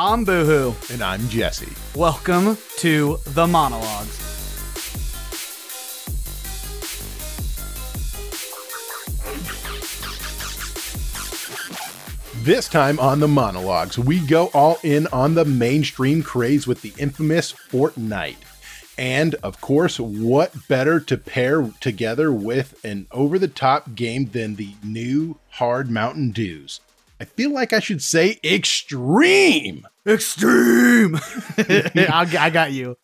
[0.00, 0.74] I'm Boohoo.
[0.92, 1.72] And I'm Jesse.
[1.96, 4.16] Welcome to the Mana Logs.
[12.44, 16.82] This time on the Mana Logs, we go all in on the mainstream craze with
[16.82, 18.36] the infamous Fortnite.
[18.96, 24.54] And of course, what better to pair together with an over the top game than
[24.54, 26.82] the new hard Mountain Dews?
[27.20, 29.86] I feel like I should say extreme.
[30.06, 31.16] Extreme.
[31.58, 32.96] I I got you.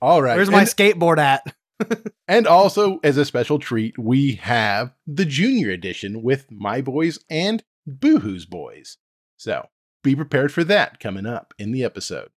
[0.00, 0.36] All right.
[0.36, 1.54] Where's my and, skateboard at?
[2.28, 7.62] and also, as a special treat, we have the junior edition with my boys and
[7.86, 8.98] Boohoo's boys.
[9.36, 9.68] So
[10.02, 12.30] be prepared for that coming up in the episode.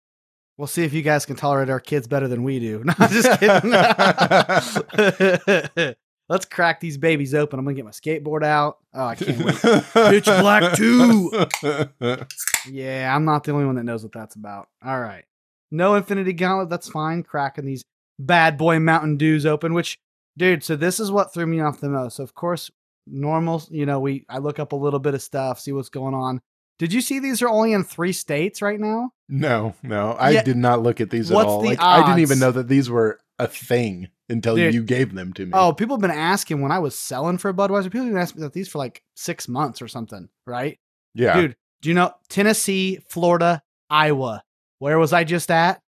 [0.58, 2.84] We'll see if you guys can tolerate our kids better than we do.
[2.84, 3.40] No, I'm just
[5.74, 5.96] kidding.
[6.32, 7.60] Let's crack these babies open.
[7.60, 8.78] I'm gonna get my skateboard out.
[8.94, 9.60] Oh, I can't wait.
[9.94, 11.46] Pitch Black 2.
[12.70, 14.70] Yeah, I'm not the only one that knows what that's about.
[14.86, 15.26] All right.
[15.72, 17.22] No Infinity Gauntlet, that's fine.
[17.24, 17.84] Cracking these
[18.18, 19.98] bad boy Mountain Dews open, which,
[20.38, 22.16] dude, so this is what threw me off the most.
[22.18, 22.70] So, of course,
[23.08, 26.14] normal, you know, we I look up a little bit of stuff, see what's going
[26.14, 26.40] on.
[26.80, 29.12] Did you see these are only in three states right now?
[29.28, 30.44] No, no, I Yeah.
[30.44, 31.62] did not look at these at all.
[31.62, 34.74] the Like I didn't even know that these were a thing until Dude.
[34.74, 35.52] you gave them to me.
[35.54, 37.86] Oh, people have been asking when I was selling for Budweiser.
[37.86, 40.80] People have been asking about these for like six months or something, right?
[41.16, 41.40] yeah.
[41.40, 44.44] Dude, do you know Tennessee, Florida, Iowa?
[44.80, 45.82] Where was I just at?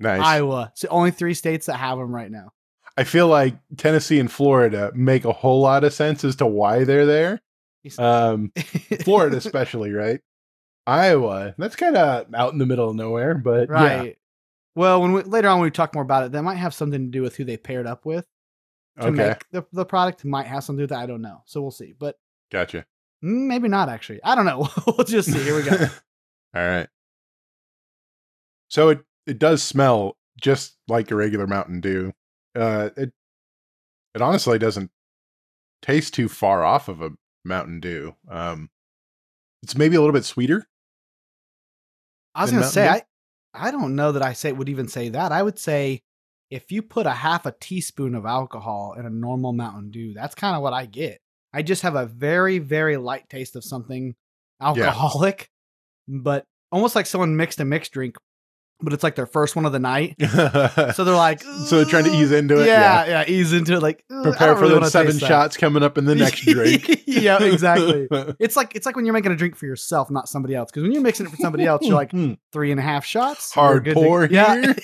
[0.00, 0.20] nice.
[0.20, 0.70] Iowa.
[0.72, 2.52] It's the only three states that have them right now.
[2.96, 6.84] I feel like Tennessee and Florida make a whole lot of sense as to why
[6.84, 7.40] they're there.
[7.98, 8.52] Um,
[9.02, 10.20] Florida, especially, right?
[10.86, 13.74] Iowa, that's kind of out in the middle of nowhere, but yeah.
[13.74, 14.18] right.
[14.76, 17.06] Well, when we, later on when we talk more about it, that might have something
[17.06, 18.26] to do with who they paired up with
[19.00, 20.24] to Okay, make the, the product.
[20.24, 21.02] Might have something to do with that.
[21.02, 21.42] I don't know.
[21.46, 21.94] So we'll see.
[21.98, 22.16] But
[22.52, 22.84] gotcha.
[23.24, 24.20] mm, maybe not actually.
[24.22, 24.68] I don't know.
[24.86, 25.42] we'll just see.
[25.42, 25.76] Here we go.
[26.54, 26.88] All right.
[28.68, 32.12] So it it does smell just like a regular Mountain Dew.
[32.54, 33.12] Uh, it
[34.14, 34.90] it honestly doesn't
[35.80, 37.12] taste too far off of a
[37.46, 38.14] Mountain Dew.
[38.30, 38.68] Um,
[39.62, 40.66] it's maybe a little bit sweeter.
[42.34, 43.15] I was gonna say Mountain I
[43.56, 45.32] I don't know that I say would even say that.
[45.32, 46.02] I would say
[46.50, 50.34] if you put a half a teaspoon of alcohol in a normal Mountain Dew, that's
[50.34, 51.20] kind of what I get.
[51.52, 54.14] I just have a very very light taste of something
[54.60, 55.48] alcoholic,
[56.08, 58.16] but almost like someone mixed a mixed drink,
[58.80, 60.16] but it's like their first one of the night.
[60.94, 62.66] So they're like, so they're trying to ease into it.
[62.66, 63.82] Yeah, yeah, ease into it.
[63.82, 67.02] Like Prepare for really the seven taste that." shots coming up in the next drink.
[67.06, 68.08] yeah, exactly.
[68.38, 70.70] It's like it's like when you're making a drink for yourself, not somebody else.
[70.70, 72.34] Because when you're mixing it for somebody else, you're like hmm.
[72.52, 73.52] three and a half shots.
[73.52, 74.74] Hard You're to- pour yeah, here.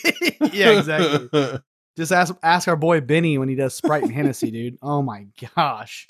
[0.53, 1.59] yeah, exactly.
[1.97, 4.79] Just ask ask our boy Benny when he does Sprite and Hennessy, dude.
[4.83, 6.07] Oh my gosh.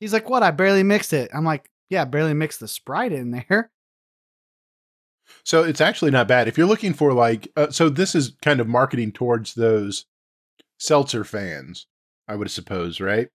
[0.00, 0.42] He's like, "What?
[0.42, 3.70] I barely mixed it." I'm like, "Yeah, barely mixed the Sprite in there."
[5.44, 7.48] So it's actually not bad if you're looking for like.
[7.56, 10.06] Uh, so this is kind of marketing towards those
[10.78, 11.86] seltzer fans,
[12.28, 13.28] I would suppose, right?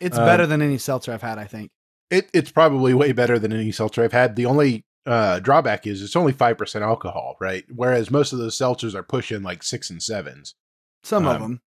[0.00, 1.70] It's Um, better than any seltzer I've had, I think.
[2.10, 4.36] It it's probably way better than any seltzer I've had.
[4.36, 7.64] The only uh, drawback is it's only five percent alcohol, right?
[7.74, 10.54] Whereas most of those seltzers are pushing like six and sevens.
[11.02, 11.60] Some of um, them.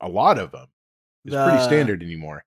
[0.00, 0.68] A lot of them.
[1.24, 2.44] It's pretty standard anymore.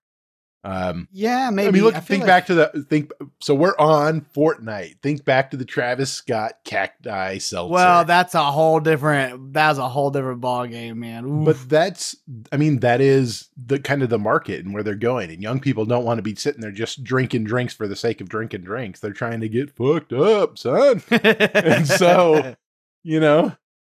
[0.64, 1.68] Um, Yeah, maybe.
[1.68, 3.12] I mean, look, feel think like- back to the think.
[3.40, 5.00] So we're on Fortnite.
[5.02, 7.72] Think back to the Travis Scott cacti seltzer.
[7.72, 9.52] Well, that's a whole different.
[9.52, 11.24] That's a whole different ball game, man.
[11.24, 11.44] Oof.
[11.46, 12.16] but that's
[12.52, 15.60] i mean that is the kind of the market and where they're going and young
[15.60, 18.62] people don't want to be sitting there just drinking drinks for the sake of drinking
[18.62, 22.54] drinks they're trying to get fucked up son and so-
[23.02, 23.52] you know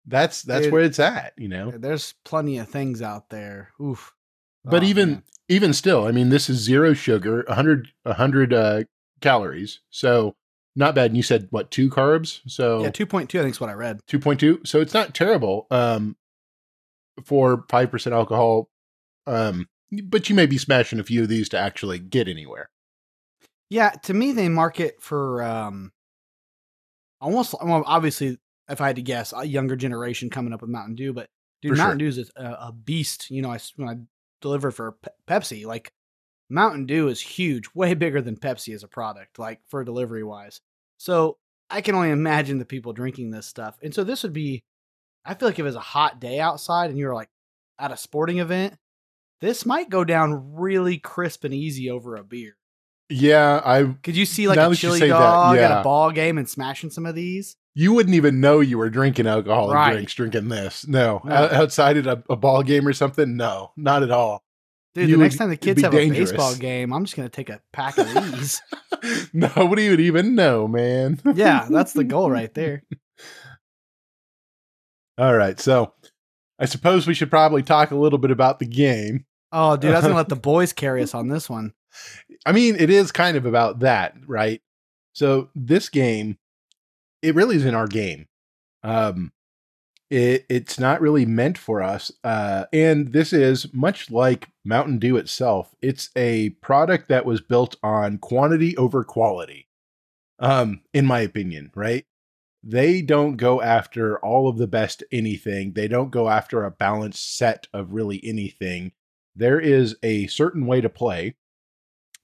[0.06, 0.74] that's that's Dude.
[0.74, 3.72] where it's at you know there's plenty of things out there.
[3.82, 4.14] Oof.
[4.66, 5.24] but Oh, even man.
[5.52, 8.84] Even still i mean this is zero sugar 100 100 uh
[9.20, 10.36] calories so
[10.76, 13.40] not bad and you said what two carbs so yeah, two point two.
[13.40, 14.00] I think is what I read.
[14.08, 16.16] 2.2 so it's not terrible um
[17.26, 18.70] for 5% alcohol
[19.28, 19.68] um
[20.04, 22.70] but you may be smashing a few of these to actually get anywhere
[23.70, 25.92] Yeah, to me, they market for um,
[27.20, 27.56] almost.
[27.62, 28.38] Well, obviously,
[28.70, 31.14] if I had to guess, a younger generation coming up with Mountain Dew.
[31.14, 31.30] But
[31.62, 31.86] dude, For sure.
[31.86, 33.30] Mountain Dew is a, a beast.
[33.30, 33.96] You know, I when I
[34.42, 34.98] delivered for
[35.32, 35.94] Pepsi, like
[36.50, 40.60] Mountain Dew is huge, way bigger than Pepsi as a product, like for delivery wise.
[40.98, 41.38] So
[41.70, 43.78] I can only imagine the people drinking this stuff.
[43.82, 44.64] And so this would be,
[45.26, 47.30] I feel like if it was a hot day outside and you were like
[47.80, 48.76] at a sporting event,
[49.40, 52.56] this might go down really crisp and easy over a beer.
[53.10, 56.38] yeah i Could you see like a chili say that, dog at a ball game
[56.38, 57.56] and smashing some of these?
[57.74, 59.94] you wouldn't even know you were drinking alcoholic Right.
[59.94, 61.34] drinks drinking this no, No.
[61.34, 64.44] Outside at a, a ball game or something no not at all
[64.94, 66.32] Dude, You the next would- time the kids have dangerous.
[66.32, 68.62] a baseball game, I'm just gonna take a pack of these.
[69.34, 71.20] Nobody would even know, man.
[71.34, 72.84] yeah, that's the goal right there.
[75.18, 75.60] All right.
[75.60, 75.94] So
[76.60, 79.26] I suppose we should probably talk a little bit about the game.
[79.52, 81.74] Oh, dude, I was gonna let the boys carry us on this one.
[82.46, 84.62] I mean, it is kind of about that, right?
[85.14, 86.38] So this game,
[87.22, 88.28] it really isn't our game.
[88.84, 89.32] Um,
[90.12, 92.12] it it's not really meant for us.
[92.24, 95.74] Uh, and this is much like Mountain Dew itself.
[95.82, 99.68] It's a product that was built on quantity over quality.
[100.38, 102.06] Um, in my opinion, right?
[102.64, 105.74] They don't go after all of the best anything.
[105.74, 108.92] They don't go after a balanced set of really anything.
[109.36, 111.36] There is a certain way to play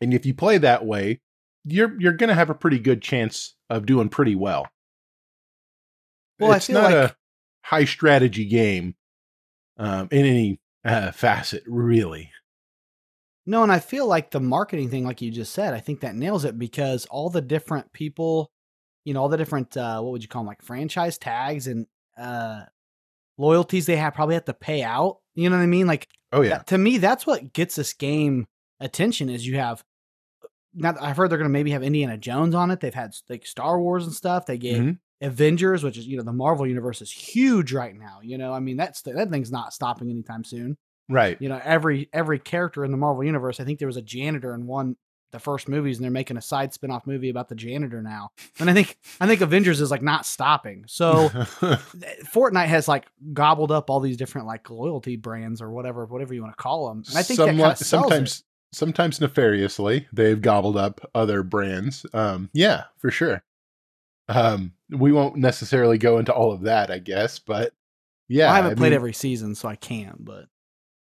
[0.02, 1.22] and if you play that way,
[1.66, 4.68] you're you're going to have a pretty good chance of doing pretty well.
[6.40, 7.16] Well, I it's feel not like- a
[7.68, 8.96] high strategy game
[9.78, 12.32] um, in any uh, facet, really.
[13.46, 16.16] No, and I feel like the marketing thing, like you just said, I think that
[16.16, 18.52] nails it because all the different people,
[19.06, 21.88] you know, all the different uh, what would you call them, like franchise tags and
[22.18, 22.64] uh,
[23.38, 25.20] loyalties they have probably have to pay out.
[25.36, 25.88] You know what I mean?
[25.88, 28.48] Like Oh yeah, that- to me, that's what gets this game
[28.82, 29.30] attention.
[29.30, 29.84] Is you have.
[30.74, 32.82] Now I've heard they're going to maybe have Indiana Jones on it.
[32.82, 34.46] They've had like Star Wars and stuff.
[34.46, 35.00] They gave Mhm.
[35.22, 38.20] Avengers, which is you know the Marvel universe is huge right now.
[38.22, 40.78] You know, I mean that's that thing's not stopping anytime soon
[41.10, 41.38] right.
[41.42, 44.54] you know every every character in the marvel universe i think there was a janitor
[44.54, 44.96] in one
[45.32, 48.30] the first movies and they're making a side spin-off movie about the janitor now
[48.60, 51.80] and i think i think avengers is like not stopping so th-
[52.34, 56.42] fortnite has like gobbled up all these different like loyalty brands or whatever whatever you
[56.42, 58.44] want to call them and i think Somewhat- sometimes
[58.74, 62.06] sometimes nefariously they've gobbled up other brands.
[62.14, 63.42] Um, yeah, for sure.
[64.28, 67.74] Um, we won't necessarily go into all of that, I guess, but
[68.30, 70.48] yeah, i haven't played mean- every season so i can't but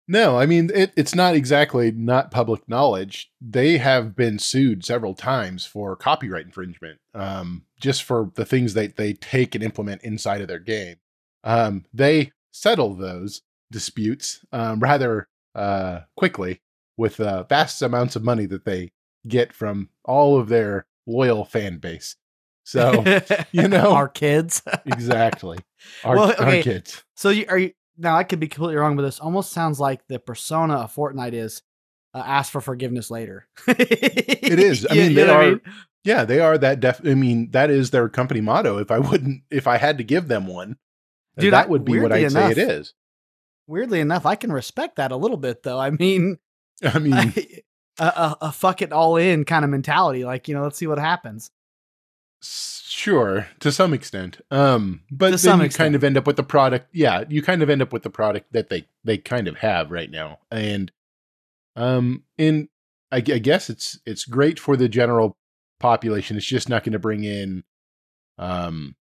[0.08, 3.32] No, I mean it, it's not exactly not public knowledge.
[3.40, 8.96] They have been sued several times for copyright infringement, um, just for the things that
[8.96, 10.96] they take and implement inside of their game.
[11.42, 13.42] Um, they settle those
[13.72, 15.26] disputes um, rather
[15.56, 16.60] uh, quickly
[16.96, 18.92] with uh, vast amounts of money that they
[19.26, 22.14] get from all of their loyal fan base.
[22.66, 23.04] So
[23.52, 25.58] you know- our kids exactly,
[26.04, 27.04] our, Well, our kids.
[27.14, 28.16] So you are you now?
[28.16, 31.62] I could be completely wrong, but this almost sounds like the persona of Fortnite is
[32.12, 33.46] uh, ask for forgiveness later.
[33.68, 34.84] it is.
[34.90, 35.60] I mean, they are-
[36.02, 37.00] Yeah, they are that def.
[37.06, 38.78] I mean, that is their company motto.
[38.78, 40.76] If I wouldn't, if I had to give them one,
[41.38, 42.94] Dude, that I- would be what I'd weirdly say it is.
[43.68, 45.78] Weirdly enough, I can respect that a little bit, though.
[45.78, 46.38] I mean,
[46.82, 47.32] I mean,
[47.98, 50.24] a, a, a fuck it all in kind of mentality.
[50.24, 51.50] Like, you know, let's see what happens.
[52.42, 54.40] Sure to some extent.
[54.50, 55.84] Um, but To then you extent.
[55.86, 56.88] kind of end up with the product.
[56.92, 59.90] Yeah, you kind of end up with the product that they they kind of have
[59.90, 60.90] right now, and
[61.76, 62.68] um, in
[63.12, 65.36] I, I guess it's it's great for the general
[65.78, 66.36] population.
[66.36, 67.64] It's just not going to bring in,
[68.38, 68.96] um,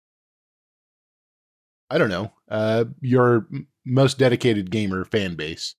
[1.90, 3.48] I don't know, uh, your
[3.84, 5.74] most dedicated gamer fan base.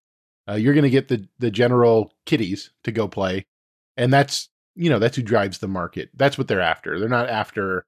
[0.50, 3.46] Uh, you're going to get the the general kiddies to go play,
[3.96, 4.50] and that's
[4.82, 6.10] you know that's who drives the market.
[6.16, 7.00] That's what they're after.
[7.00, 7.86] They're not after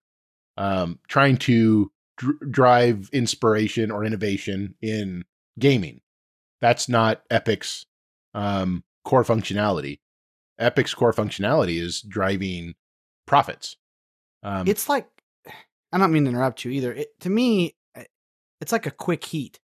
[0.58, 5.26] um, trying to dr- drive inspiration or innovation in
[5.58, 6.02] gaming.
[6.62, 7.88] That's not Epic's
[8.36, 10.02] um, core functionality.
[10.60, 12.76] Epic's core functionality is driving
[13.26, 13.76] profits.
[14.44, 15.08] Um, It's like,
[15.92, 16.94] I don't mean to interrupt you either.
[16.94, 18.04] It, to me, eh,
[18.62, 19.60] it's like a quick heat.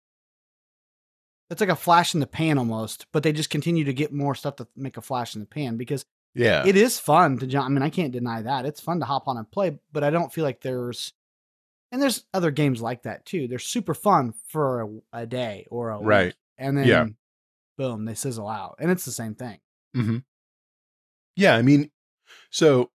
[1.50, 4.36] It's like a flash in the pan almost, but they just continue to get more
[4.36, 6.04] stuff to make a flash in the pan because
[6.36, 7.66] yeah, it is fun to jump.
[7.66, 8.66] I mean, I can't deny that.
[8.66, 11.12] It's fun to hop on and play, but I don't feel like there's,
[11.90, 13.48] and there's other games like that too.
[13.48, 16.26] They're super fun for a, a day or a Right.
[16.26, 17.06] week, and then Yeah.
[17.78, 19.58] boom, they sizzle out, and it's the same thing.
[19.94, 20.18] hmm
[21.36, 21.90] Yeah, I mean,
[22.50, 22.90] so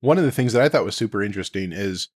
[0.00, 2.08] one of the things that I thought was super interesting is,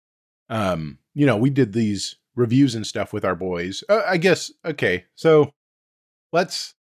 [0.49, 3.83] um, you know, we did these reviews and stuff with our boys.
[3.89, 5.53] Uh, I guess okay, so
[6.33, 6.75] let's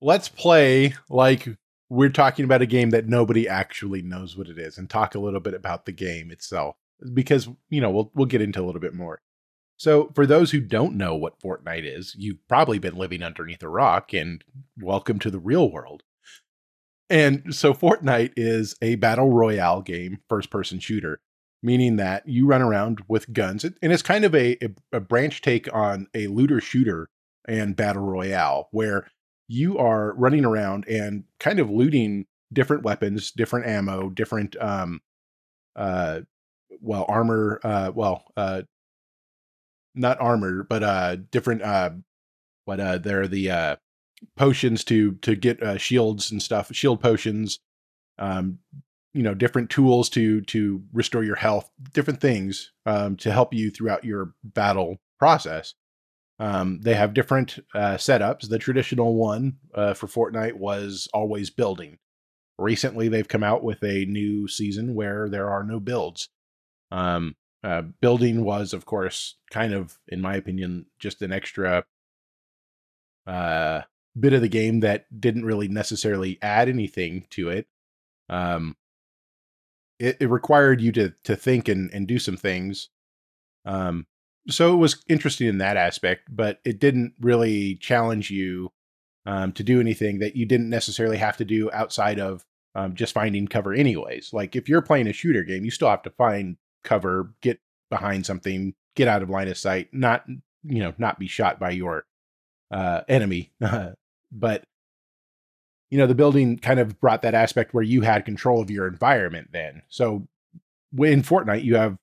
[0.00, 1.48] let's play like
[1.90, 5.20] we're talking about a game that nobody actually knows what it is, and talk a
[5.20, 6.76] little bit about the game itself
[7.12, 9.20] because you know we'll we'll get into a little bit more.
[9.76, 13.68] So, for those who don't know what Fortnite is, you've probably been living underneath a
[13.68, 14.42] rock, and
[14.80, 16.04] welcome to the real world.
[17.10, 21.20] And so Fortnite is a battle royale game, first person shooter,
[21.60, 23.64] meaning that you run around with guns.
[23.64, 27.10] And it's kind of a, a, a branch take on a looter shooter
[27.48, 29.10] and battle royale, where
[29.50, 35.00] you are running around and kind of looting different weapons, different ammo, different, um,
[35.74, 36.20] uh,
[36.80, 38.62] well, armor, uh, well, uh,
[39.94, 41.90] not armor, but uh, different, uh,
[42.64, 43.76] what, uh, they're the, uh,
[44.36, 47.58] potions to to get uh, shields and stuff, shield potions,
[48.18, 48.58] um,
[49.14, 53.70] you know, different tools to to restore your health, different things um, to help you
[53.70, 55.74] throughout your battle process.
[56.40, 58.48] Um, they have different uh, setups.
[58.48, 61.98] The traditional one uh, for Fortnite was always building.
[62.58, 66.30] Recently, they've come out with a new season where there are no builds.
[66.90, 71.84] Um, uh, building was, of course, kind of, in my opinion, just an extra
[73.26, 73.82] uh,
[74.18, 77.66] bit of the game that didn't really necessarily add anything to it.
[78.30, 78.76] Um,
[79.98, 82.88] it, it required you to to think and and do some things.
[83.66, 84.06] Um,
[84.48, 88.72] so it was interesting in that aspect, but it didn't really challenge you
[89.26, 92.44] um, to do anything that you didn't necessarily have to do outside of
[92.74, 94.32] um, just finding cover, anyways.
[94.32, 98.24] Like if you're playing a shooter game, you still have to find cover, get behind
[98.24, 100.24] something, get out of line of sight, not
[100.62, 102.04] you know not be shot by your
[102.70, 103.52] uh, enemy.
[104.32, 104.64] but
[105.90, 108.86] you know the building kind of brought that aspect where you had control of your
[108.86, 109.82] environment then.
[109.88, 110.28] So
[110.98, 111.98] in Fortnite, you have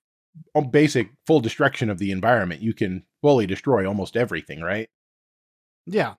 [0.70, 2.62] basic full destruction of the environment.
[2.62, 4.88] You can fully destroy almost everything, right?
[5.86, 6.14] Yeah.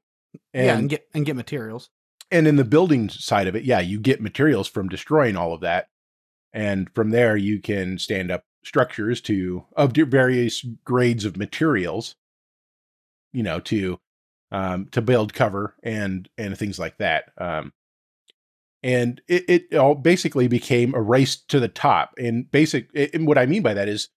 [0.53, 1.89] And, yeah, and get and get materials.
[2.31, 5.61] And in the building side of it, yeah, you get materials from destroying all of
[5.61, 5.88] that.
[6.53, 12.15] And from there you can stand up structures to of various grades of materials,
[13.33, 13.99] you know, to
[14.51, 17.25] um to build cover and and things like that.
[17.38, 17.73] Um
[18.81, 22.13] and it, it all basically became a race to the top.
[22.17, 24.09] And basic, and what I mean by that is,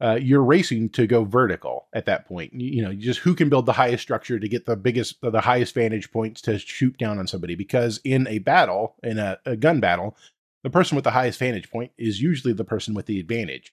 [0.00, 2.52] uh, you're racing to go vertical at that point.
[2.54, 5.40] You, you know, just who can build the highest structure to get the biggest, the
[5.40, 7.56] highest vantage points to shoot down on somebody.
[7.56, 10.16] Because in a battle, in a, a gun battle,
[10.62, 13.72] the person with the highest vantage point is usually the person with the advantage.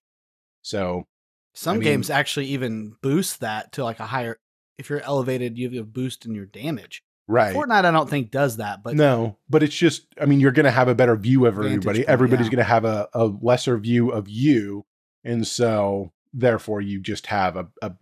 [0.63, 1.05] So,
[1.53, 4.39] some I mean, games actually even boost that to like a higher.
[4.79, 7.03] If you're elevated, you have a boost in your damage.
[7.27, 7.55] Right.
[7.55, 10.65] Fortnite, I don't think does that, but no, but it's just, I mean, you're going
[10.65, 11.99] to have a better view of everybody.
[11.99, 12.51] Point, Everybody's yeah.
[12.51, 14.85] going to have a, a lesser view of you.
[15.23, 17.93] And so therefore you just have a, a,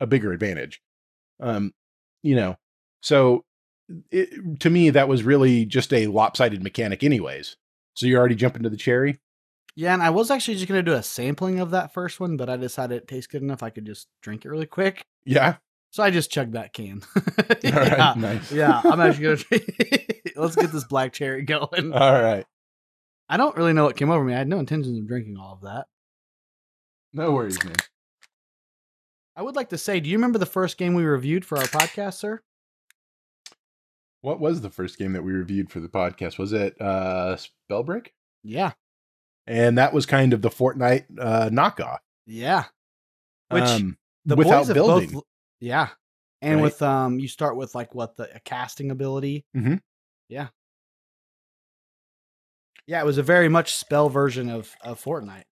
[0.00, 0.80] a bigger advantage.
[1.40, 1.72] Um,
[2.22, 2.56] you know,
[3.00, 3.44] so
[4.10, 7.56] it, to me, that was really just a lopsided mechanic anyways.
[7.94, 9.18] So you're already jumping to the cherry.
[9.74, 12.50] Yeah, and I was actually just gonna do a sampling of that first one, but
[12.50, 15.04] I decided it tastes good enough I could just drink it really quick.
[15.24, 15.56] Yeah.
[15.90, 17.02] So I just chugged that can.
[17.62, 18.52] yeah, right, nice.
[18.52, 19.60] yeah, I'm actually gonna
[20.36, 21.92] let's get this black cherry going.
[21.92, 22.44] All right.
[23.28, 24.34] I don't really know what came over me.
[24.34, 25.86] I had no intentions of drinking all of that.
[27.12, 27.76] No worries, man.
[29.36, 31.64] I would like to say, do you remember the first game we reviewed for our
[31.64, 32.42] podcast, sir?
[34.20, 36.38] What was the first game that we reviewed for the podcast?
[36.38, 37.36] Was it uh
[37.70, 38.08] Spellbreak?
[38.42, 38.72] Yeah.
[39.46, 41.98] And that was kind of the Fortnite uh knockoff.
[42.26, 42.64] Yeah.
[43.50, 45.10] Which um, the without building.
[45.10, 45.24] Both,
[45.60, 45.88] yeah.
[46.40, 46.64] And right?
[46.64, 49.44] with um you start with like what the casting ability.
[49.56, 49.76] Mm-hmm.
[50.28, 50.48] Yeah.
[52.86, 55.44] Yeah, it was a very much spell version of, of Fortnite.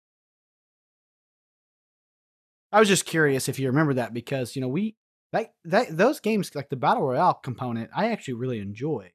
[2.73, 4.97] I was just curious if you remember that because you know we
[5.33, 9.13] that that those games like the battle royale component I actually really enjoy.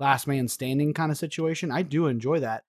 [0.00, 1.70] Last man standing kind of situation.
[1.70, 2.64] I do enjoy that.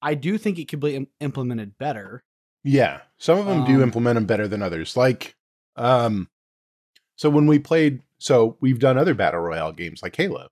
[0.00, 2.24] I do think it could be Im- implemented better.
[2.64, 4.96] Yeah, some of them um, do implement them better than others.
[4.96, 5.36] Like,
[5.76, 6.28] um,
[7.16, 10.48] so when we played, so we've done other battle royale games like Halo.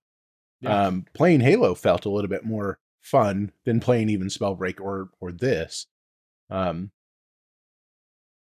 [0.60, 0.86] Yeah.
[0.86, 5.32] Um, playing Halo felt a little bit more fun than playing even Spellbreak or or
[5.32, 5.86] this.
[6.50, 6.90] Um,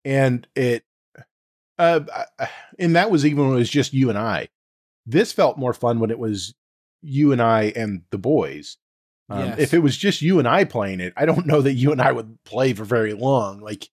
[0.03, 0.83] and it
[1.77, 2.01] uh
[2.79, 4.49] and that was even when it was just you and I.
[5.05, 6.53] This felt more fun when it was
[7.01, 8.77] you and I and the boys.
[9.29, 9.59] Um, yes.
[9.59, 12.01] If it was just you and I playing it, I don't know that you and
[12.01, 13.59] I would play for very long.
[13.61, 13.89] Like,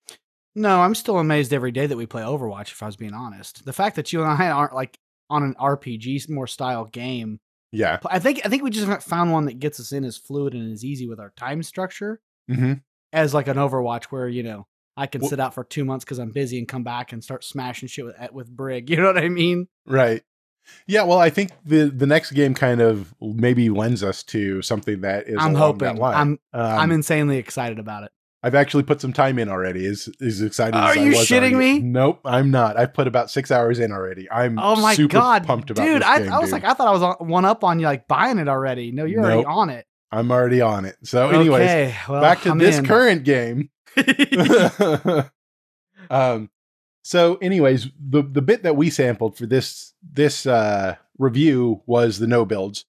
[0.56, 2.72] no, I'm still amazed every day that we play Overwatch.
[2.72, 4.98] If I was being honest, the fact that you and I aren't like
[5.28, 7.40] on an RPG more style game.
[7.72, 10.16] Yeah, I think I think we just haven't found one that gets us in as
[10.16, 12.20] fluid and as easy with our time structure
[12.50, 12.74] mm-hmm.
[13.12, 16.06] as like an Overwatch, where you know I can well, sit out for two months
[16.06, 18.88] because I'm busy and come back and start smashing shit with with Brig.
[18.96, 19.68] You know what I mean?
[19.84, 20.22] Right.
[20.86, 21.02] Yeah.
[21.02, 25.28] Well, I think the the next game kind of maybe lends us to something that
[25.28, 25.36] is.
[25.38, 26.02] I'm hoping.
[26.02, 28.12] I'm um, I'm insanely excited about it.
[28.46, 29.84] I've actually put some time in already.
[29.84, 30.76] Is is excited?
[30.76, 31.80] Are you shitting already.
[31.80, 31.80] me?
[31.80, 32.76] Nope, I'm not.
[32.78, 34.30] I've put about six hours in already.
[34.30, 36.04] I'm oh my god, pumped about dude.
[36.04, 36.62] I, game, I was dude.
[36.62, 38.92] like, I thought I was on, one up on you, like buying it already.
[38.92, 39.32] No, you're nope.
[39.32, 39.86] already on it.
[40.12, 40.94] I'm already on it.
[41.02, 42.86] So, anyways, okay, well, back to I'm this in.
[42.86, 43.68] current game.
[46.08, 46.48] um,
[47.02, 52.28] so, anyways, the the bit that we sampled for this this uh, review was the
[52.28, 52.84] no builds,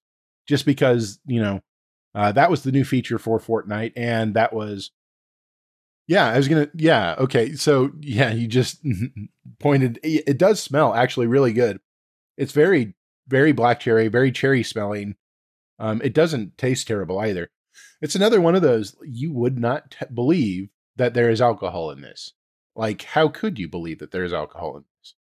[0.46, 1.62] just because you know
[2.14, 4.92] uh, that was the new feature for Fortnite, and that was
[6.08, 6.26] yeah.
[6.26, 7.54] I was gonna yeah okay.
[7.54, 8.84] So yeah, you just
[9.60, 10.00] pointed.
[10.02, 11.78] It does smell actually really good.
[12.36, 12.94] It's very
[13.28, 15.14] very black cherry, very cherry smelling.
[15.78, 17.50] Um, it doesn't taste terrible either.
[18.00, 22.00] It's another one of those you would not t- believe that there is alcohol in
[22.00, 22.32] this.
[22.74, 25.14] Like, how could you believe that there is alcohol in this?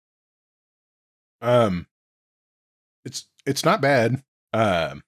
[1.40, 1.86] Um,
[3.04, 4.22] it's it's not bad.
[4.52, 5.02] Um,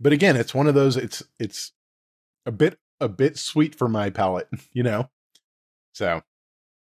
[0.00, 0.96] but again, it's one of those.
[0.96, 1.72] It's it's
[2.46, 5.10] a bit a bit sweet for my palate, you know.
[5.92, 6.22] So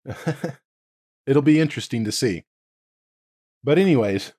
[1.26, 2.45] it'll be interesting to see.
[3.64, 4.33] But anyways,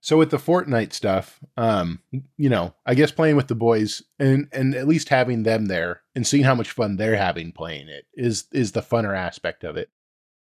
[0.00, 2.00] so with the Fortnite stuff, um,
[2.36, 6.02] you know, I guess playing with the boys and and at least having them there
[6.14, 9.76] and seeing how much fun they're having playing it is is the funner aspect of
[9.76, 9.90] it.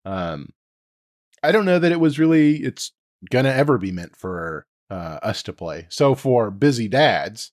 [0.04, 0.50] Um,
[1.42, 2.92] I don't know that it was really it's
[3.30, 5.86] gonna ever be meant for uh, us to play.
[5.90, 7.50] So for busy dads,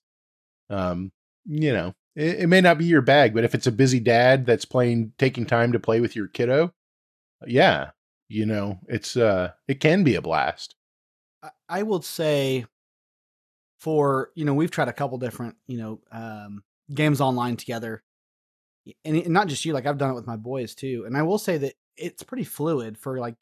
[0.68, 1.10] um,
[1.44, 4.46] you know, it, it may not be your bag, but if it's a busy dad
[4.46, 6.72] that's playing, taking time to play with your kiddo,
[7.46, 7.90] yeah,
[8.28, 10.74] you know, it's uh, it can be a blast.
[11.42, 12.66] I- I would say
[13.78, 16.62] for you know we've tried a couple different you know um,
[16.92, 18.02] games online together,
[19.04, 19.72] and, it- and not just you.
[19.72, 22.44] Like I've done it with my boys too, and I will say that it's pretty
[22.44, 22.98] fluid.
[22.98, 23.34] For like,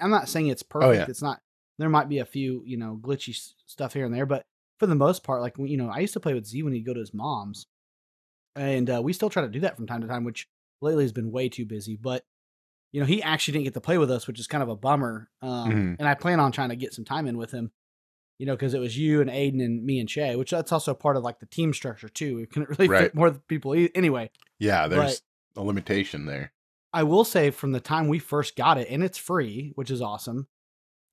[0.00, 0.94] I'm not saying it's perfect.
[0.94, 1.06] yeah.
[1.08, 1.40] It's not.
[1.78, 3.36] There might be a few you know glitchy
[3.66, 4.44] stuff here and there, but
[4.78, 6.86] for the most part, like you know, I used to play with Z when he'd
[6.86, 7.66] go to his mom's,
[8.56, 10.24] and uh, we still try to do that from time to time.
[10.24, 10.48] Which
[10.80, 12.24] lately has been way too busy, but
[12.92, 14.76] you know, he actually didn't get to play with us, which is kind of a
[14.76, 15.30] bummer.
[15.40, 15.96] Um, Mhm.
[15.98, 17.70] And I plan on trying to get some time in with him,
[18.38, 20.92] you know, because it was you and Aiden and me and Shay, which that's also
[20.92, 22.36] part of like the team structure too.
[22.36, 23.04] We couldn't really Right.
[23.04, 24.30] fit more people e- anyway.
[24.58, 25.22] Yeah, there's
[25.56, 26.52] a limitation there.
[26.92, 30.02] I will say from the time we first got it, and it's free, which is
[30.02, 30.48] awesome.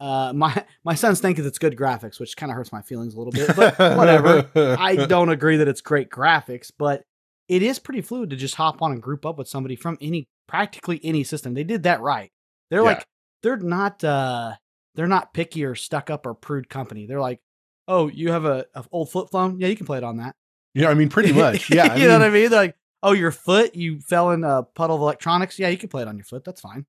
[0.02, 3.14] Uh, my my sons think that it's good graphics, which kind of hurts my feelings
[3.14, 4.50] a little bit, but whatever.
[4.78, 7.06] I don't agree that it's great graphics, but
[7.50, 10.28] it is pretty fluid to just hop on and group up with somebody from any
[10.48, 11.54] practically any system.
[11.54, 12.32] They did that right.
[12.70, 12.86] They're Yeah.
[12.86, 13.06] like
[13.44, 14.54] they're not uh
[14.96, 17.06] they're not picky or stuck up or prude company.
[17.08, 17.40] They're like,
[17.88, 19.60] oh, you have a, a old flip phone?
[19.60, 20.36] Yeah, you can play it on that.
[20.74, 21.70] Yeah, I mean, pretty much.
[21.70, 22.50] Yeah, you know what I mean, mean?
[22.52, 25.58] They're like, oh, your foot, you fell in a puddle of electronics.
[25.58, 26.44] Yeah, you can play it on your foot.
[26.44, 26.86] That's fine.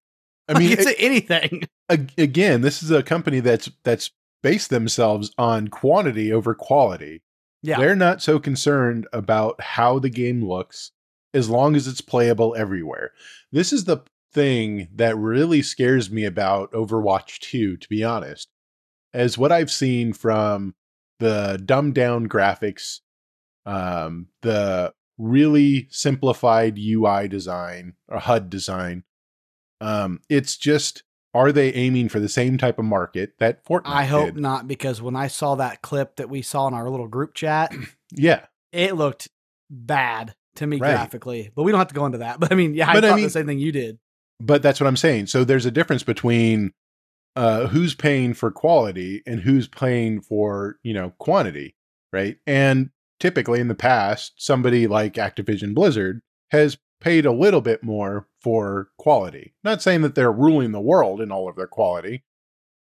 [0.49, 1.63] I mean, it's it- anything.
[1.89, 4.11] ag- again, this is a company that's that's
[4.43, 7.23] based themselves on quantity over quality.
[7.63, 7.79] Yeah.
[7.79, 10.93] They're not so concerned about how the game looks
[11.35, 13.13] as long as it's playable everywhere.
[13.53, 13.99] This is the
[14.33, 18.49] thing that really scares me about Overwatch 2, to be honest,
[19.13, 20.75] as what I've seen from
[21.19, 23.01] the dumbed down graphics,
[23.67, 29.05] um, the really simplified UI design or HUD design.
[29.81, 31.03] Um, it's just
[31.35, 34.37] are they aiming for the same type of market that Fortnite I hope did?
[34.39, 37.73] not, because when I saw that clip that we saw in our little group chat,
[38.13, 38.47] Yeah.
[38.73, 39.29] it looked
[39.71, 40.91] bad to me Right.
[40.91, 41.51] graphically.
[41.55, 42.41] But we don't have to go into that.
[42.41, 43.99] But I mean, yeah, I But I thought mean- the same thing you did.
[44.43, 45.27] But that's what I'm saying.
[45.27, 46.73] So there's a difference between
[47.37, 51.77] uh, who's paying for quality and who's paying for, you know, quantity,
[52.13, 52.39] right?
[52.47, 52.91] And
[53.21, 58.89] typically in the past, somebody like Activision Blizzard has paid a little bit more for
[58.99, 59.55] quality.
[59.65, 62.25] Not saying that they're ruling the world in all of their quality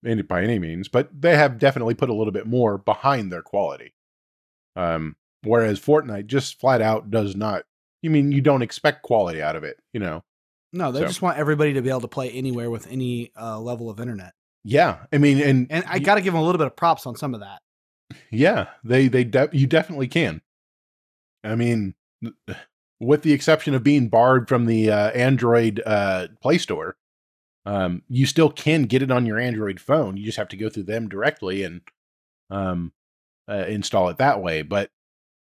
[0.05, 3.43] any, by any means, but they have definitely put a little bit more behind their
[3.43, 3.95] quality.
[4.77, 7.65] Um, whereas Fortnite just flat out does not.
[8.03, 10.23] You mean you don't expect quality out of it, you know?
[10.73, 13.59] No, they So- just want everybody to be able to play anywhere with any uh,
[13.59, 14.35] level of internet.
[14.65, 17.07] Yeah, I mean, and And I got to give them a little bit of props
[17.07, 17.61] on some of that.
[18.31, 20.43] yeah, they they de- you definitely can.
[21.43, 21.95] I mean,
[23.01, 26.97] with the exception of being barred from the uh, Android uh, Play Store,
[27.65, 30.17] um, you still can get it on your Android phone.
[30.17, 31.83] You just have to go through them directly and
[32.51, 32.93] um,
[33.49, 34.63] uh, install it that way.
[34.63, 34.91] But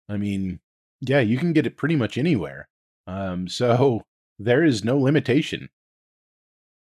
[0.09, 0.61] I mean,
[1.01, 2.69] yeah, you can get it pretty much anywhere.
[3.07, 4.03] Um, so
[4.39, 5.71] there is no limitation.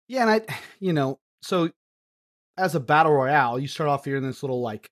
[0.08, 1.70] Yeah, and I, you know, so
[2.56, 4.90] as a battle royale, you start off here in this little like,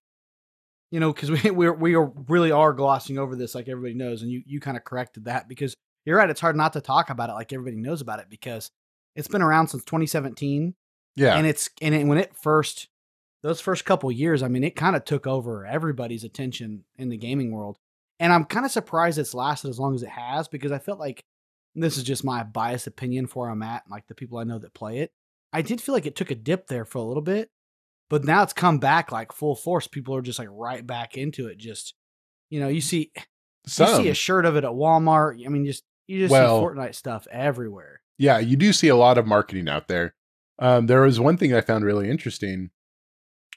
[0.90, 4.22] you know, because we we're, we are really are glossing over this, like everybody knows,
[4.22, 6.30] and you you kind of corrected that because you're right.
[6.30, 8.70] It's hard not to talk about it like everybody knows about it because
[9.14, 10.74] it's been around since 2017,
[11.16, 12.88] Yeah, and it's and it, when it first
[13.42, 17.16] those first couple years, I mean, it kind of took over everybody's attention in the
[17.16, 17.78] gaming world,
[18.18, 20.98] and I'm kind of surprised it's lasted as long as it has because I felt
[20.98, 21.24] like
[21.74, 24.58] this is just my biased opinion for where I'm at, like the people I know
[24.58, 25.12] that play it.
[25.52, 27.50] I did feel like it took a dip there for a little bit,
[28.10, 29.86] but now it's come back like full force.
[29.86, 31.58] People are just like right back into it.
[31.58, 31.94] Just
[32.50, 35.44] you know, you see you see a shirt of it at Walmart.
[35.44, 38.00] I mean, just you just Well- see Fortnite stuff everywhere.
[38.18, 40.14] yeah, you do see a lot of marketing out there.
[40.58, 42.70] Um, there was one thing I found really interesting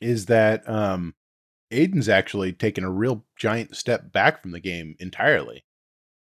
[0.01, 1.13] is that um,
[1.71, 5.63] Aiden's actually taken a real giant step back from the game entirely.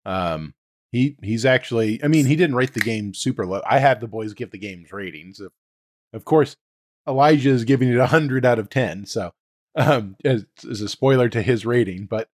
[0.05, 0.55] Um,
[0.93, 3.63] he he's actually, I mean, he didn't rate the game super low.
[3.69, 5.41] I had the boys give the game's ratings.
[5.41, 5.53] Of,
[6.13, 6.57] of course,
[7.09, 9.07] Elijah is giving it a hundred out of ten.
[9.07, 9.33] So,
[9.75, 12.29] um, as, as a spoiler to his rating, but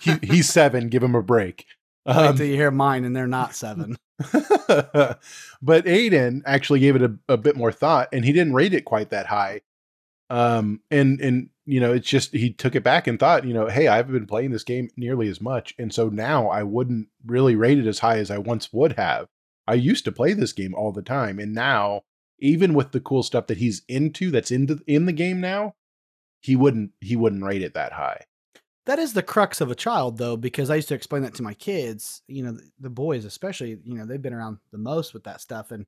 [0.00, 0.88] he, he's seven.
[0.88, 1.66] Give him a break.
[2.06, 3.96] Um, till you hear mine, and they're not seven.
[4.18, 5.18] but
[5.62, 9.10] Aiden actually gave it a, a bit more thought, and he didn't rate it quite
[9.10, 9.62] that high.
[10.30, 13.68] Um, and and you know, it's just he took it back and thought, you know,
[13.68, 17.08] hey, I haven't been playing this game nearly as much, and so now I wouldn't
[17.24, 19.28] really rate it as high as I once would have.
[19.66, 22.02] I used to play this game all the time, and now,
[22.38, 25.74] even with the cool stuff that he's into, that's into in the game now,
[26.40, 28.24] he wouldn't he wouldn't rate it that high.
[28.86, 31.42] That is the crux of a child, though, because I used to explain that to
[31.42, 32.20] my kids.
[32.28, 33.78] You know, the, the boys, especially.
[33.82, 35.86] You know, they've been around the most with that stuff, and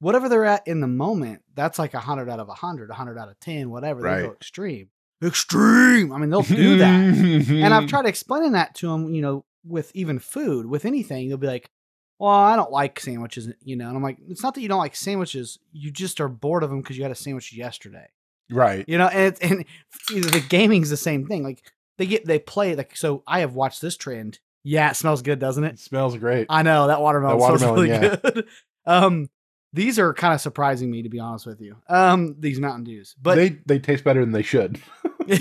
[0.00, 2.94] whatever they're at in the moment, that's like a hundred out of a hundred, a
[2.94, 4.02] hundred out of ten, whatever.
[4.02, 4.90] They go extreme,
[5.24, 6.12] extreme.
[6.12, 6.90] I mean, they'll do that.
[6.90, 11.38] and I've tried explaining that to them, you know, with even food, with anything, they'll
[11.38, 11.70] be like,
[12.18, 14.78] "Well, I don't like sandwiches," you know, and I'm like, "It's not that you don't
[14.78, 18.08] like sandwiches; you just are bored of them because you had a sandwich yesterday."
[18.50, 18.84] right.
[18.88, 19.64] You know, and and
[20.10, 21.42] you know, the gaming's the same thing.
[21.42, 21.62] Like
[21.98, 23.22] they get they play like so.
[23.26, 24.38] I have watched this trend.
[24.64, 25.74] Yeah, it smells good, doesn't it?
[25.74, 26.46] It smells great.
[26.50, 28.16] I know that watermelon, That smells really yeah.
[28.16, 28.46] good.
[28.84, 29.30] Um,
[29.72, 31.76] these are kind of surprising me to be honest with you.
[31.88, 34.80] Um, these Mountain Dews, but they they taste better than they should.
[35.26, 35.38] they,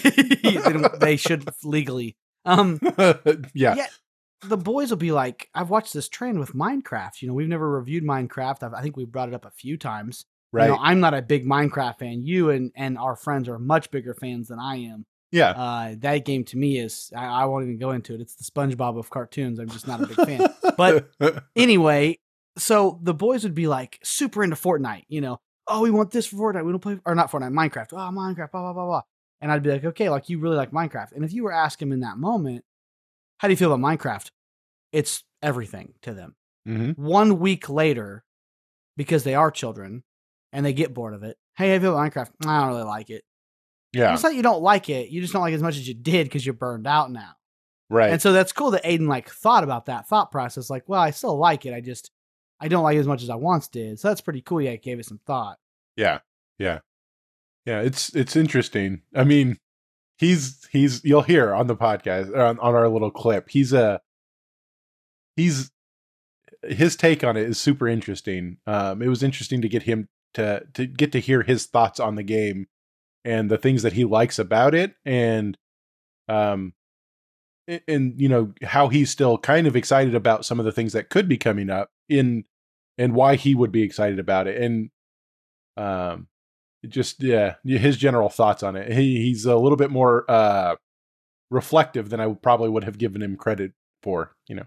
[1.00, 2.18] they should legally.
[2.44, 2.80] Um,
[3.54, 3.76] yeah.
[3.76, 3.88] Yeah.
[4.48, 7.22] The boys will be like, I've watched this trend with Minecraft.
[7.22, 8.64] You know, we've never reviewed Minecraft.
[8.64, 10.26] I've, I think we brought it up a few times.
[10.52, 10.66] Right.
[10.66, 12.24] You know, I'm not a big Minecraft fan.
[12.24, 15.06] You and and our friends are much bigger fans than I am.
[15.32, 15.50] yeah.
[15.52, 18.22] Uh, that game to me is I, I won't even go into it.
[18.22, 19.60] It's the SpongeBob of cartoons.
[19.60, 20.48] I'm just not a big fan.
[20.78, 21.10] But
[21.56, 22.20] anyway,
[22.58, 25.04] so the boys would be like super into Fortnite.
[25.10, 26.64] You know, oh, we want this for Fortnite.
[26.66, 27.88] We don't play or not Fortnite, Minecraft.
[27.92, 28.52] Oh, Minecraft.
[28.52, 29.02] Blah blah blah blah.
[29.42, 31.12] And I'd be like, okay, like you really like Minecraft.
[31.12, 32.64] And if you were asking in that moment,
[33.40, 34.32] how do you feel about Minecraft?
[34.96, 36.36] It's everything to them.
[36.66, 38.24] hmm One week later,
[38.98, 40.04] because they are children
[40.54, 41.38] and they get bored of it.
[41.58, 42.32] Hey, do you feel about Minecraft?
[42.46, 43.24] I don't really like it.
[43.94, 44.14] Yeah.
[44.14, 45.10] It's not that you don't like it.
[45.10, 47.32] You just don't like it as much as you did because you're burned out now.
[47.90, 48.12] Right.
[48.12, 50.70] And so that's cool that Aiden like thought about that thought process.
[50.70, 51.74] Like, well, I still like it.
[51.74, 52.10] I just
[52.60, 54.00] I don't like it as much as I once did.
[54.00, 54.62] So that's pretty cool.
[54.62, 55.58] Yeah, it gave it some thought.
[55.96, 56.20] yeah.
[56.58, 56.80] Yeah.
[57.66, 57.82] Yeah.
[57.82, 59.02] It's it's interesting.
[59.14, 59.58] I mean,
[60.18, 63.50] he's he's you'll hear on the podcast or on, on our little clip.
[63.50, 64.00] He's a
[65.36, 65.72] he's
[66.64, 68.58] his take on it is super interesting.
[68.66, 72.16] Um, it was interesting to get him to to get to hear his thoughts on
[72.16, 72.68] the game
[73.24, 75.58] and the things that he likes about it, and
[76.28, 76.74] um,
[77.88, 81.10] and you know how he's still kind of excited about some of the things that
[81.10, 82.46] could be coming up in
[82.98, 84.90] and why he would be excited about it, and
[85.78, 86.28] um,
[86.88, 88.92] just yeah, his general thoughts on it.
[88.92, 90.76] He he's a little bit more uh
[91.52, 94.36] reflective than I probably would have given him credit for.
[94.48, 94.66] You know.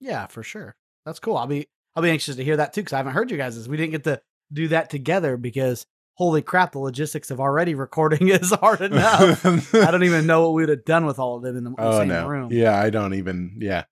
[0.00, 0.76] Yeah, for sure.
[1.04, 1.36] That's cool.
[1.36, 3.68] I'll be I'll be anxious to hear that too because I haven't heard you guys.
[3.68, 4.20] We didn't get to
[4.52, 9.44] do that together because holy crap, the logistics of already recording is hard enough.
[9.74, 11.70] I don't even know what we would have done with all of them in the,
[11.70, 12.26] in the Oh same no.
[12.28, 12.52] room.
[12.52, 13.56] Yeah, I don't even.
[13.60, 13.84] Yeah,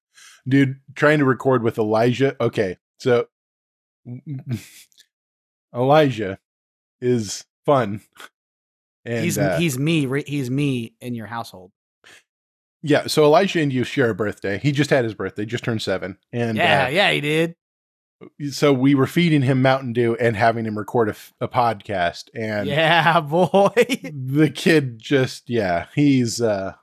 [0.47, 2.37] dude, trying to record with Elijah.
[2.41, 3.27] Okay, so
[5.75, 6.39] Elijah
[7.01, 8.01] is fun,
[9.05, 10.07] and he's uh, he's me.
[10.27, 11.73] He's me in your household.
[12.85, 13.07] Yeah.
[13.07, 14.59] So Elijah and you share a birthday.
[14.59, 17.57] He just had his birthday, just turned seven, and yeah, uh, yeah, he did.
[18.51, 22.25] so we were feeding him Mountain Dew and having him record a, f- a podcast,
[22.35, 23.71] and yeah, boy.
[23.75, 26.75] the kid just yeah, he's uh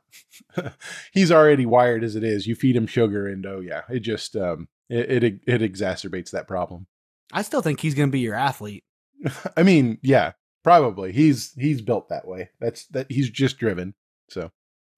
[1.14, 2.48] he's already wired as it is.
[2.48, 6.48] You feed him sugar, and oh yeah, it just um it it, it exacerbates that
[6.48, 6.88] problem.
[7.32, 8.84] I still think he's gonna be your athlete.
[9.56, 10.32] I mean, yeah,
[10.64, 11.12] probably.
[11.12, 12.50] He's he's built that way.
[12.60, 13.94] That's that he's just driven.
[14.30, 14.52] So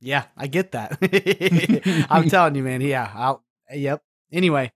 [0.03, 0.97] Yeah, I get that.
[2.09, 2.81] I'm telling you, man.
[2.81, 4.03] Yeah, I'll, yep.
[4.31, 4.71] Anyway,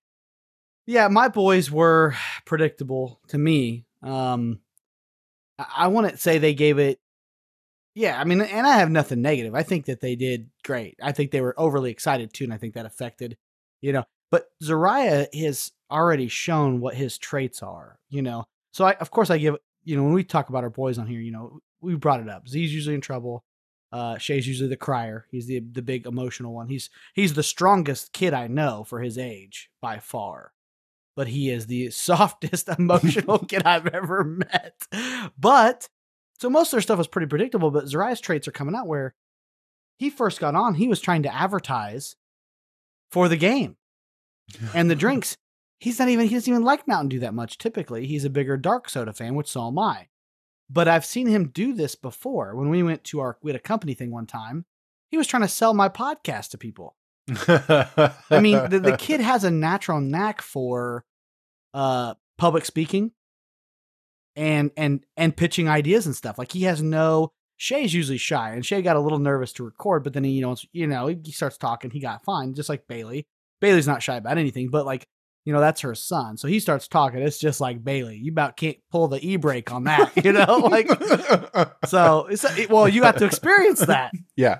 [0.85, 3.85] yeah, my boys were predictable to me.
[4.01, 4.59] Um,
[5.59, 6.99] I, to say they gave it.
[7.93, 9.53] Yeah, I mean, and I have nothing negative.
[9.53, 10.97] I think that they did great.
[11.01, 13.37] I think they were overly excited too, and I think that affected,
[13.81, 14.05] you know.
[14.31, 18.45] But Zariah has already shown what his traits are, you know.
[18.71, 21.07] So I, of course, I give you know when we talk about our boys on
[21.07, 22.47] here, you know, we brought it up.
[22.47, 23.43] Z's usually in trouble.
[23.91, 25.26] Uh, Shay's usually the crier.
[25.32, 26.67] He's the the big emotional one.
[26.67, 30.52] He's he's the strongest kid I know for his age by far,
[31.15, 34.88] but he is the softest emotional kid I've ever met.
[35.38, 35.88] But
[36.39, 37.71] so most of their stuff was pretty predictable.
[37.71, 39.15] But Zariah's traits are coming out where
[39.97, 40.76] he first got on.
[40.76, 42.15] He was trying to advertise
[43.10, 43.78] for the game
[44.73, 45.38] and the drinks.
[45.80, 47.58] He's not even he doesn't even like Mountain Dew that much.
[47.58, 50.08] Typically, he's a bigger dark soda fan, which so am I.
[50.69, 52.56] But I've seen him do this before.
[52.56, 54.65] When we went to our we had a company thing one time,
[55.10, 56.95] he was trying to sell my podcast to people.
[57.30, 61.06] I mean, the, the kid has a natural knack for
[61.73, 63.12] uh public speaking.
[64.36, 66.38] and and and pitching ideas and stuff.
[66.38, 70.03] Like he has no Shay's usually shy, and Shay got a little nervous to record,
[70.03, 71.89] but then he, you know, you know, he starts talking.
[71.89, 73.25] He got fine, just like Bailey.
[73.60, 75.08] Bailey's not shy about anything, but like,
[75.47, 76.36] you know, that's her son.
[76.36, 77.21] So he starts talking.
[77.21, 78.17] It's just like Bailey.
[78.17, 80.89] You about can't pull the e brake on that, you know, like.
[81.86, 84.12] so it's it, well, you got to experience that.
[84.36, 84.60] yeah.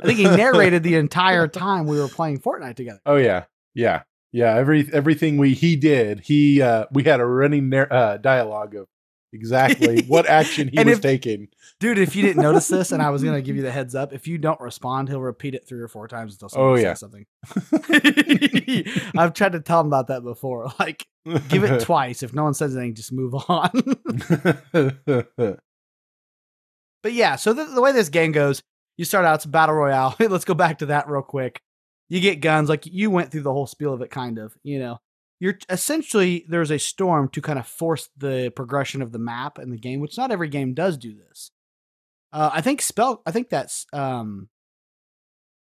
[0.00, 3.00] I think he narrated the entire time we were playing Fortnite together.
[3.04, 4.54] Oh yeah, yeah, yeah.
[4.54, 8.86] Every everything we he did, he uh we had a running nar- uh, dialogue of
[9.34, 11.48] exactly what action he was if- taking.
[11.80, 14.12] Dude, if you didn't notice this, and I was gonna give you the heads up,
[14.12, 16.94] if you don't respond, he'll repeat it three or four times until Oh, yeah.
[16.94, 17.26] says something.
[19.18, 20.70] I've tried to tell him about that before.
[20.78, 21.06] Like,
[21.48, 22.22] give it twice.
[22.22, 23.70] If no one says anything, just move on.
[27.02, 28.62] but yeah, so the, the way this game goes,
[28.96, 30.14] you start out, it's a battle royale.
[30.18, 31.60] Let's go back to that real quick.
[32.08, 34.54] You get guns, like you went through the whole spiel of it, kind of.
[34.62, 34.98] You know,
[35.40, 39.72] you're essentially there's a storm to kind of force the progression of the map and
[39.72, 41.50] the game, which not every game does do this.
[42.32, 43.22] Uh, I think spell.
[43.26, 44.48] I think that's um,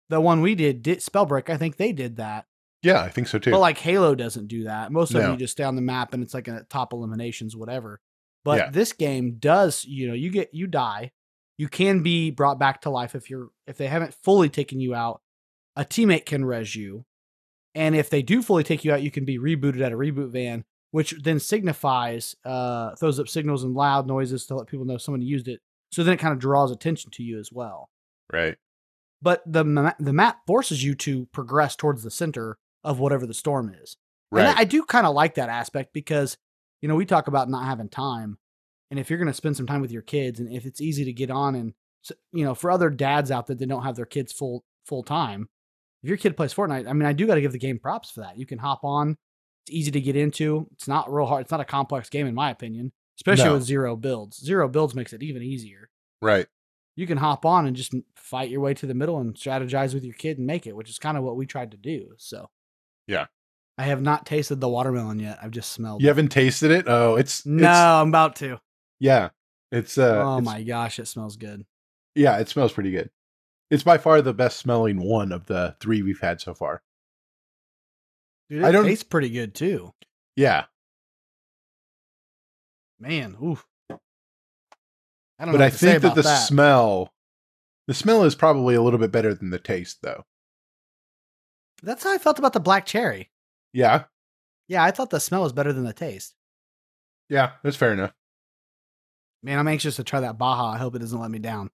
[0.09, 1.51] the one we did, did Spellbreak.
[1.51, 2.47] I think they did that.
[2.83, 3.51] yeah, I think so too.
[3.51, 4.91] But like Halo doesn't do that.
[4.93, 5.33] Most of them No.
[5.33, 8.01] you just stay on the map and it's like a top eliminations, whatever.
[8.45, 8.71] But Yeah.
[8.71, 11.13] this game does, you know, you get you die.
[11.59, 14.95] You can be brought back to life if you're if they haven't fully taken you
[14.95, 15.21] out.
[15.77, 17.05] A teammate can res you.
[17.75, 20.33] And if they do fully take you out, you can be rebooted at a reboot
[20.33, 24.99] van, which then signifies uh throws up signals and loud noises to let people know
[24.99, 25.61] someone used it.
[25.93, 27.91] So then it kind of draws attention to you as well
[28.33, 28.57] right.
[29.23, 33.35] but the ma- the map forces you to progress towards the center of whatever the
[33.35, 33.97] storm is.
[34.33, 34.47] Right.
[34.57, 36.37] I, I do kind of like that aspect because
[36.81, 38.39] you know we talk about not having time,
[38.91, 41.05] and if you're going to spend some time with your kids, and if it's easy
[41.05, 41.75] to get on, and
[42.33, 45.49] you know for other dads out there that don't have their kids full full time,
[46.03, 48.11] if your kid plays Fortnite, I mean I do got to give the game props
[48.11, 48.39] for that.
[48.39, 49.17] You can hop on.
[49.67, 50.67] It's easy to get into.
[50.73, 51.43] It's not real hard.
[51.43, 53.53] It's not a complex game in my opinion, especially No.
[53.55, 54.39] with zero builds.
[54.39, 55.91] Zero builds makes it even easier
[56.23, 56.47] right.
[56.97, 60.05] you can hop on and just fight your way to the middle and strategize with
[60.05, 62.13] your kid and make it, which is kind of what we tried to do.
[62.19, 62.49] So,
[63.07, 63.27] Yeah.
[63.79, 65.39] I have not tasted the watermelon yet.
[65.43, 66.03] I've just smelled.
[66.03, 66.11] You it.
[66.11, 66.85] haven't tasted it?
[66.87, 68.61] Oh, it's No, it's- I'm about to.
[68.99, 69.31] yeah.
[69.73, 71.65] It's uh oh it's- my gosh, it smells good.
[72.15, 73.11] yeah, it smells pretty good.
[73.71, 76.83] It's by far the best smelling one of the three we've had so far.
[78.49, 79.95] Dude, it I don't- tastes pretty good too.
[80.37, 80.65] Yeah.
[82.99, 83.67] Man, oof.
[83.91, 86.37] I don't But know I what to say think that the that.
[86.47, 87.15] smell
[87.87, 90.25] the smell is probably a little bit better than the taste though.
[91.83, 93.31] That's how I felt about the black cherry.
[93.73, 94.05] Yeah.
[94.69, 96.35] Yeah, I thought the smell was better than the taste.
[97.29, 98.13] Yeah, that's fair enough.
[99.43, 100.67] Man, I'm anxious to try that Baja.
[100.73, 101.71] I hope it doesn't let me down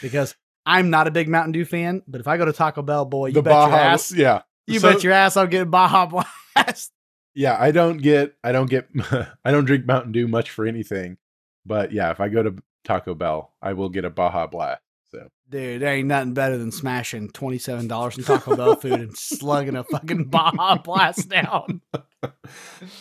[0.00, 0.36] because
[0.68, 2.02] I'm not a big Mountain Dew fan.
[2.06, 4.42] But if I go to Taco Bell, boy, you the bet your ass, yeah.
[4.66, 6.06] you So- bet your ass, I'm getting Baja
[6.54, 6.92] Blast.
[7.34, 8.88] Yeah, I don't get I don't get
[9.44, 11.16] I don't drink Mountain Dew much for anything.
[11.64, 14.82] But yeah, if I go to Taco Bell, I will get a Baja Blast.
[15.10, 19.00] So Dude, there ain't nothing better than smashing twenty seven dollars in Taco Bell food
[19.00, 21.80] and slugging a fucking Baja Blast down.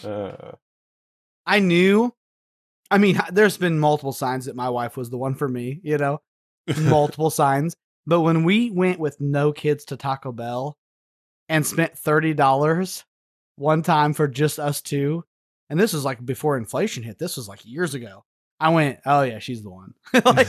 [0.04, 0.52] uh,
[1.46, 2.14] I knew.
[2.90, 5.82] I mean, there's been multiple signs that my wife was the one for me.
[5.84, 6.22] You know,
[6.80, 7.76] multiple signs.
[8.06, 10.78] But when we went with no kids to Taco Bell
[11.50, 13.04] and spent thirty dollars
[13.58, 15.24] one time for just us two,
[15.70, 17.20] and this was like before inflation hit.
[17.20, 18.24] This was like years ago.
[18.60, 19.94] I went, oh yeah, she's the one.
[20.14, 20.48] like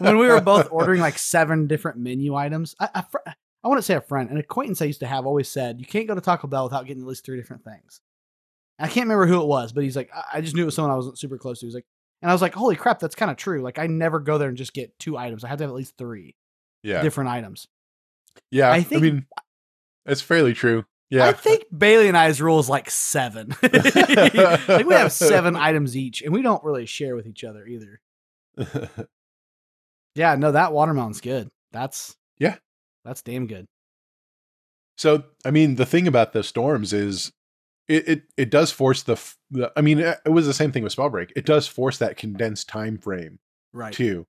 [0.00, 2.74] when we were both ordering like seven different menu items.
[2.80, 3.18] I, a fr-
[3.64, 5.86] I want to say a friend, an acquaintance I used to have always said, you
[5.86, 8.00] can't go to Taco Bell without getting at least three different things.
[8.80, 10.74] I can't remember who it was, but he's like, I- I just knew it was
[10.74, 11.66] someone I wasn't super close to.
[11.66, 11.86] He's like,
[12.22, 13.60] and I was like, holy crap, that's kind of true.
[13.60, 15.44] Like, I never go there and just get two items.
[15.44, 16.36] I have to have at least three
[16.82, 17.02] yeah.
[17.02, 17.66] different items.
[18.50, 18.70] Yeah.
[18.70, 19.26] I I, think- mean
[20.06, 20.84] that's fairly true.
[21.10, 21.26] Yeah.
[21.26, 23.54] I think Bailey and I's rule is like seven.
[23.62, 28.00] like we have seven items each, and we don't really share with each other either.
[30.14, 31.50] Yeah, no, that watermelon's good.
[31.72, 32.56] That's Yeah.
[33.04, 33.66] that's damn good.
[34.98, 37.32] So, I mean, the thing about the storms is
[37.88, 39.16] it it, it does force the,
[39.50, 41.30] the I mean, it was the same thing with Spellbreak.
[41.36, 43.38] It does force that condensed time frame
[43.72, 43.92] Right.
[43.92, 44.26] too.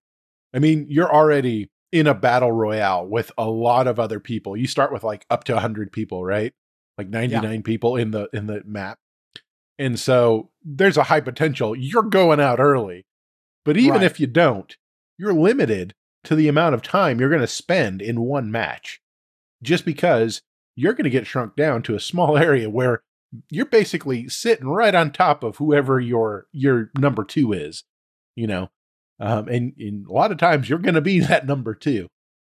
[0.53, 4.57] I mean, you're already in a battle royale with a lot of other people.
[4.57, 6.53] You start with like up to 100 people, right?
[6.97, 8.99] Like 99 people in the in the map.
[9.79, 13.05] And so there's a high potential you're going out early.
[13.65, 14.03] But even Right.
[14.03, 14.75] if you don't,
[15.17, 15.93] you're limited
[16.25, 19.01] to the amount of time you're going to spend in one match.
[19.61, 20.41] Just because
[20.75, 23.01] you're going to get shrunk down to a small area where
[23.49, 27.83] you're basically sitting right on top of whoever your your number 2 is,
[28.35, 28.69] you know.
[29.19, 32.07] Um, and, and a lot of times you're going to be that number two.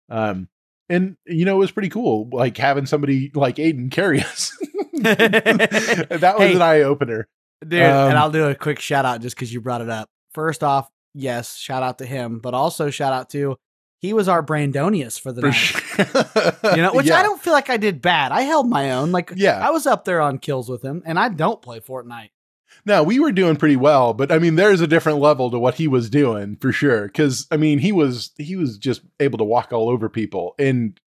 [0.09, 0.47] Um,
[0.89, 4.51] and you know, it was pretty cool, like having somebody like Aiden carry us.
[4.93, 6.55] that was Hey.
[6.55, 7.27] an eye opener.
[7.67, 10.09] Dude, Um, and I'll do a quick shout out just because you brought it up.
[10.33, 13.57] First off, yes, shout out to him, but also shout out to
[13.99, 15.53] he was our Brandonius for the Fortnite.
[15.53, 15.81] sure.
[15.97, 17.19] You know, which yeah.
[17.19, 18.31] I don't feel like I did bad.
[18.31, 19.11] I held my own.
[19.11, 19.65] Like Yeah.
[19.65, 22.29] I was up there on kills with him, and I don't play Fortnite.
[22.85, 25.75] No, we were doing pretty well, but I mean, there's a different level to what
[25.75, 27.07] he was doing for sure.
[27.07, 30.99] Because I mean, he was he was just able to walk all over people, and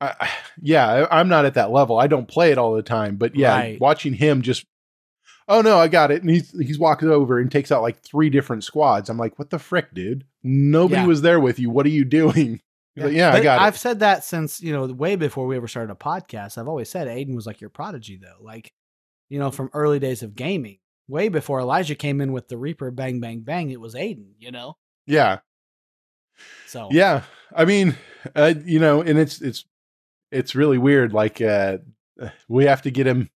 [0.00, 1.98] I, yeah, I'm not at that level.
[1.98, 3.80] I don't play it all the time, but yeah, Right.
[3.80, 4.64] watching him just,
[5.48, 8.30] oh no, I got it, and he's he's walking over and takes out like three
[8.30, 9.08] different squads.
[9.10, 10.24] I'm like, what the frick, dude?
[10.42, 11.06] Nobody Yeah.
[11.06, 11.70] was there with you.
[11.70, 12.60] What are you doing?
[12.94, 15.66] He's like, yeah, I got I've said that since you know way before we ever
[15.66, 16.58] started a podcast.
[16.58, 18.44] I've always said Aiden was like your prodigy, though.
[18.44, 18.72] Like,
[19.28, 20.78] you know, from early days of gaming,
[21.08, 23.70] way before Elijah came in with the Reaper, bang, bang, bang.
[23.70, 24.34] It was Aiden.
[24.38, 24.76] You know,
[25.06, 25.38] Yeah,
[26.66, 27.22] so yeah.
[27.54, 27.96] I mean,
[28.34, 29.64] uh, you know, and it's it's
[30.30, 31.12] it's really weird.
[31.12, 31.78] Like, uh,
[32.48, 33.30] we have to get him.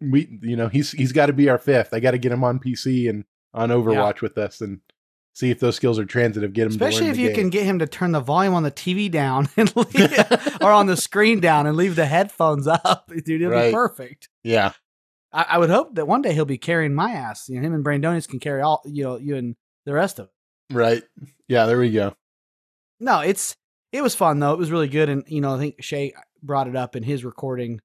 [0.00, 1.94] We, you know, he's he's got to be our fifth.
[1.94, 4.80] I got to get him on PC and on Overwatch with us and
[5.38, 6.52] see if those skills are transitive.
[6.52, 7.34] Get him, Especially if you game.
[7.36, 10.18] can get him to turn the volume on the TV down and leave,
[10.60, 13.42] or on the screen down and leave the headphones up, dude.
[13.42, 13.68] It'll Right.
[13.70, 14.28] be perfect.
[14.42, 14.72] Yeah,
[15.32, 17.48] I, I would hope that one day he'll be carrying my ass.
[17.48, 19.54] You know, him and Brandonius can carry all you know you and
[19.86, 20.74] the rest of it.
[20.74, 21.02] right.
[21.46, 22.14] Yeah, there we go.
[23.00, 23.56] No, it's
[23.92, 24.52] it was fun though.
[24.52, 27.24] It was really good, and you know I think Shay brought it up in his
[27.24, 27.80] recording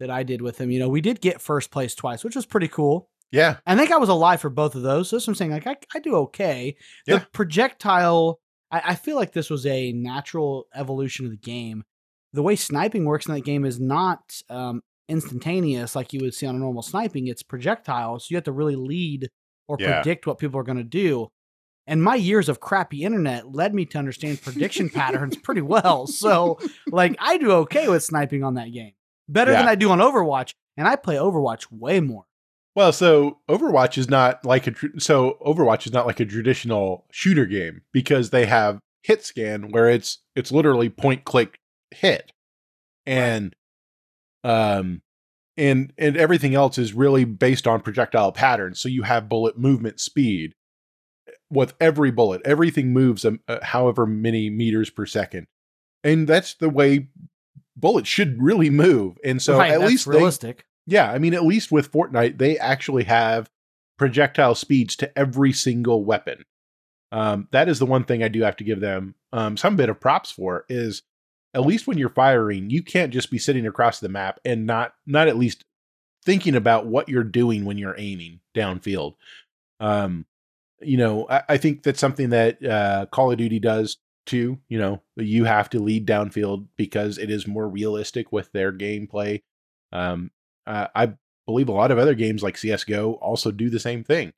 [0.00, 0.70] that I did with him.
[0.70, 3.08] You know, we did get first place twice, which was pretty cool.
[3.34, 5.08] Yeah, I think I was alive for both of those.
[5.08, 5.50] So that's what I'm saying.
[5.50, 6.76] Like I, I do okay.
[7.06, 7.24] The Yeah.
[7.32, 11.84] projectile, I, I feel like this was a natural evolution of the game.
[12.32, 14.20] The way sniping works in that game is not
[14.50, 17.26] um, instantaneous like you would see on a normal sniping.
[17.28, 18.24] It's projectiles.
[18.24, 19.28] So you have to really lead
[19.68, 19.94] or Yeah.
[20.02, 21.28] predict what people are going to do.
[21.86, 26.06] And my years of crappy internet led me to understand prediction patterns pretty well.
[26.06, 26.58] So,
[26.90, 28.92] like, I do okay with sniping on that game,
[29.28, 30.54] better than I do on Overwatch.
[30.76, 32.24] And I play Overwatch way more.
[32.74, 37.06] Well, so Overwatch is not like a tr- so Overwatch is not like a traditional
[37.12, 41.58] shooter game because they have hit scan where it's it's literally point click
[41.92, 42.32] hit,
[43.06, 43.54] and
[44.42, 45.02] um
[45.56, 48.80] and and everything else is really based on projectile patterns.
[48.80, 50.54] So you have bullet movement speed
[51.50, 52.42] with every bullet.
[52.44, 55.46] Everything moves um, uh, however many meters per second,
[56.02, 57.08] and that's the way
[57.76, 59.16] bullets should really move.
[59.24, 60.64] And so right, at least they realistic.
[60.86, 63.50] Yeah, I mean, at least with Fortnite, they actually have
[63.98, 66.44] projectile speeds to every single weapon.
[67.12, 69.88] Um, that is the one thing I do have to give them um, some bit
[69.88, 70.64] of props for.
[70.68, 71.02] Is
[71.54, 74.94] at least when you're firing, you can't just be sitting across the map and not
[75.06, 75.64] not at least
[76.24, 79.14] thinking about what you're doing when you're aiming downfield.
[79.80, 80.26] Um,
[80.80, 84.58] you know, I, I think that's something that uh, Call of Duty does too.
[84.68, 89.42] You know, you have to lead downfield because it is more realistic with their gameplay.
[89.92, 90.30] Um,
[90.66, 91.12] uh, I
[91.46, 94.32] believe a lot of other games like CS:GO also do the same thing.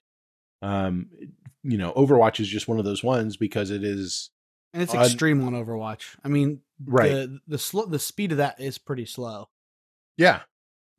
[0.63, 1.09] Um,
[1.63, 4.31] you know, Overwatch is just one of those ones because it is
[4.73, 6.17] And it's on- extreme on Overwatch.
[6.25, 7.11] I mean, Right.
[7.11, 9.49] The the sl- the speed of that is pretty slow.
[10.17, 10.41] yeah.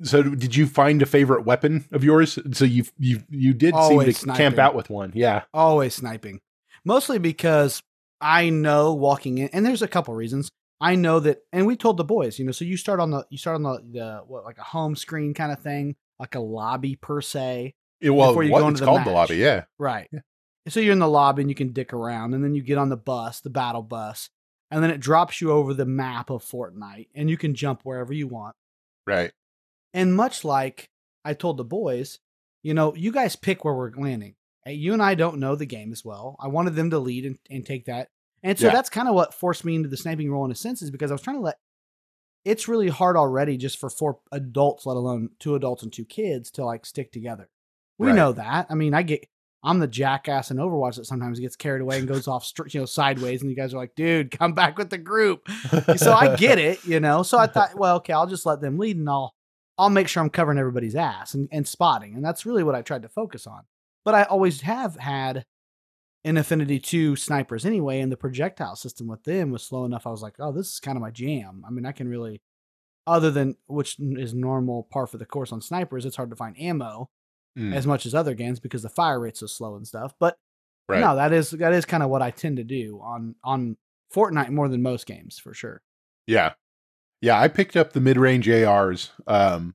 [0.04, 2.38] So, did you find a favorite weapon of yours?
[2.54, 6.40] So you you you did Always seem to camp out with one, yeah, Always sniping.
[6.86, 7.82] Mostly because
[8.22, 10.50] I know walking in, and there's a couple reasons.
[10.80, 13.26] I know that, and we told the boys, you know, so you start on the
[13.30, 16.40] you start on the the what like a home screen kind of thing, like a
[16.40, 17.74] lobby per se.
[18.00, 20.08] It- well, Before you what, go it's into the called the lobby, yeah, Right.
[20.12, 20.20] Yeah.
[20.68, 22.90] So you're in the lobby and you can dick around, and then you get on
[22.90, 24.30] the bus, the battle bus,
[24.70, 28.12] and then it drops you over the map of Fortnite, and you can jump wherever
[28.14, 28.56] you want.
[29.08, 29.32] right,
[29.94, 30.90] And much like
[31.24, 32.20] I told the boys,
[32.64, 34.36] you know, you guys pick where we're landing.
[34.66, 36.36] Eh, you and I don't know the game as well.
[36.40, 38.10] I wanted them to lead and, and take that.
[38.44, 38.72] And so Yeah.
[38.74, 41.12] that's kind of what forced me into the sniping role in a sense, is because
[41.12, 41.58] I was trying to let
[42.46, 46.50] it's really hard already just for four adults, let alone two adults and two kids,
[46.52, 47.50] to like stick together.
[47.98, 48.16] We Right.
[48.16, 48.68] know that.
[48.70, 49.28] I mean, I get
[49.64, 52.86] I'm the jackass in Overwatch that sometimes gets carried away and goes off, you know,
[52.86, 55.50] sideways, and you guys are like, "Dude, come back with the group."
[55.98, 57.24] so I get it, you know.
[57.24, 59.34] So I thought, well, okay, I'll just let them lead and I'll
[59.78, 62.16] I'll make sure I'm covering everybody's ass and, and spotting.
[62.16, 63.64] And that's really what I tried to focus on.
[64.06, 65.46] But I always have had
[66.24, 70.08] an affinity to snipers anyway, and the projectile system with them was slow enough.
[70.08, 71.64] I was like, oh, this is kind of my jam.
[71.66, 72.42] I mean, I can really
[73.06, 76.60] other than which is normal par for the course on snipers, it's hard to find
[76.60, 77.10] ammo
[77.58, 80.14] Mm, as much as other games because the fire rate's so slow and stuff.
[80.20, 80.38] But
[80.88, 81.00] right.
[81.00, 83.78] no, that is that is kind of what I tend to do on on
[84.14, 85.82] Fortnite more than most games for sure.
[86.28, 86.54] Yeah.
[87.20, 89.12] Yeah, I picked up the mid-range ARs.
[89.26, 89.74] Um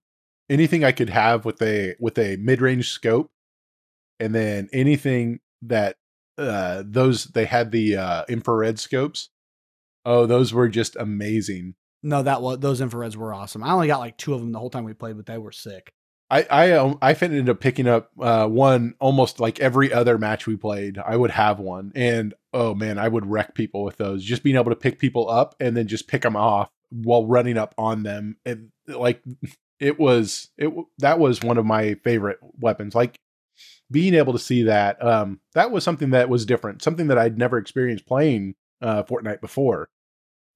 [0.49, 3.33] anything I could have with a with a mid-range scope
[4.21, 5.97] and then anything that
[6.39, 9.31] uh those they had the uh infrared scopes.
[10.05, 11.75] Oh, those were just amazing.
[12.03, 13.63] No, that was those infrareds were awesome.
[13.63, 15.53] I only got like two of them the whole time we played, but they were
[15.53, 15.93] sick.
[16.33, 20.47] I I um, I ended up picking up uh, one almost like every other match
[20.47, 20.99] we played.
[20.99, 24.25] I would have one, and oh man, I would wreck people with those.
[24.25, 27.59] Just being able to pick people up and then just pick them off while running
[27.59, 29.23] up on them, and like
[29.79, 32.95] it was it that was one of my favorite weapons.
[32.95, 33.19] Like
[33.93, 37.39] being able to see that um that was something that was different, something that I'd
[37.39, 39.89] never experienced playing uh, Fortnite before.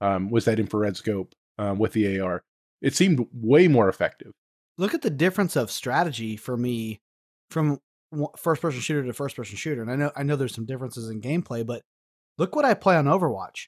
[0.01, 2.43] Um, was that infrared scope um, with the AR?
[2.83, 4.33] It seemed way more effective.
[4.79, 7.01] Look at the difference of strategy for me
[7.51, 7.81] from
[8.37, 9.83] first person shooter to first person shooter.
[9.83, 11.83] And I know I know there's some differences in gameplay, but
[12.39, 13.67] look what I play on Overwatch.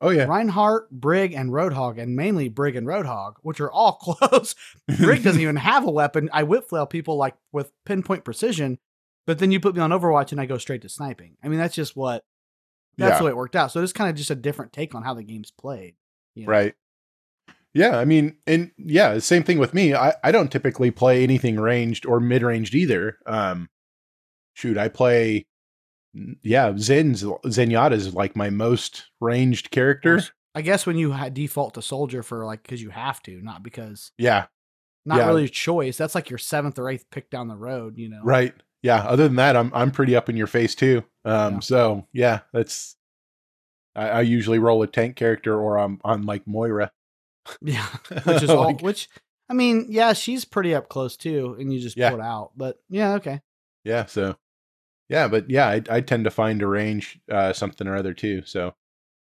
[0.00, 4.54] Oh yeah, Reinhardt, Brig, and Roadhog, and mainly Brig and Roadhog, which are all close.
[4.98, 6.28] Brig doesn't even have a weapon.
[6.32, 8.78] I whip flail people like with pinpoint precision,
[9.26, 11.36] but then you put me on Overwatch and I go straight to sniping.
[11.42, 12.24] I mean, that's just what
[12.96, 13.18] that's Yeah.
[13.18, 13.70] the way it worked out.
[13.72, 15.94] So it's kind of just a different take on how the game's played.
[16.34, 16.50] you know?
[16.50, 16.74] Right.
[17.74, 19.94] Yeah, I mean, and yeah, same thing with me.
[19.94, 23.18] I, I don't typically play anything ranged or mid ranged either.
[23.26, 23.68] Um,
[24.54, 25.46] shoot, I play,
[26.42, 30.22] yeah, Zen's Zenyatta is like my most ranged character.
[30.54, 34.10] I guess when you default to soldier for like because you have to, not because
[34.16, 34.46] Yeah,
[35.04, 35.26] not Yeah.
[35.26, 35.98] really a choice.
[35.98, 37.98] That's like your seventh or eighth pick down the road.
[37.98, 38.54] You know, right.
[38.86, 39.02] Yeah.
[39.02, 41.04] Other than that, I'm I'm pretty up in your face too.
[41.24, 41.60] Um, Yeah.
[41.60, 42.96] so yeah, that's.
[43.94, 46.92] I, I usually roll a tank character or I'm on like Moira,
[47.62, 47.86] Yeah,
[48.24, 48.64] which is all.
[48.64, 49.08] Like- Which
[49.48, 52.10] I mean, yeah, she's pretty up close too, and you just Yeah.
[52.10, 52.50] pull it out.
[52.56, 53.40] But yeah, okay.
[53.84, 54.04] yeah.
[54.06, 54.36] So,
[55.08, 58.42] yeah, but yeah, I, I tend to find a range uh, something or other too.
[58.44, 58.74] So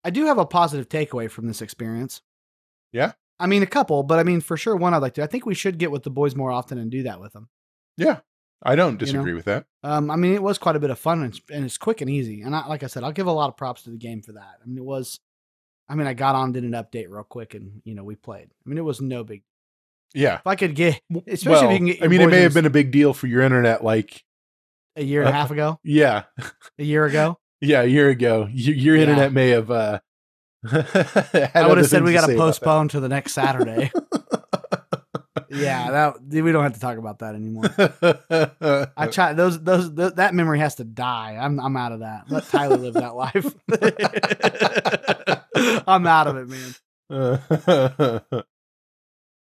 [0.05, 2.23] I do have a positive takeaway from this experience.
[2.93, 3.13] Yeah?
[3.41, 5.23] I mean, a couple, but I mean, for sure, one I'd like to.
[5.25, 7.49] I think we should get with the boys more often and do that with them.
[7.97, 8.21] yeah,
[8.65, 8.99] I don't know?
[8.99, 9.67] disagree with that.
[9.83, 12.01] Um, I mean, it was quite a bit of fun and, it's- and it's quick
[12.01, 12.43] and easy.
[12.43, 14.33] And I, like I said, I'll give a lot of props to the game for
[14.33, 14.59] that.
[14.63, 15.21] I mean, it was.
[15.87, 18.49] I mean, I got on, did an update real quick, and you know, we played.
[18.65, 19.43] I mean, it was no big.
[20.15, 20.37] Yeah.
[20.37, 22.03] If I could get, especially well, if you can get.
[22.03, 24.25] I mean, it may have been a big deal for your internet, like
[24.97, 26.23] a year and a uh, half ago, yeah,
[26.79, 27.39] a year ago.
[27.61, 28.49] yeah, a year ago.
[28.51, 29.03] Your, your Yeah.
[29.03, 29.71] internet may have.
[29.71, 29.99] uh
[30.73, 33.93] I would have said we got to postpone to the next Saturday.
[35.55, 37.65] Yeah, that we don't have to talk about that anymore.
[38.97, 41.39] I try those those th- that memory has to die.
[41.41, 42.31] I'm I'm out of that.
[42.31, 43.55] Let Tyler live that life.
[45.89, 46.75] I'm out of it, man.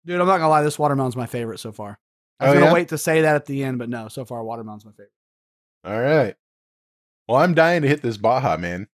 [0.07, 0.63] Dude, I'm not gonna lie.
[0.63, 1.99] This watermelon's my favorite so far.
[2.39, 2.73] I was Oh, gonna yeah?
[2.75, 4.09] wait to say that at the end, but no.
[4.09, 5.13] So far, watermelon's my favorite.
[5.85, 6.37] All right.
[7.29, 8.89] Well, I'm dying to hit this Baja, man.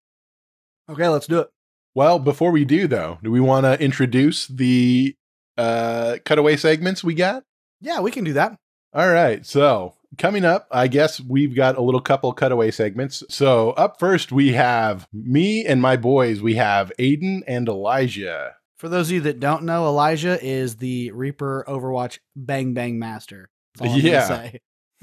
[0.89, 1.49] Okay, let's do it.
[1.95, 5.17] Well, before we do, though, do we want to introduce the
[5.59, 7.45] uh cutaway segments we got?
[7.81, 8.59] Yeah, we can do that.
[8.93, 9.45] All right.
[9.45, 13.23] So coming up, I guess we've got a little couple cutaway segments.
[13.29, 16.41] So up first, we have me and my boys.
[16.41, 18.55] We have Aiden and Elijah.
[18.79, 23.49] For those of you that don't know, Elijah is the Reaper Overwatch Bang Bang Master.
[23.81, 24.53] Yeah.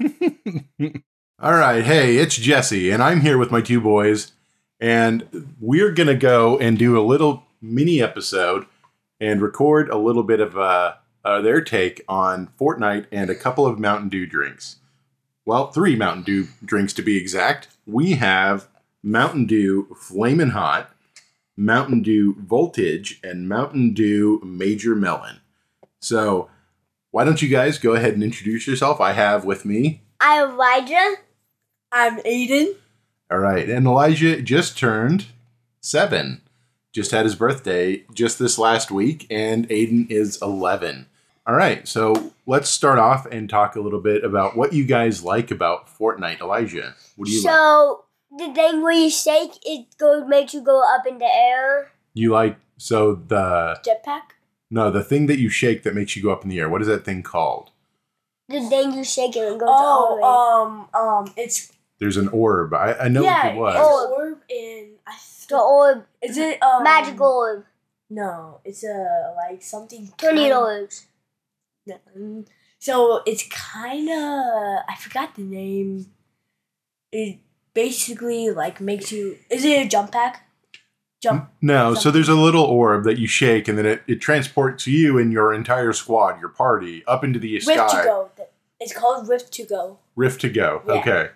[1.40, 1.84] All right.
[1.84, 4.32] Hey, it's Jesse, and I'm here with my two boys,
[4.80, 8.66] and we're going to go and do a little mini episode
[9.24, 10.94] and record a little bit of uh,
[11.24, 14.76] uh, their take on Fortnite and a couple of Mountain Dew drinks.
[15.46, 17.68] Well, three Mountain Dew drinks to be exact.
[17.86, 18.68] We have
[19.02, 20.90] Mountain Dew Flamin' Hot,
[21.56, 25.40] Mountain Dew Voltage, and Mountain Dew Major Melon.
[26.00, 26.50] So,
[27.10, 29.00] why don't you guys go ahead and introduce yourself?
[29.00, 31.14] I have with me I'm Elijah.
[31.90, 32.74] I'm Aiden.
[33.30, 33.68] All right.
[33.70, 35.26] And Elijah just turned
[35.80, 36.42] seven,
[36.94, 41.06] just had his birthday just this last week, and Aiden is 11.
[41.46, 41.86] All right.
[41.86, 45.88] So let's start off and talk a little bit about what you guys like about
[45.88, 46.40] Fortnite.
[46.40, 47.52] Elijah, what do you like?
[47.52, 48.04] so
[48.38, 51.90] the thing where you shake, it goes makes you go up in the air.
[52.14, 54.22] You like, so the, Jetpack.
[54.70, 56.80] no, the thing that you shake that makes you go up in the air, what
[56.80, 57.70] is that thing called?
[58.48, 60.20] The thing you shake it and goes all the way.
[60.24, 62.72] Oh, um, um, it's There's an orb.
[62.74, 63.74] I, I know yeah, what it was.
[63.74, 64.14] it's Oh.
[64.18, 64.90] orb in.
[65.06, 65.16] I
[65.46, 67.64] the th- orb, is it um, magic orb,
[68.10, 70.12] No, it's a like something.
[70.16, 71.06] tornado kind- orbs.
[72.78, 76.06] So it's kind of I forgot the name.
[77.12, 77.38] It
[77.72, 79.38] basically like makes you.
[79.50, 80.42] Is it a jump pack?
[81.22, 81.50] Jump.
[81.62, 85.18] No, so there's a little orb that you shake, and then it, it transports you
[85.18, 88.02] and your entire squad, your party, up into the Rift sky.
[88.02, 88.30] to go.
[88.78, 89.98] It's called Rift to go.
[90.16, 90.82] Rift to go.
[90.86, 90.92] Yeah.
[90.94, 91.28] Okay.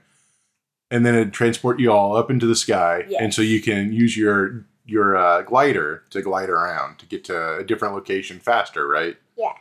[0.90, 3.20] And then it transport you all up into the sky, Yes.
[3.22, 7.56] and so you can use your your uh, glider to glide around to get to
[7.58, 9.16] a different location faster, right?
[9.36, 9.52] Yeah.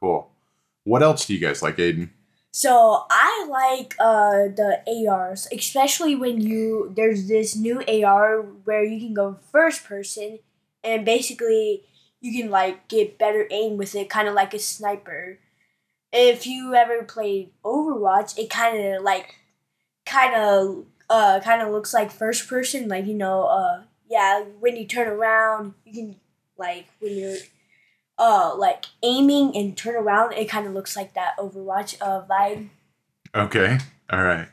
[0.00, 0.30] Cool.
[0.84, 2.08] What else do you guys like, Aiden?
[2.52, 8.98] So I like uh the ARs, especially when you there's this new AR where you
[8.98, 10.38] can go first person
[10.84, 11.82] and basically
[12.20, 15.38] you can like get better aim with it, kind of like a sniper.
[16.12, 19.36] if you ever played Overwatch, it kind of like
[20.12, 22.88] kind of uh kind of looks like first person.
[22.88, 26.16] Like you know, uh yeah, when you turn around, you can
[26.58, 27.36] like when you're
[28.18, 32.68] uh like aiming and turn around, it kind of looks like that Overwatch uh vibe.
[33.34, 33.78] Okay.
[34.10, 34.48] All right.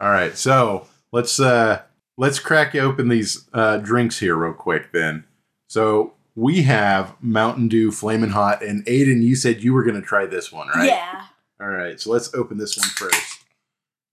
[0.00, 0.36] All right.
[0.36, 1.82] So let's uh
[2.16, 5.24] let's crack open these uh drinks here real quick then.
[5.66, 10.26] So we have Mountain Dew Flamin' Hot, and Aiden, you said you were gonna try
[10.26, 10.86] this one, right?
[10.86, 11.26] Yeah.
[11.60, 12.00] All right.
[12.00, 13.39] So let's open this one first,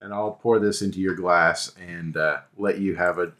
[0.01, 3.31] and I'll pour this into your glass and uh, let you have a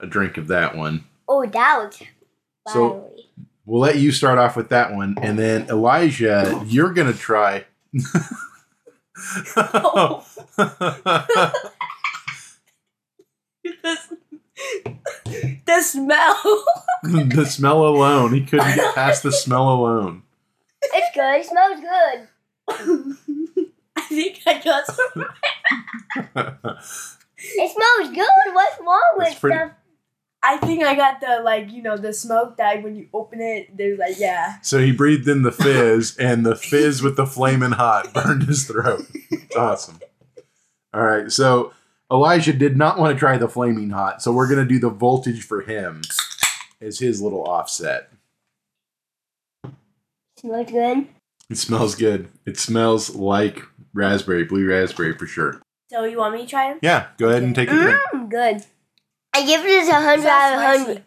[0.00, 1.04] a drink of that one.
[1.28, 2.02] Oh, that was
[2.68, 3.10] So-
[3.66, 7.64] We'll let you start off with that one, and then Elijah, you're gonna try.
[15.64, 16.64] the smell.
[17.02, 18.34] the smell alone.
[18.34, 20.22] He couldn't get past the smell alone.
[20.82, 21.40] It's good.
[21.40, 23.53] It smells good.
[24.04, 25.24] I think I got some.
[27.46, 28.54] It smells good.
[28.54, 29.72] What's wrong with It's pretty- stuff?
[30.46, 33.74] I think I got the like you know the smoke that when you open it,
[33.76, 34.60] there's like yeah.
[34.62, 38.64] so he breathed in the fizz, and the fizz with the flaming hot burned his
[38.66, 39.06] throat.
[39.30, 39.98] It's awesome.
[40.92, 41.72] All right, so
[42.12, 45.42] Elijah did not want to try the flaming hot, so we're gonna do the voltage
[45.42, 46.02] for him
[46.80, 48.10] as his little offset.
[50.38, 51.06] Smells good.
[51.50, 52.28] It smells good.
[52.46, 53.62] It smells like
[53.94, 55.62] raspberry, blue raspberry for sure.
[55.90, 56.80] So you want me to try them?
[56.82, 57.98] Yeah, go ahead and take a drink.
[58.12, 58.64] Mmm, good.
[59.32, 61.04] I give this a hundred out of hundred.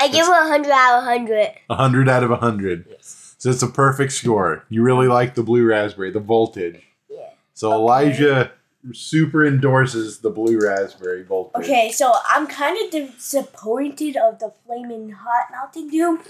[0.00, 1.52] I give it a hundred out of hundred.
[1.70, 2.86] A hundred out of a hundred.
[2.90, 3.36] Yes.
[3.38, 4.64] So it's a perfect score.
[4.68, 6.82] You really like the blue raspberry, the voltage.
[7.08, 7.30] Yeah.
[7.54, 8.52] So Elijah
[8.92, 11.62] super endorses the blue raspberry voltage.
[11.62, 16.20] Okay, so I'm kind of disappointed of the flaming hot Mountain Dew.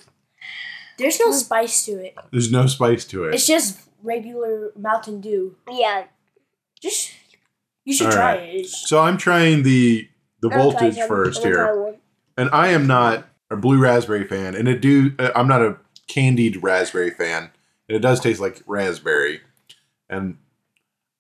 [0.99, 1.35] There's no mm.
[1.35, 2.15] spice to it.
[2.31, 3.35] There's no spice to it.
[3.35, 5.57] It's just regular Mountain Dew.
[5.71, 6.05] Yeah.
[6.81, 7.13] Just
[7.85, 8.43] you should All try right.
[8.43, 8.55] it.
[8.57, 10.09] It's- So I'm trying the
[10.41, 11.09] the I'll try voltage some.
[11.09, 11.95] first I'll try here, one.
[12.37, 15.77] and I am not a blue raspberry fan, and it do uh, I'm not a
[16.09, 17.51] candied raspberry fan,
[17.89, 19.41] and it does taste like raspberry,
[20.11, 20.39] and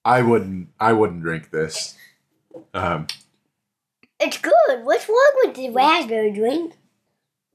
[0.05, 1.97] I wouldn't I wouldn't drink this.
[2.75, 3.07] Um,
[4.21, 4.53] It's good.
[4.85, 6.75] What's wrong with the raspberry drink?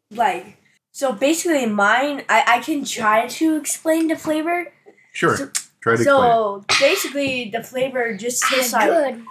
[0.09, 0.55] like
[0.93, 4.71] so basically mine I, I can try to explain the flavor
[5.17, 5.49] sure, So-
[5.81, 6.05] try to explain.
[6.05, 9.23] so basically the flavor just tastes like good.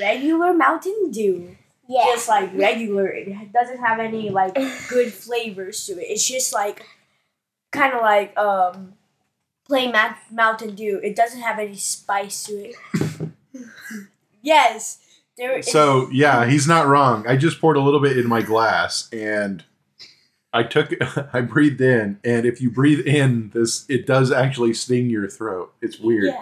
[0.00, 1.56] regular mountain dew
[1.88, 2.04] Yeah.
[2.12, 4.54] just like regular it doesn't have any like
[4.88, 6.84] good flavors to it it's just like
[7.72, 8.94] kind of like um
[9.66, 12.76] plain ma- mountain dew it doesn't have any spice to it
[14.42, 14.98] yes
[15.36, 17.26] there is So yeah, he's not wrong.
[17.26, 19.64] I just poured a little bit in my glass and
[20.54, 20.90] I took
[21.34, 25.74] I breathed in and if you breathe in this it does actually sting your throat.
[25.82, 26.24] It's weird.
[26.32, 26.40] yeah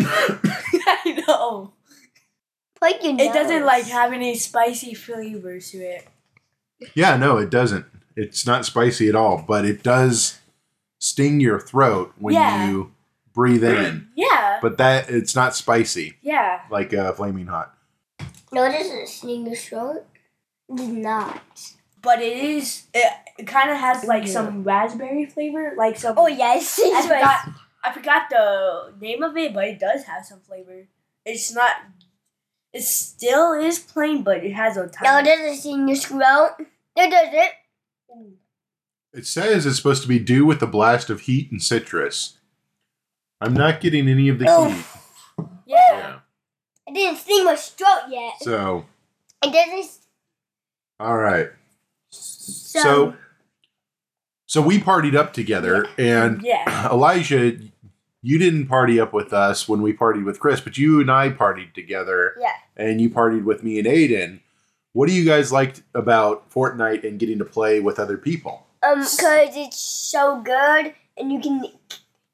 [0.00, 1.72] i know
[2.78, 6.08] Plug your it doesn't like have any spicy flavors to it
[6.94, 7.84] Yeah, no, it doesn't.
[8.16, 10.40] It's not spicy at all, but it does
[10.98, 12.68] sting your throat when Yeah.
[12.68, 12.92] you
[13.34, 14.08] breathe in.
[14.16, 17.74] yeah But that it's not spicy yeah like uh, flaming hot.
[18.52, 20.04] No, it doesn't sting your throat.
[20.68, 21.40] It does not.
[22.02, 26.26] But it is it, it kind of has like some raspberry flavor like some Oh
[26.26, 27.48] yes, I it's forgot
[27.82, 30.86] I forgot the name of it, but it does have some flavor.
[31.24, 31.76] It's not.
[32.72, 35.28] It still is plain, but it has a No, it tiny.
[35.28, 36.56] doesn't sting your throat.
[36.96, 37.52] It doesn't.
[39.12, 42.38] It says it's supposed to be due with the blast of heat and citrus.
[43.40, 44.68] I'm not getting any of the Oh.
[44.68, 44.84] heat.
[45.66, 45.76] yeah.
[45.92, 46.18] Yeah.
[46.86, 48.34] It didn't sting my throat yet.
[48.40, 48.86] So,
[49.42, 49.98] It doesn't.
[51.00, 51.48] all right.
[52.40, 53.14] So, So,
[54.46, 56.88] so we partied up together, and Yeah.
[56.92, 57.56] Elijah,
[58.22, 61.30] you didn't party up with us when we partied with Chris, but you and I
[61.30, 62.52] partied together, Yeah.
[62.76, 64.40] and you partied with me and Aiden.
[64.92, 68.66] What do you guys liked about Fortnite and getting to play with other people?
[68.82, 71.64] um, cause it's so good, and you can,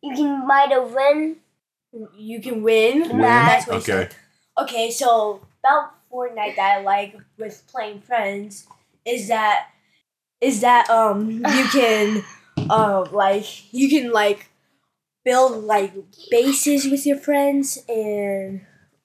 [0.02, 1.36] you can might have win.
[2.16, 3.08] You can win.
[3.08, 3.18] Win?
[3.20, 4.08] That's what Okay.
[4.58, 8.66] Okay, so about Fortnite that I like with playing friends
[9.04, 9.68] is that
[10.40, 12.24] is that um you can
[12.70, 14.48] uh like you can like
[15.24, 15.92] build like
[16.30, 18.60] bases with your friends and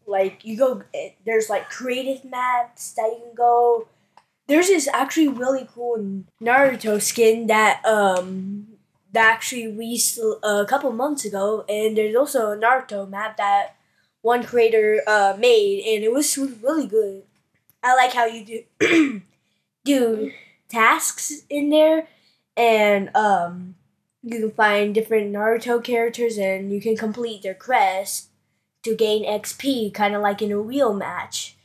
[0.06, 3.88] like you go eh, there's like creative maps that you can go
[4.48, 8.68] there's this actually really cool Naruto skin that um
[9.14, 13.76] that actually released a couple months ago and there's also a Naruto map that
[14.22, 17.24] one creator uh made and it was really good.
[17.84, 18.46] I like how you
[18.80, 19.22] do
[19.86, 20.32] do
[20.72, 22.08] tasks in there
[22.58, 23.76] and um,
[24.24, 28.30] you can find different Naruto characters, and you can complete their quests
[28.84, 31.56] to gain XP, kind of like in a real match.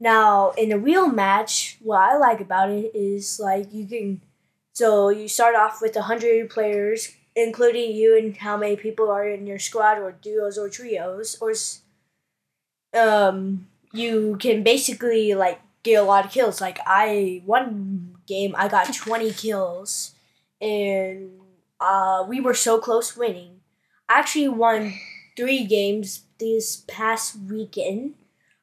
[0.00, 4.20] Now, in a real match, what I like about it is like you can.
[4.74, 9.46] So you start off with hundred players, including you and how many people are in
[9.46, 11.54] your squad, or duos, or trios, or
[13.00, 16.60] um, you can basically like get a lot of kills.
[16.60, 20.14] Like I one game I got twenty kills,
[20.60, 21.30] and
[21.80, 23.60] uh, we were so close winning.
[24.08, 24.94] I actually won
[25.36, 28.14] three games this past weekend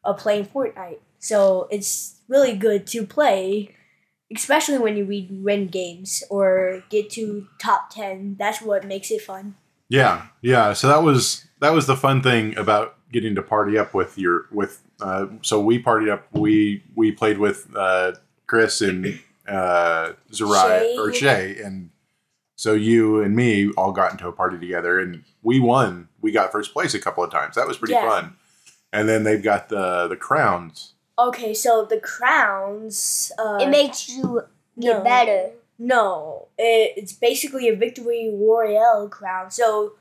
[0.03, 0.99] of playing Fortnite.
[1.19, 3.75] So it's really good to play,
[4.35, 8.35] especially when you win games or get to top ten.
[8.39, 9.55] That's what makes it fun.
[9.89, 10.73] Yeah, yeah.
[10.73, 14.45] So that was that was the fun thing about getting to party up with your
[14.51, 14.81] with.
[15.01, 16.27] Uh, so we partied up.
[16.31, 18.13] We we played with uh,
[18.47, 19.19] Chris and
[19.51, 20.97] uh, Zariah Shay.
[20.97, 21.89] or Shay, and
[22.55, 26.07] so you and me all got into a party together, and we won.
[26.21, 27.55] We got first place a couple of times.
[27.55, 28.07] That was pretty Yeah.
[28.09, 28.35] fun.
[28.93, 30.93] And then they've got the the crowns.
[31.19, 33.31] Okay, so the crowns.
[33.37, 34.41] Uh, It makes you
[34.79, 35.03] get no.
[35.03, 35.51] better.
[35.79, 39.49] No, it, it's basically a victory royale crown.
[39.51, 39.93] So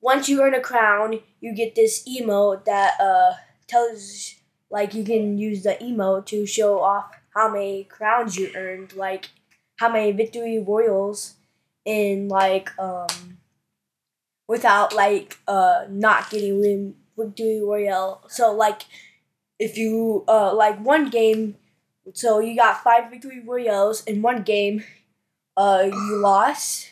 [0.00, 3.34] once you earn a crown, you get this emote that uh
[3.66, 4.34] tells
[4.70, 9.30] like you can use the emote to show off how many crowns you earned, like
[9.76, 11.34] how many victory royales
[11.84, 13.38] in like um
[14.48, 18.22] without like uh not getting win victory royale.
[18.28, 18.82] So like
[19.58, 21.56] if you uh like one game
[22.12, 24.84] so you got five victory royales in one game
[25.56, 26.90] uh you lost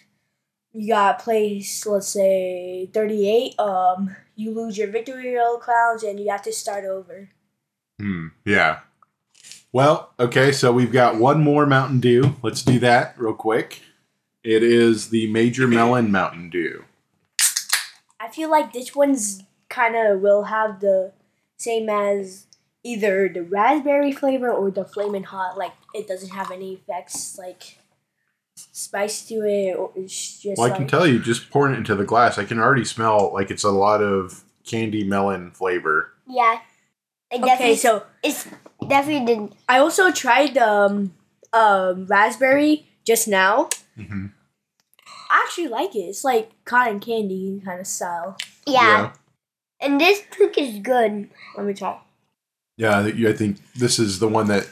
[0.73, 6.31] you got place let's say 38 um you lose your victory royale crowns and you
[6.31, 7.29] have to start over
[8.01, 8.29] Hmm.
[8.45, 8.81] Yeah.
[9.73, 10.53] Well, okay.
[10.53, 12.37] So we've got one more Mountain Dew.
[12.43, 13.81] Let's do that real quick.
[14.45, 16.85] It is the Major Melon Mountain Dew.
[18.21, 21.13] i feel like this one's kind of will have the
[21.57, 22.47] same as
[22.85, 27.79] either the raspberry flavor or the flaming hot like it doesn't have any effects like
[28.57, 31.79] spice to it or it's just Well, I like, can tell you, just pouring it
[31.79, 36.13] into the glass, I can already smell like it's a lot of candy melon flavor.
[36.27, 36.59] Yeah.
[37.31, 38.47] It okay so it's
[38.89, 41.13] definitely the i also tried um
[41.53, 43.69] um raspberry just now
[43.99, 44.27] Mm-hmm.
[45.31, 46.01] I actually like it.
[46.01, 48.37] It's like cotton candy kind of style.
[48.67, 49.13] yeah.
[49.81, 51.29] And this drink is good.
[51.57, 51.99] Let me try.
[52.77, 54.67] Yeah, I think- this is the one that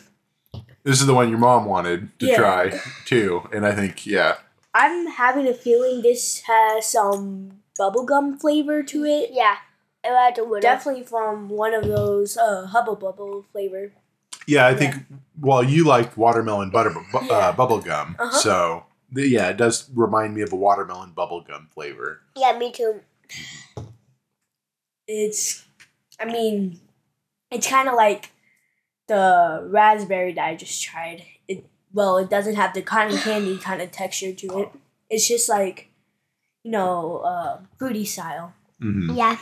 [0.84, 2.36] this is the one your mom wanted to Yeah.
[2.36, 4.36] try too, and I think yeah,
[4.72, 9.30] I'm having a feeling this has some bubblegum flavor to it.
[9.32, 9.56] Yeah.
[10.02, 10.58] I like the.
[10.62, 13.92] Definitely from one of those uh, Hubba Bubba flavor.
[14.50, 14.66] Yeah.
[14.66, 14.94] I think
[15.40, 17.32] well, you like watermelon butter bu- Yeah.
[17.32, 18.38] uh, bubble gum, Uh-huh.
[18.38, 22.20] so the, yeah, it does remind me of a watermelon bubble gum flavor.
[22.36, 23.00] Yeah, me too.
[25.06, 25.64] It's,
[26.20, 26.80] I mean,
[27.50, 28.30] it's kind of like
[29.08, 31.24] the raspberry that I just tried.
[31.48, 34.68] It well, it doesn't have the cotton candy kind of texture to it.
[35.08, 35.88] It's just like,
[36.62, 38.52] you know, uh, fruity style.
[38.78, 39.38] hmm Yeah.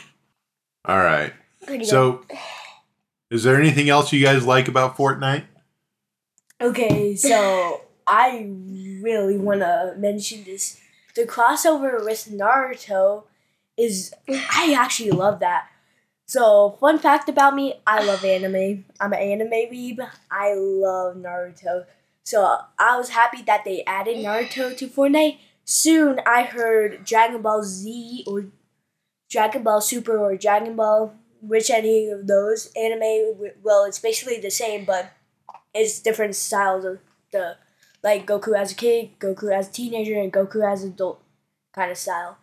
[0.86, 1.34] All right.
[1.66, 1.90] Pretty good.
[1.90, 2.24] So,
[3.30, 5.44] is there anything else you guys like about Fortnite?
[6.60, 8.50] Okay, so I
[9.00, 10.80] really want to mention this.
[11.14, 13.24] The crossover with Naruto
[13.76, 15.68] is I actually love that.
[16.26, 18.84] So, fun fact about me, I love anime.
[19.00, 20.06] I'm an anime weeb.
[20.30, 21.86] I love Naruto.
[22.22, 25.38] So, I was happy that they added Naruto to Fortnite.
[25.64, 28.46] Soon, I heard Dragon Ball Z or
[29.30, 34.50] Dragon Ball Super or Dragon Ball, which any of those anime, well, it's basically the
[34.50, 35.12] same, but
[35.74, 36.98] it's different styles of
[37.32, 37.56] the
[38.02, 41.22] like Goku as a kid, Goku as a teenager, and Goku as an adult
[41.72, 42.38] kind of style.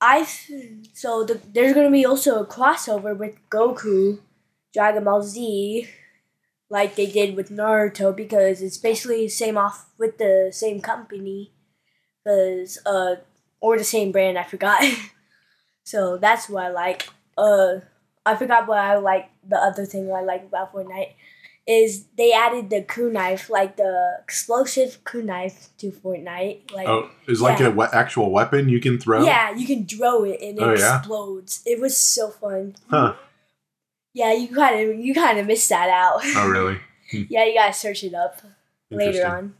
[0.00, 0.24] I
[0.92, 4.20] so the, there's gonna be also a crossover with Goku,
[4.72, 5.88] Dragon Ball Z,
[6.68, 11.52] like they did with Naruto because it's basically same off with the same company,
[12.26, 13.16] cause uh
[13.60, 14.84] or the same brand I forgot.
[15.84, 17.08] so that's what I like.
[17.36, 17.80] Uh,
[18.26, 19.30] I forgot what I like.
[19.48, 21.12] The other thing I like about Fortnite
[21.66, 26.70] is they added the kunai, like the explosive kunai to Fortnite.
[26.72, 27.68] Like Oh, is like Yeah.
[27.68, 29.24] a we- actual weapon you can throw?
[29.24, 30.98] yeah, you can throw it and it Oh, yeah?
[30.98, 31.62] explodes.
[31.66, 32.76] It was so fun.
[32.90, 33.14] Huh.
[34.12, 36.20] Yeah, you kind of you kind of missed that out.
[36.36, 36.78] Oh, really?
[37.30, 38.40] yeah, you gotta search it up
[38.90, 39.54] later on.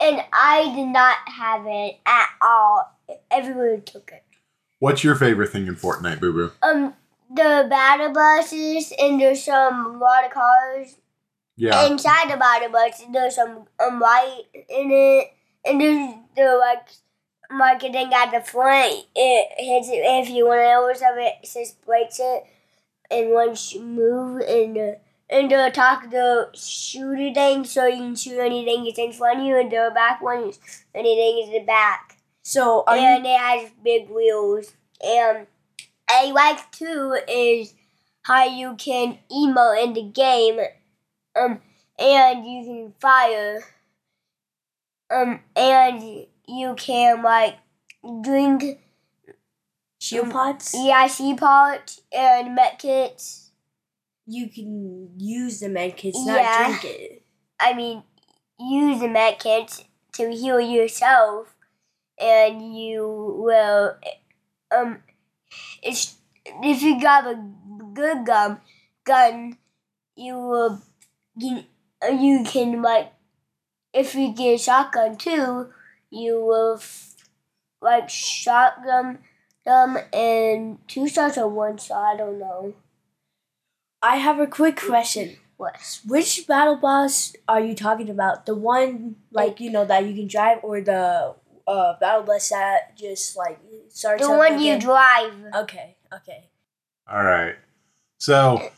[0.00, 2.92] and I did not have it at all.
[3.30, 4.24] Everyone took it.
[4.78, 6.52] What's your favorite thing in Fortnite, Boo Boo?
[6.62, 6.94] Um,
[7.30, 10.96] the battle buses and there's some water cars
[11.56, 11.86] Yeah.
[11.86, 13.02] inside the battle bus.
[13.12, 15.32] There's some um light in it,
[15.64, 16.88] and there's the like
[17.50, 19.06] marketing at the front.
[19.14, 21.34] It hits it if you want to know what's of it.
[21.46, 22.44] Says breaks it,
[23.10, 24.98] and once you move and the
[25.28, 29.46] and the top the shooter thing, so you can shoot anything that's in front of
[29.46, 30.58] you, and the back one is
[30.94, 32.05] anything in the back.
[32.46, 34.72] So are you and it has big wheels.
[35.04, 35.48] And
[36.08, 37.74] I like too is
[38.22, 40.60] how you can emote in the game,
[41.34, 41.60] um,
[41.98, 43.64] and you can fire,
[45.10, 47.56] um, and you can like
[48.22, 48.78] drink
[50.00, 50.72] shield pods?
[50.72, 53.50] EIC pots and med kits.
[54.24, 56.34] You can use the med kits, Yeah.
[56.34, 57.22] not drink it.
[57.58, 58.04] I mean,
[58.56, 59.82] use the med kits
[60.12, 61.55] to heal yourself,
[62.20, 63.96] and you will.
[64.74, 65.02] Um,
[65.82, 66.16] it's
[66.62, 67.36] if you grab a
[67.94, 68.60] good gun,
[69.04, 69.58] gun,
[70.16, 70.82] you will.
[71.36, 71.64] You,
[72.12, 73.12] you can like,
[73.92, 75.70] if you get a shotgun too,
[76.10, 77.14] you will f-
[77.80, 79.20] like shotgun
[79.64, 82.14] them and two shots or one shot.
[82.14, 82.74] I don't know
[84.02, 85.36] I have a quick question.
[85.56, 86.00] what.
[86.06, 88.46] Which battle bus are you talking about?
[88.46, 91.34] The one like you know that you can drive, or the
[91.66, 93.58] uh, battle bus that just like
[93.88, 94.26] starts?
[94.26, 95.32] The up one you drive.
[95.54, 96.50] Okay, okay.
[97.10, 97.56] All right.
[98.18, 98.70] So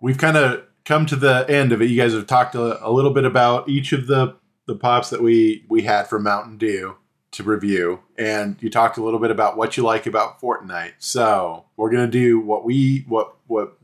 [0.00, 1.90] we've kind of come to the end of it.
[1.90, 4.36] You guys have talked a, a little bit about each of the
[4.66, 6.96] the pops that we we had from Mountain Dew
[7.32, 10.94] to review, and you talked a little bit about what you like about Fortnite.
[10.98, 13.78] So we're gonna do what we what what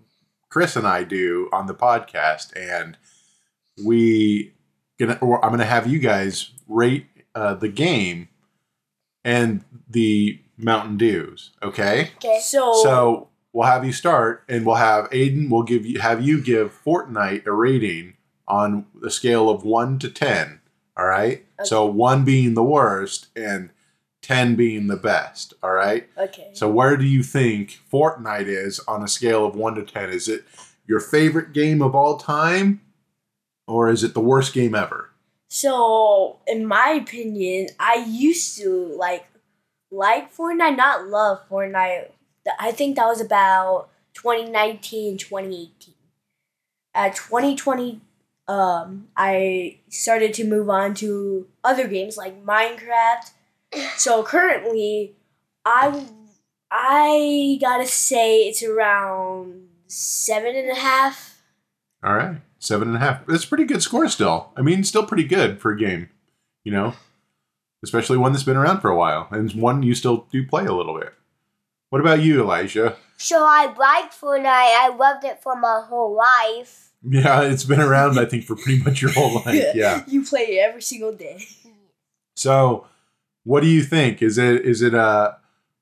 [0.48, 2.96] Chris and I do on the podcast, and
[3.84, 4.54] we
[4.98, 8.28] gonna or I'm gonna have you guys rate uh, the game
[9.24, 11.50] and the Mountain Dews.
[11.62, 12.10] Okay.
[12.16, 12.40] Okay.
[12.42, 15.48] So, So we'll have you start, and we'll have Aiden.
[15.50, 18.14] We'll give you have you give Fortnite a rating
[18.48, 20.60] on a scale of one to ten.
[20.96, 21.44] All right.
[21.60, 21.68] Okay.
[21.68, 23.70] So one being the worst, and
[24.20, 25.54] ten being the best.
[25.62, 26.08] All right.
[26.18, 26.50] okay.
[26.52, 30.10] So where do you think Fortnite is on a scale of one to ten?
[30.10, 30.44] Is it
[30.86, 32.82] your favorite game of all time,
[33.66, 35.10] or is it the worst game ever?
[35.52, 39.26] So, in my opinion, I used to like
[39.90, 42.08] like Fortnite, not love Fortnite.
[42.44, 45.92] Th- I think that was about 2019, 2018.
[46.94, 48.00] At 2020,
[48.48, 53.32] um, I started to move on to other games like Minecraft.
[53.98, 55.16] So currently,
[55.66, 56.06] I
[56.70, 61.42] I gotta say it's around seven and a half.
[62.02, 63.26] All right, seven and a half.
[63.26, 64.52] That's a pretty good score still.
[64.56, 66.08] I mean, still pretty good for a game,
[66.64, 66.94] you know,
[67.82, 70.72] especially one that's been around for a while and one you still do play a
[70.72, 71.12] little bit.
[71.90, 72.96] What about you, Elijah?
[73.18, 74.46] So I liked Fortnite.
[74.46, 76.92] I loved it for my whole life.
[77.02, 79.74] Yeah, it's been around, I think, for pretty much your whole life.
[79.74, 80.04] Yeah.
[80.06, 81.44] You play it every single day.
[82.36, 82.86] So,
[83.44, 84.22] what do you think?
[84.22, 85.32] Is it is it uh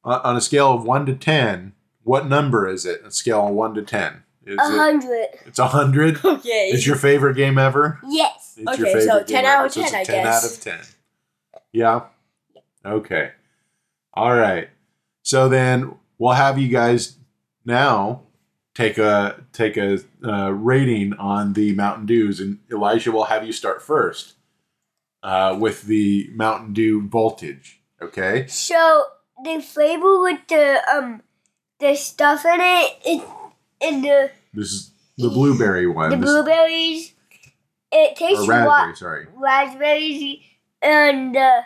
[0.02, 1.74] on on a scale of one to ten?
[2.02, 3.02] What number is it?
[3.04, 4.24] A scale of one to ten?
[4.50, 4.76] Is A it?
[4.76, 5.26] hundred.
[5.46, 6.18] It's a hundred.
[6.24, 6.70] Okay.
[6.72, 8.00] It's your favorite game ever.
[8.08, 8.54] Yes.
[8.56, 10.44] It's Okay, so 10 game out of So 10, a I 10 guess.
[10.44, 10.94] out of 10.
[11.72, 12.00] Yeah.
[12.84, 13.30] Okay.
[14.14, 14.68] All right.
[15.22, 17.16] So then we'll have you guys
[17.64, 18.22] now
[18.74, 23.52] take a take a uh, rating on the Mountain Dews, and Elijah will have you
[23.52, 24.34] start first
[25.22, 27.80] uh, with the Mountain Dew voltage.
[28.02, 28.46] Okay.
[28.48, 29.04] So
[29.44, 31.22] the flavor with the um
[31.78, 33.28] the stuff in it, it
[33.80, 36.10] in the This is the blueberry one.
[36.10, 37.14] the This- blueberries,
[37.92, 38.96] it tastes or wa- raspberry.
[38.96, 39.26] Sorry.
[39.34, 40.40] raspberries,
[40.82, 41.62] and uh,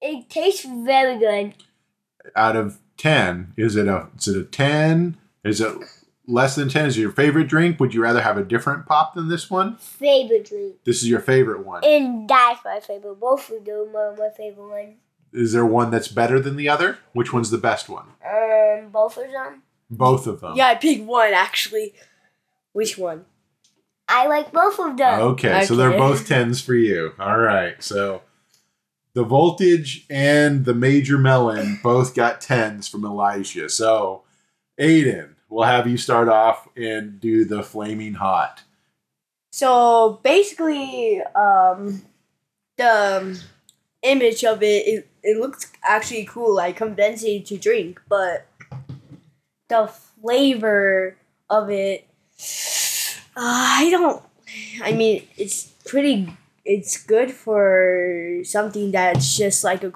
[0.00, 1.54] it tastes very good.
[2.34, 5.16] Out of ten, is it a is it a ten?
[5.44, 5.76] Is it
[6.26, 6.86] less than ten?
[6.86, 7.78] Is it your favorite drink?
[7.78, 9.76] Would you rather have a different pop than this one?
[9.76, 11.84] Favorite drink, This is your favorite one.
[11.84, 13.20] and that's my favorite.
[13.20, 14.94] Both of them are my favorite one.
[15.32, 16.98] Is there one that's better than the other?
[17.12, 18.06] Which one's the best one?
[18.24, 19.62] Um, both of them.
[19.90, 20.56] Both of them.
[20.56, 21.94] Yeah, I picked one actually.
[22.72, 23.24] Which one?
[24.08, 25.20] I like both of them.
[25.20, 27.12] Okay, so they're both tens for you.
[27.18, 27.82] All right.
[27.82, 28.22] So
[29.14, 33.68] the voltage and the major melon both got tens from Elijah.
[33.68, 34.22] So
[34.78, 38.62] Aiden, we'll have you start off and do the flaming hot.
[39.50, 42.02] So basically, um,
[42.76, 43.40] the
[44.02, 48.45] image of it, it, it looks actually cool, like condensing to drink, but
[49.68, 51.16] the flavor
[51.50, 52.06] of it,
[53.36, 54.22] uh, I don't.
[54.82, 56.32] I mean, it's pretty.
[56.64, 59.92] It's good for something that's just like a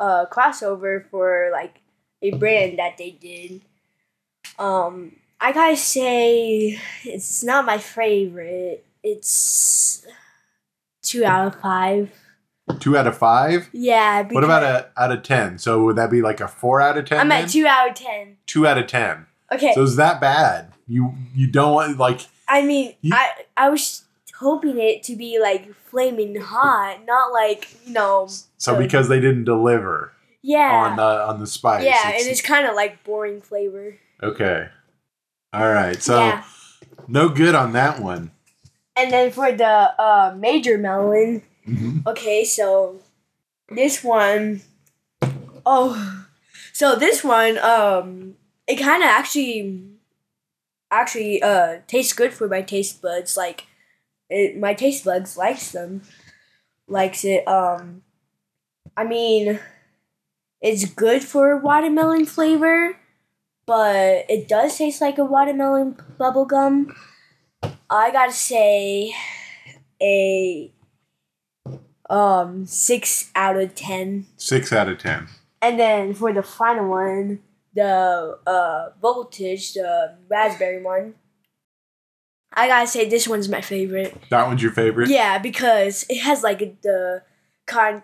[0.00, 1.80] uh, crossover for like
[2.22, 3.60] a brand that they did.
[4.58, 8.84] Um, I gotta say, it's not my favorite.
[9.02, 10.06] It's
[11.02, 12.10] two out of five.
[12.80, 13.68] Two out of five.
[13.72, 14.22] Yeah.
[14.24, 15.58] What about a out of ten?
[15.58, 17.20] So would that be like a four out of ten?
[17.20, 17.44] I'm then?
[17.44, 18.36] at two out of ten.
[18.46, 19.26] Two out of ten.
[19.52, 19.72] Okay.
[19.74, 20.72] So is that bad?
[20.88, 24.02] You you don't want like I mean, You- I I was
[24.38, 28.26] hoping it to be like flaming hot, not like you know.
[28.26, 30.12] so So- because they didn't deliver
[30.42, 30.72] Yeah.
[30.72, 31.84] on the on the spice.
[31.84, 33.96] yeah, and it's kind of like boring flavor.
[34.22, 34.68] okay.
[35.52, 36.02] All right.
[36.02, 36.44] So yeah.
[37.06, 38.32] no good on that one.
[38.96, 42.06] And then for the uh, major melon, Mhm.
[42.06, 43.00] okay, so
[43.70, 44.62] this one,
[45.64, 46.26] oh,
[46.72, 48.36] so this one, um,
[48.66, 49.82] it kind of actually,
[50.90, 53.36] actually, uh, tastes good for my taste buds.
[53.36, 53.66] Like,
[54.30, 56.02] it, my taste buds likes them,
[56.88, 57.46] likes it.
[57.48, 58.02] Um,
[58.96, 59.60] I mean,
[60.60, 62.96] it's good for watermelon flavor,
[63.66, 66.94] but it does taste like a watermelon bubble gum.
[67.90, 69.14] I gotta say
[70.02, 70.72] a
[72.10, 74.26] um six out of ten.
[74.36, 75.28] Six out of ten.
[75.62, 77.40] And then for the final one,
[77.74, 81.14] the uh voltage, the raspberry one.
[82.52, 84.16] I gotta say this one's my favorite.
[84.30, 85.08] That one's your favorite.
[85.10, 87.22] Yeah, because it has like the
[87.66, 88.02] cotton,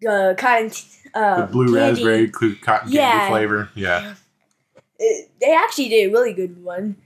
[0.00, 0.70] the cotton,
[1.14, 2.02] uh, The blue candy.
[2.04, 2.28] raspberry
[2.60, 3.28] cotton candy Yeah.
[3.28, 3.68] flavor.
[3.74, 4.14] Yeah.
[4.98, 6.96] It, they actually did a really good one.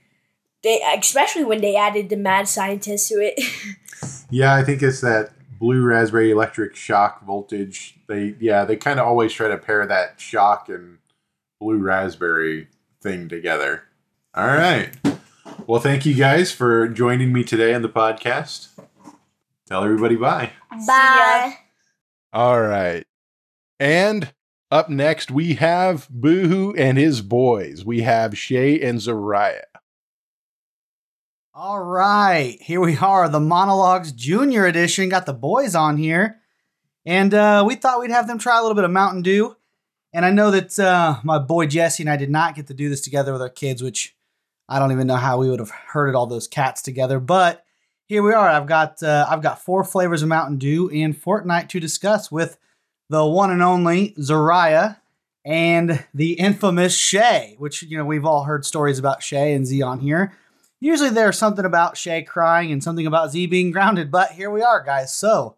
[0.62, 3.38] They especially when they added the mad scientist to it.
[4.28, 7.98] Yeah, I think it's that blue raspberry electric shock voltage.
[8.06, 10.98] They yeah, they kind of always try to pair that shock and
[11.60, 12.68] blue raspberry
[13.02, 13.84] thing together.
[14.34, 14.90] All right.
[15.66, 18.68] Well, thank you guys for joining me today on the podcast.
[19.66, 20.52] Tell everybody bye.
[20.86, 21.56] Bye.
[22.32, 23.04] All right.
[23.80, 24.32] And
[24.70, 27.84] up next, we have Boohoo and his boys.
[27.84, 29.62] We have Shay and Zariah.
[31.58, 35.08] All right, here we are, the Mana Logs Junior Edition.
[35.08, 36.36] Got the boys on here,
[37.06, 39.56] and uh, we thought we'd have them try a little bit of Mountain Dew.
[40.12, 42.90] And I know that uh, my boy Jesse and I did not get to do
[42.90, 44.14] this together with our kids, which
[44.68, 47.18] I don't even know how we would have herded all those cats together.
[47.18, 47.64] But
[48.04, 48.50] here we are.
[48.50, 52.58] I've got uh, I've got four flavors of Mountain Dew and Fortnite to discuss with
[53.08, 54.98] the one and only Zariah
[55.42, 59.80] and the infamous Shay, which you know we've all heard stories about Shay and Z
[59.80, 60.34] on here.
[60.86, 64.62] Usually there's something about Shay crying and something about Z being grounded, but here we
[64.62, 65.12] are, guys.
[65.12, 65.56] So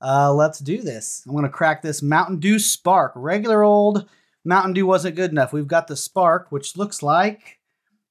[0.00, 1.22] uh, let's do this.
[1.28, 3.12] I'm gonna crack this Mountain Dew Spark.
[3.14, 4.08] Regular old
[4.46, 5.52] Mountain Dew wasn't good enough.
[5.52, 7.58] We've got the Spark, which looks like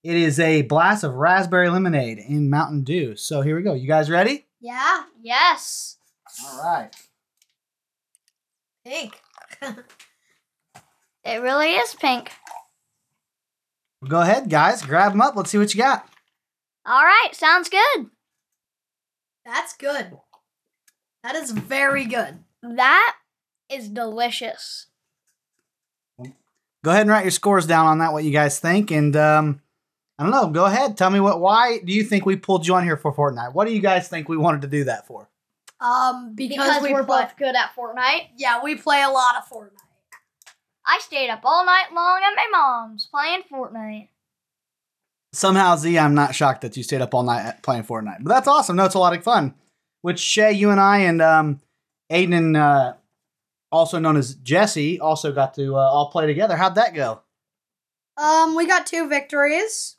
[0.03, 3.15] it is a blast of raspberry lemonade in Mountain Dew.
[3.15, 3.73] So here we go.
[3.73, 4.45] You guys ready?
[4.59, 5.05] Yeah.
[5.19, 5.97] Yes.
[6.45, 6.95] All right.
[8.85, 9.19] Pink.
[11.23, 12.31] it really is pink.
[14.07, 14.83] Go ahead, guys.
[14.83, 15.35] Grab them up.
[15.35, 16.07] Let's see what you got.
[16.91, 17.29] All right.
[17.31, 18.07] Sounds good.
[19.45, 20.17] That's good.
[21.23, 22.39] That is very good.
[22.61, 23.15] That
[23.69, 24.87] is delicious.
[26.83, 28.11] Go ahead and write your scores down on that.
[28.11, 29.61] What you guys think, and um,
[30.19, 30.47] I don't know.
[30.49, 30.97] Go ahead.
[30.97, 31.39] Tell me what.
[31.39, 33.53] Why do you think we pulled you on here for Fortnite?
[33.53, 35.29] What do you guys think we wanted to do that for?
[35.79, 38.29] Um, because, Because, we we're play, both good at Fortnite.
[38.35, 39.77] yeah, we play a lot of Fortnite.
[40.85, 44.09] I stayed up all night long at my mom's playing Fortnite.
[45.33, 48.47] Somehow, Z, I'm not shocked that you stayed up all night playing Fortnite, but that's
[48.47, 48.75] awesome.
[48.75, 49.53] No, it's a lot of fun.
[50.01, 51.61] Which Shay, you and I, and um,
[52.11, 52.93] Aiden, and uh,
[53.71, 56.57] also known as Jesse, also got to uh, all play together.
[56.57, 57.21] How'd that go?
[58.17, 59.95] Um, we got two victories.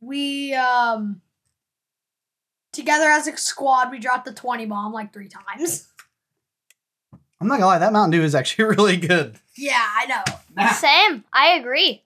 [0.00, 1.20] We um
[2.72, 5.88] together as a squad, we dropped the twenty bomb like three times.
[7.40, 9.38] I'm not gonna lie, that Mountain Dew is actually really good.
[9.56, 10.68] Yeah, I know.
[10.72, 11.24] Same.
[11.32, 12.02] I agree.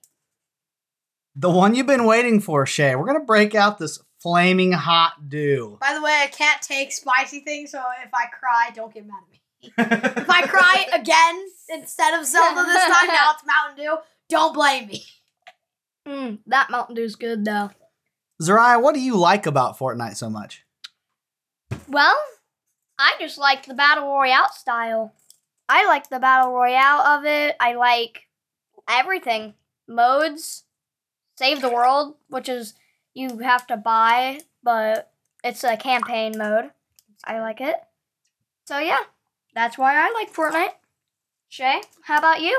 [1.40, 2.94] The one you've been waiting for, Shay.
[2.94, 5.78] We're gonna break out this flaming hot dew.
[5.80, 9.22] By the way, I can't take spicy things, so if I cry, don't get mad
[9.22, 9.40] at me.
[10.20, 13.96] If I cry again instead of Zelda this time, now it's Mountain Dew.
[14.28, 15.06] Don't blame me.
[16.06, 17.70] Mm, that Mountain Dew's good though.
[18.42, 20.66] Zariah, what do you like about Fortnite so much?
[21.88, 22.18] Well,
[22.98, 25.14] I just like the battle royale style.
[25.70, 27.56] I like the battle royale of it.
[27.60, 28.24] I like
[28.86, 29.54] everything.
[29.88, 30.64] Modes,
[31.40, 32.74] save the world, which is
[33.14, 35.10] you have to buy, but
[35.42, 36.70] it's a campaign mode.
[37.24, 37.76] I like it.
[38.66, 39.00] So yeah,
[39.54, 40.74] that's why I like Fortnite.
[41.48, 42.54] Shay, how about you?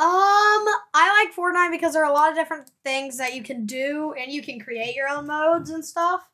[0.00, 3.64] Um, I like Fortnite because there are a lot of different things that you can
[3.64, 6.28] do, and you can create your own modes and stuff.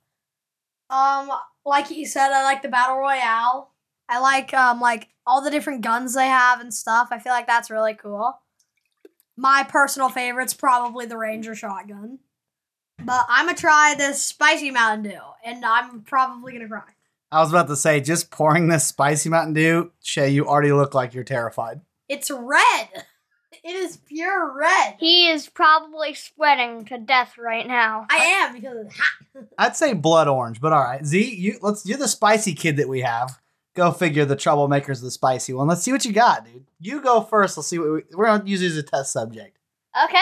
[0.88, 1.30] Um,
[1.66, 3.72] like you said, I like the battle royale.
[4.08, 7.08] I like um like all the different guns they have and stuff.
[7.10, 8.38] I feel like that's really cool.
[9.36, 12.18] My personal favorite's probably the Ranger shotgun.
[13.04, 16.82] But I'm gonna try this spicy Mountain Dew, and I'm probably gonna cry.
[17.30, 20.94] I was about to say, just pouring this spicy Mountain Dew, Shay, you already look
[20.94, 21.80] like you're terrified.
[22.08, 22.88] It's red.
[23.64, 24.94] It is pure red.
[24.98, 28.06] He is probably sweating to death right now.
[28.08, 28.96] I am because it's
[29.34, 29.44] hot.
[29.58, 32.88] I'd say blood orange, but all right, Z, you let's you're the spicy kid that
[32.88, 33.38] we have.
[33.76, 34.24] Go figure.
[34.24, 35.68] The troublemakers, the spicy one.
[35.68, 36.64] Let's see what you got, dude.
[36.80, 37.56] You go first.
[37.56, 39.58] Let's see what we, we're gonna use you as a test subject.
[40.04, 40.16] Okay.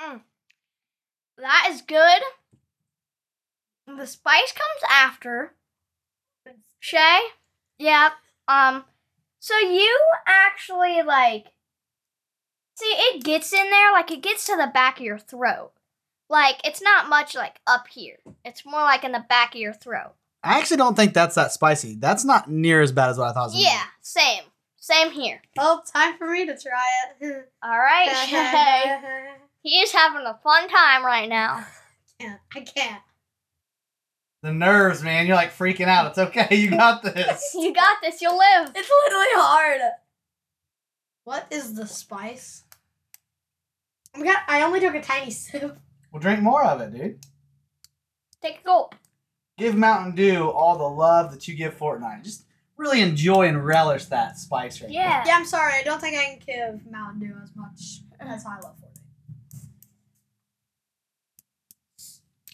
[0.00, 0.20] Mm.
[1.38, 2.22] That is good.
[3.86, 5.54] The spice comes after.
[6.78, 7.20] Shay?
[7.78, 8.10] Yeah.
[8.46, 8.84] Um
[9.40, 11.46] so you actually like
[12.74, 15.72] See, it gets in there like it gets to the back of your throat.
[16.28, 18.18] Like it's not much like up here.
[18.44, 20.14] It's more like in the back of your throat.
[20.44, 21.94] I actually don't think that's that spicy.
[21.94, 23.50] That's not near as bad as what I thought.
[23.50, 24.42] It was gonna Yeah, same.
[24.76, 25.40] Same here.
[25.56, 26.88] Well, time for me to try
[27.20, 27.48] it.
[27.62, 29.34] All right, Shay.
[29.62, 31.64] He is having a fun time right now.
[32.20, 32.40] can't.
[32.54, 33.02] I can't.
[34.42, 35.28] The nerves, man.
[35.28, 36.06] You're like freaking out.
[36.08, 36.56] It's okay.
[36.56, 37.52] You got this.
[37.54, 38.20] You got this.
[38.20, 38.72] You'll live.
[38.74, 39.80] It's literally hard.
[41.22, 42.64] What is the spice?
[44.16, 44.38] I got.
[44.48, 45.78] I only took a tiny sip.
[46.10, 47.18] Well, drink more of it, dude.
[48.42, 48.96] Take a gulp.
[49.58, 52.24] Give Mountain Dew all the love that you give Fortnite.
[52.24, 52.44] Just
[52.76, 55.02] really enjoy and relish that spice right there.
[55.02, 55.24] Yeah.
[55.26, 55.74] Yeah, I'm sorry.
[55.74, 58.88] I don't think I can give Mountain Dew as much as I love Fortnite.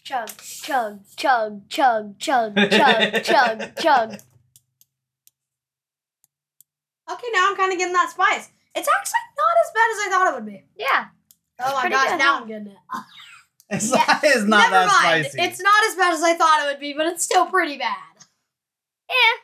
[0.03, 2.55] Chug, chug, chug, chug, chug, chug,
[3.23, 4.11] chug, chug.
[7.11, 8.49] Okay, now I'm kind of getting that spice.
[8.75, 10.63] It's actually not as bad as I thought it would be.
[10.77, 11.05] Yeah.
[11.59, 12.41] Oh my gosh, now?
[12.41, 12.77] I'm getting it.
[13.69, 14.03] It's, Yeah.
[14.07, 15.25] not, it's not Never that mind.
[15.27, 15.41] spicy.
[15.41, 17.95] It's not as bad as I thought it would be, but it's still pretty bad.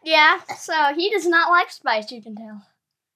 [0.03, 0.55] Yeah, yeah.
[0.57, 2.61] So he does not like spice, you can tell.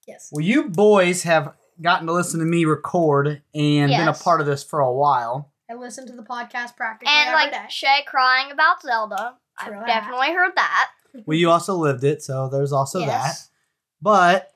[0.06, 0.28] Yes.
[0.32, 4.46] Well, you boys have gotten to listen to me record and been a part of
[4.46, 5.52] this for a while.
[5.70, 7.64] I listen to the podcast practically And every like day.
[7.68, 9.36] Shay crying about Zelda.
[9.60, 9.86] True I've that.
[9.86, 10.90] definitely heard that.
[11.26, 13.34] Well, you also lived it, so there's also that.
[14.02, 14.52] But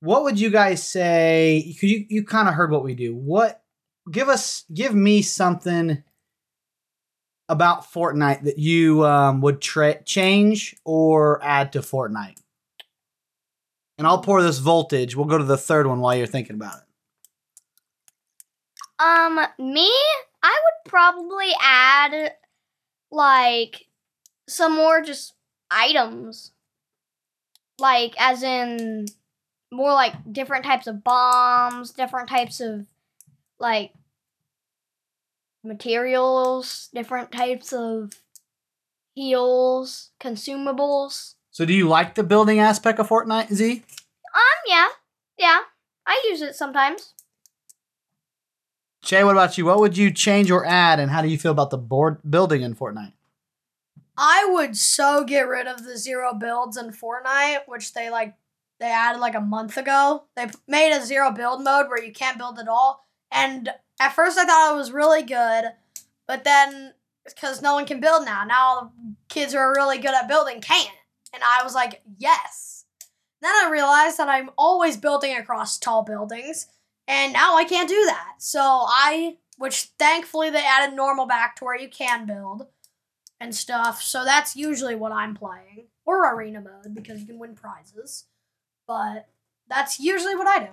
[0.00, 1.62] what would you guys say?
[1.74, 3.14] 'cause You you kind of heard what we do.
[3.14, 3.62] What
[4.10, 6.02] give us give me something
[7.48, 12.42] about Fortnite that you um, would tra- change or add to Fortnite.
[13.96, 15.16] And I'll pour this voltage.
[15.16, 16.84] We'll go to the third one while you're thinking about it.
[19.00, 19.90] Um, me,
[20.42, 22.32] I would probably add
[23.10, 23.86] like
[24.48, 25.34] some more just
[25.70, 26.52] items.
[27.78, 29.06] Like as in
[29.72, 32.86] more like different types of bombs, different types of
[33.58, 33.92] like
[35.64, 38.12] materials, different types of
[39.14, 41.34] heals, consumables.
[41.50, 43.82] So, do you like the building aspect of Fortnite, Z?
[44.34, 44.88] Um, yeah.
[45.38, 45.60] Yeah.
[46.06, 47.14] I use it sometimes.
[49.02, 49.64] Shay, what about you?
[49.64, 52.62] What would you change or add, and how do you feel about the board building
[52.62, 53.12] in Fortnite?
[54.16, 58.34] I would so get rid of the zero builds in Fortnite, which they like
[58.80, 60.24] they added like a month ago.
[60.36, 63.06] They made a zero build mode where you can't build at all.
[63.30, 63.70] And
[64.00, 65.64] at first I thought it was really good,
[66.26, 66.94] but then
[67.24, 70.28] because no one can build now, now all the kids who are really good at
[70.28, 70.88] building can't.
[71.34, 72.84] And I was like, yes.
[73.42, 76.66] Then I realized that I'm always building across tall buildings,
[77.06, 78.34] and now I can't do that.
[78.38, 82.66] So I, which thankfully they added normal back to where you can build
[83.40, 84.02] and stuff.
[84.02, 85.86] So that's usually what I'm playing.
[86.04, 88.24] Or arena mode because you can win prizes.
[88.86, 89.28] But
[89.68, 90.70] that's usually what I do.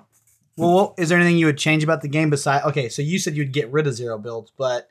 [0.57, 2.65] Well, what- is there anything you would change about the game besides?
[2.65, 4.89] Okay, so you said you'd get rid of zero builds, but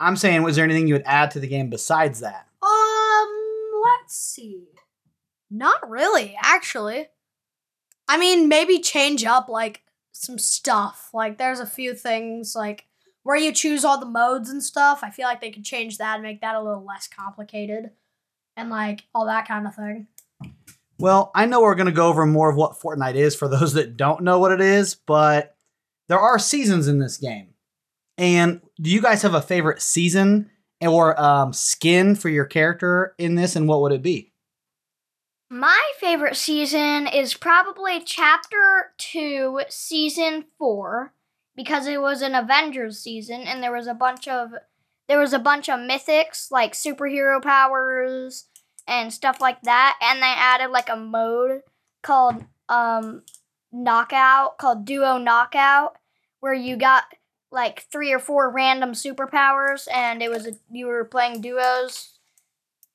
[0.00, 2.46] I'm saying, was there anything you would add to the game besides that?
[2.62, 4.64] Um, let's see.
[5.50, 7.08] Not really, actually.
[8.08, 11.10] I mean, maybe change up like some stuff.
[11.12, 12.86] Like there's a few things like
[13.24, 15.00] where you choose all the modes and stuff.
[15.02, 17.90] I feel like they could change that and make that a little less complicated.
[18.56, 20.06] And like all that kind of thing.
[20.98, 23.74] Well, I know we're going to go over more of what Fortnite is for those
[23.74, 25.56] that don't know what it is, but
[26.08, 27.54] there are seasons in this game.
[28.16, 33.36] And do you guys have a favorite season or um, skin for your character in
[33.36, 34.32] this, and what would it be?
[35.50, 41.14] My favorite season is probably Chapter 2, Season 4,
[41.56, 44.50] because it was an Avengers season and there was a bunch of
[45.08, 48.44] there was a bunch of mythics like superhero powers
[48.88, 51.60] and stuff like that and they added like a mode
[52.02, 53.22] called um
[53.70, 55.96] knockout called duo knockout
[56.40, 57.04] where you got
[57.50, 62.18] like three or four random superpowers and it was a, you were playing duos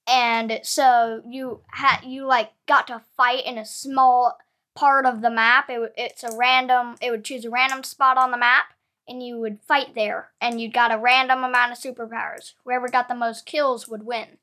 [0.07, 4.37] and so you had you like got to fight in a small
[4.75, 5.69] part of the map.
[5.69, 6.95] It, it's a random.
[7.01, 8.65] It would choose a random spot on the map,
[9.07, 12.53] and you would fight there, and you got a random amount of superpowers.
[12.63, 14.37] Whoever got the most kills would win.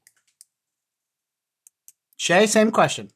[2.21, 3.09] Shay, same question.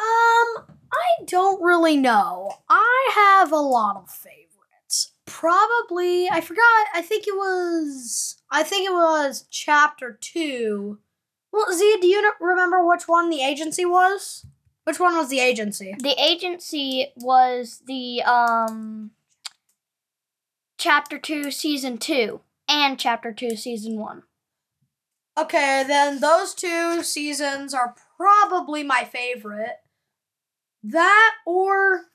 [0.00, 2.50] Um, I don't really know.
[2.66, 5.12] I have a lot of favorites.
[5.26, 6.86] Probably, I forgot.
[6.94, 8.40] I think it was.
[8.50, 11.00] I think it was chapter two.
[11.52, 14.46] Well, Zia, do you remember which one the agency was?
[14.84, 15.94] Which one was the agency?
[15.98, 19.10] The agency was the um
[20.78, 24.22] chapter 2 season 2 and chapter 2 season 1.
[25.38, 29.76] Okay, then those two seasons are probably my favorite.
[30.82, 32.06] That or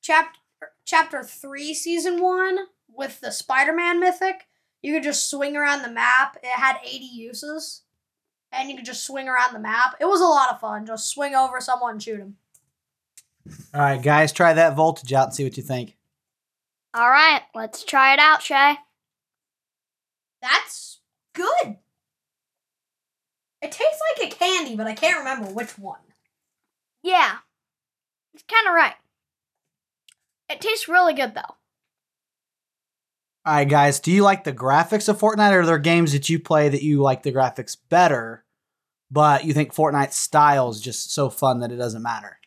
[0.00, 0.38] chapter
[0.84, 2.58] chapter three, season one,
[2.88, 4.46] with the Spider-Man mythic.
[4.80, 6.36] You could just swing around the map.
[6.42, 7.82] It had 80 uses.
[8.52, 9.96] And you could just swing around the map.
[10.00, 10.86] It was a lot of fun.
[10.86, 12.36] Just swing over someone and shoot him.
[13.74, 15.96] All right, guys, try that voltage out and see what you think.
[16.94, 18.76] All right, let's try it out, Shay.
[20.40, 21.00] That's
[21.34, 21.76] good.
[23.60, 26.00] It tastes like a candy, but I can't remember which one.
[27.02, 27.38] Yeah.
[28.34, 28.94] It's kind of right.
[30.48, 31.56] It tastes really good though.
[33.44, 36.28] All right, guys, do you like the graphics of Fortnite or are there games that
[36.28, 38.44] you play that you like the graphics better,
[39.10, 42.38] but you think Fortnite's style is just so fun that it doesn't matter?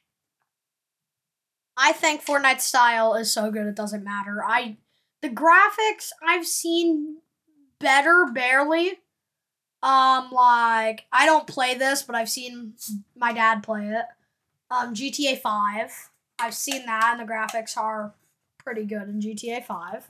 [1.76, 4.43] I think Fortnite's style is so good it doesn't matter.
[4.45, 4.78] I
[5.22, 7.18] the graphics I've seen
[7.80, 8.99] better barely.
[9.84, 12.73] Um like I don't play this, but I've seen
[13.15, 14.05] my dad play it.
[14.69, 16.09] Um GTA 5.
[16.39, 18.13] I've seen that and the graphics are
[18.63, 20.09] pretty good in GTA 5.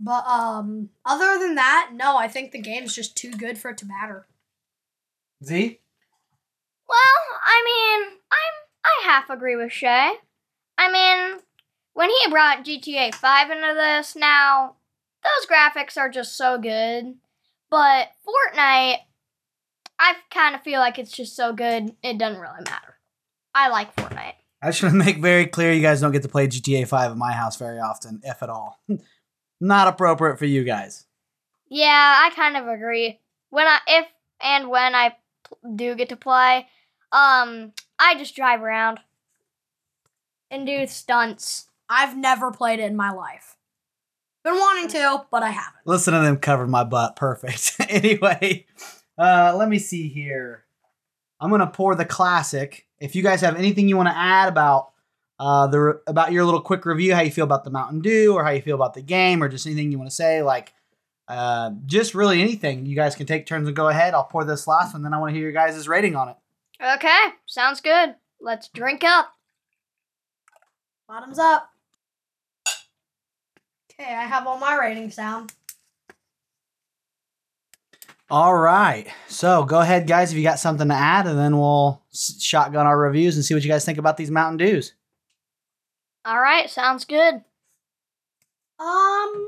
[0.00, 3.78] But um other than that, no, I think the game's just too good for it
[3.78, 4.26] to matter.
[5.44, 5.80] Z?
[6.88, 10.12] Well, I mean, I'm I half agree with Shay.
[10.76, 11.40] I mean,
[11.94, 14.76] when he brought GTA 5 into this, now
[15.22, 17.16] those graphics are just so good.
[17.70, 18.98] But Fortnite,
[19.98, 22.98] I kind of feel like it's just so good, it doesn't really matter.
[23.54, 24.34] I like Fortnite.
[24.62, 27.12] I just want to make very clear you guys don't get to play GTA 5
[27.12, 28.80] at my house very often, if at all.
[29.60, 31.06] Not appropriate for you guys.
[31.68, 33.20] Yeah, I kind of agree.
[33.50, 34.06] When I if
[34.40, 36.66] and when I pl- do get to play,
[37.12, 39.00] um, I just drive around
[40.50, 41.68] and do stunts.
[41.88, 43.56] I've never played it in my life.
[44.48, 45.82] Been wanting to, but I haven't.
[45.84, 47.16] Listen to them cover my butt.
[47.16, 47.76] Perfect.
[47.90, 48.64] anyway,
[49.18, 50.64] uh, let me see here.
[51.38, 52.86] I'm gonna pour the classic.
[52.98, 54.92] If you guys have anything you want to add about
[55.38, 58.42] uh, the about your little quick review, how you feel about the Mountain Dew, or
[58.42, 60.72] how you feel about the game, or just anything you want to say, like
[61.28, 64.14] uh, just really anything, you guys can take turns and go ahead.
[64.14, 66.36] I'll pour this last one, then I want to hear your guys' rating on it.
[66.82, 68.14] Okay, sounds good.
[68.40, 69.30] Let's drink up.
[71.06, 71.68] Bottoms up.
[74.00, 75.48] Okay, I have all my ratings down.
[78.30, 79.08] All right.
[79.26, 82.98] So go ahead, guys, if you got something to add, and then we'll shotgun our
[82.98, 84.94] reviews and see what you guys think about these Mountain Dews.
[86.24, 87.34] All right, sounds good.
[88.78, 89.46] Um,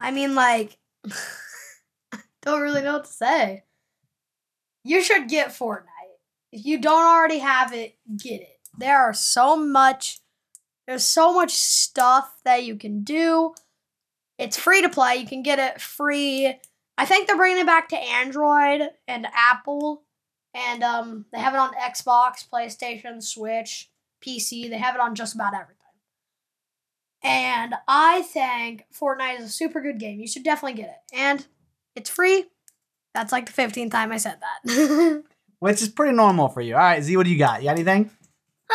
[0.00, 0.78] I mean, like,
[2.42, 3.64] don't really know what to say.
[4.82, 5.84] You should get Fortnite.
[6.50, 8.58] If you don't already have it, get it.
[8.78, 10.19] There are so much,
[10.90, 13.54] there's so much stuff that you can do.
[14.38, 15.14] It's free to play.
[15.14, 16.52] You can get it free.
[16.98, 20.02] I think they're bringing it back to Android and Apple,
[20.52, 23.88] and um, they have it on Xbox, PlayStation, Switch,
[24.20, 24.68] PC.
[24.68, 25.76] They have it on just about everything.
[27.22, 30.18] And I think Fortnite is a super good game.
[30.18, 31.16] You should definitely get it.
[31.16, 31.46] And
[31.94, 32.46] it's free.
[33.14, 35.22] That's like the 15th time I said that.
[35.60, 36.74] Which is pretty normal for you.
[36.74, 37.62] All right, Z, what do you got?
[37.62, 38.10] You got anything?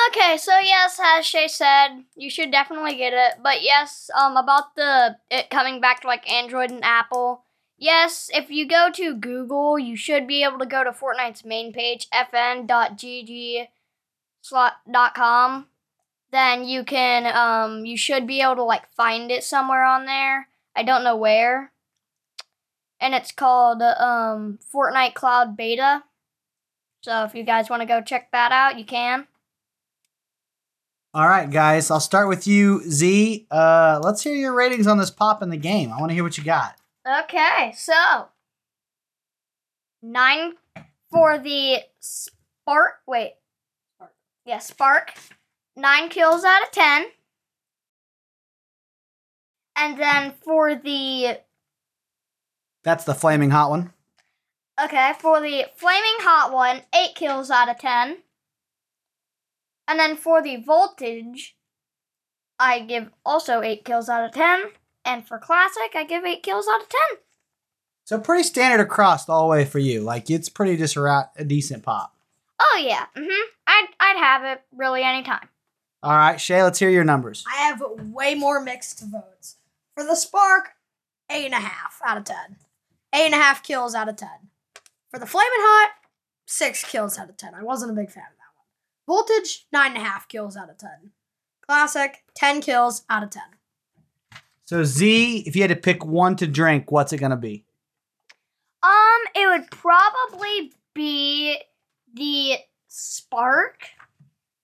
[0.10, 3.42] Okay, so yes, as Shay said, you should definitely get it.
[3.42, 7.44] But yes, um, about the it coming back to like Android and Apple.
[7.78, 11.72] Yes, if you go to Google, you should be able to go to Fortnite's main
[11.72, 13.68] page, fn.gg
[14.92, 15.68] dot com.
[16.32, 20.50] Then you can um you should be able to like find it somewhere on there.
[20.76, 21.72] I don't know where.
[23.00, 26.04] And it's called um Fortnite Cloud Beta.
[27.02, 29.28] So if you guys want to go check that out, you can.
[31.16, 33.48] All right, guys, I'll start with you, Z.
[33.50, 35.94] Uh, let's hear your ratings on this pop in the game.
[35.94, 36.76] I want to hear what you got.
[37.24, 38.28] Okay, so
[40.04, 40.56] nine
[41.10, 42.96] for the spark.
[43.08, 43.36] Wait,
[44.46, 45.14] yeah, spark.
[45.78, 47.06] Nine kills out of ten.
[49.78, 51.40] And then for the
[52.84, 53.94] That's the flaming hot one.
[54.84, 58.18] okay for the flaming hot one, eight kills out of ten.
[59.88, 61.56] And then for the voltage,
[62.60, 64.72] I give also eight kills out of ten.
[65.04, 67.20] And for classic, I give eight kills out of ten.
[68.06, 70.02] So pretty standard across all the way for you.
[70.02, 72.16] Like it's pretty just a, a decent pop.
[72.60, 73.06] Oh yeah.
[73.16, 73.50] Mm-hmm.
[73.68, 75.50] I'd I'd have it really anytime.
[76.04, 77.44] All right, Shay, let's hear your numbers.
[77.52, 79.56] I have way more mixed votes.
[79.96, 80.74] For the Spark,
[81.32, 82.58] eight and a half out of ten.
[83.14, 84.50] Eight and a half kills out of ten.
[85.10, 85.92] For the flaming Hot,
[86.46, 87.56] six kills out of ten.
[87.56, 88.35] I wasn't a big fan of that one.
[89.08, 91.12] Voltage, nine and a half kills out of ten.
[91.68, 93.44] Classic, ten kills out of ten.
[94.66, 97.66] So Z, if you had to pick one to drink, what's it gonna be?
[98.82, 101.58] Um, it would probably be
[102.14, 102.58] the
[102.88, 103.84] Spark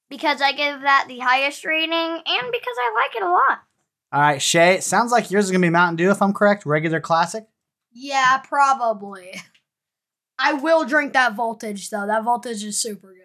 [0.09, 3.59] because I give that the highest rating and because I like it a lot.
[4.13, 6.65] All right, Shay, it sounds like yours is gonna be Mountain Dew, if I'm correct.
[6.65, 7.45] Regular classic.
[7.93, 9.41] Yeah, probably.
[10.39, 12.07] I will drink that voltage though.
[12.07, 13.20] That voltage is super good.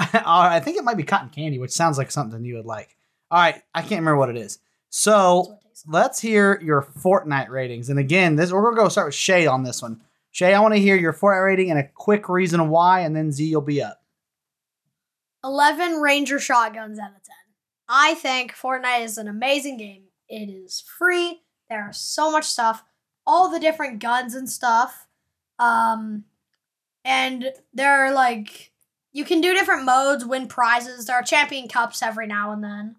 [0.24, 2.96] I think it might be cotton candy, which sounds like something you would like.
[3.30, 4.58] All right, I can't remember what it is.
[4.88, 7.90] So let's hear your Fortnite ratings.
[7.90, 10.00] And again, this we're gonna go start with Shay on this one.
[10.30, 13.30] Shay, I want to hear your Fortnite rating and a quick reason why, and then
[13.32, 14.02] Z, you'll be up.
[15.44, 17.34] 11 Ranger shotguns out of 10.
[17.88, 20.04] I think Fortnite is an amazing game.
[20.28, 21.42] It is free.
[21.68, 22.84] There's so much stuff,
[23.26, 25.06] all the different guns and stuff.
[25.58, 26.24] Um,
[27.04, 28.69] and there are like,
[29.12, 31.06] you can do different modes, win prizes.
[31.06, 32.96] There are champion cups every now and then.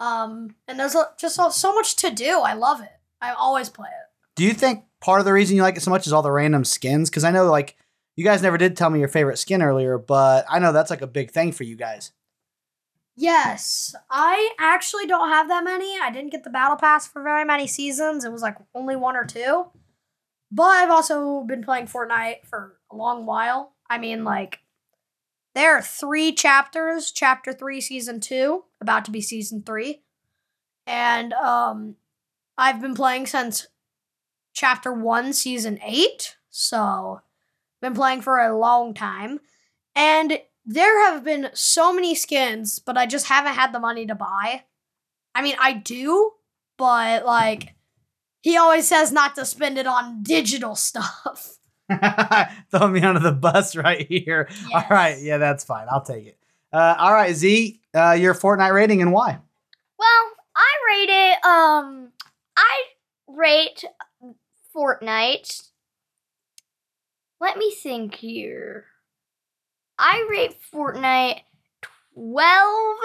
[0.00, 2.40] Um, and there's just so- so much to do.
[2.40, 3.00] I love it.
[3.20, 4.10] I always play it.
[4.36, 6.30] Do you think part of the reason you like it so much is all the
[6.30, 7.10] random skins?
[7.10, 7.76] Because I know like
[8.14, 11.02] you guys never did tell me your favorite skin earlier, but I know that's like
[11.02, 12.12] a big thing for you guys.
[13.16, 15.98] Yes, I actually don't have that many.
[16.00, 18.24] I didn't get the battle pass for very many seasons.
[18.24, 19.66] It was like only one or two.
[20.52, 23.72] But I've also been playing Fortnite for a long while.
[23.90, 24.60] I mean, like,
[25.58, 30.02] there are three chapters chapter three, season two, about to be season three.
[30.86, 31.96] And um,
[32.56, 33.66] I've been playing since
[34.54, 36.36] chapter one, season eight.
[36.48, 37.22] So,
[37.82, 39.40] been playing for a long time.
[39.96, 44.14] And there have been so many skins, but I just haven't had the money to
[44.14, 44.62] buy.
[45.34, 46.34] I mean, I do,
[46.76, 47.74] but like,
[48.42, 51.57] he always says not to spend it on digital stuff.
[52.70, 54.48] Throw me under the bus right here.
[54.74, 55.86] All right, yeah, that's fine.
[55.90, 56.38] I'll take it.
[56.72, 59.38] Uh, all right, Z, uh, your Fortnite rating and why?
[59.98, 61.44] Well, I rate it.
[61.44, 62.12] Um,
[62.56, 62.82] I
[63.26, 63.84] rate
[64.76, 65.68] Fortnite.
[67.40, 68.86] Let me think here.
[69.98, 71.40] I rate Fortnite
[72.14, 72.98] twelve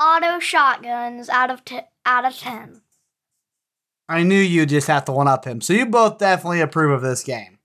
[0.00, 2.80] auto shotguns out of t- out of ten.
[4.08, 5.60] I knew you just have to one up him.
[5.60, 7.58] So you both definitely approve of this game.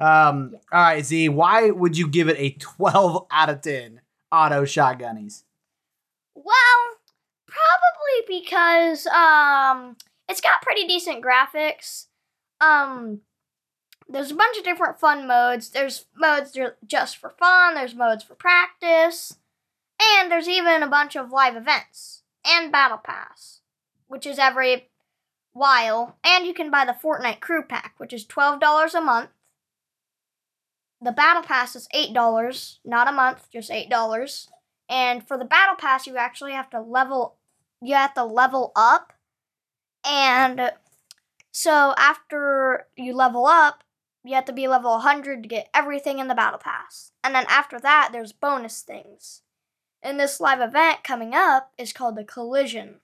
[0.00, 4.00] Um, all right, Z, why would you give it a 12 out of 10
[4.30, 5.42] auto shotgunnies?
[6.34, 6.54] Well,
[7.46, 9.96] probably because um
[10.28, 12.06] it's got pretty decent graphics.
[12.60, 13.22] Um
[14.08, 15.70] there's a bunch of different fun modes.
[15.70, 16.56] There's modes
[16.86, 19.36] just for fun, there's modes for practice,
[20.00, 23.60] and there's even a bunch of live events and battle pass,
[24.06, 24.88] which is every
[25.52, 29.30] while, and you can buy the Fortnite crew pack, which is $12 a month.
[31.00, 34.48] The battle pass is $8, not a month, just $8.
[34.88, 37.36] And for the battle pass, you actually have to level.
[37.80, 39.12] You have to level up,
[40.04, 40.72] and
[41.52, 43.84] so after you level up,
[44.24, 47.12] you have to be level 100 to get everything in the battle pass.
[47.24, 49.42] And then after that, there's bonus things.
[50.02, 53.00] And this live event coming up is called the Collision.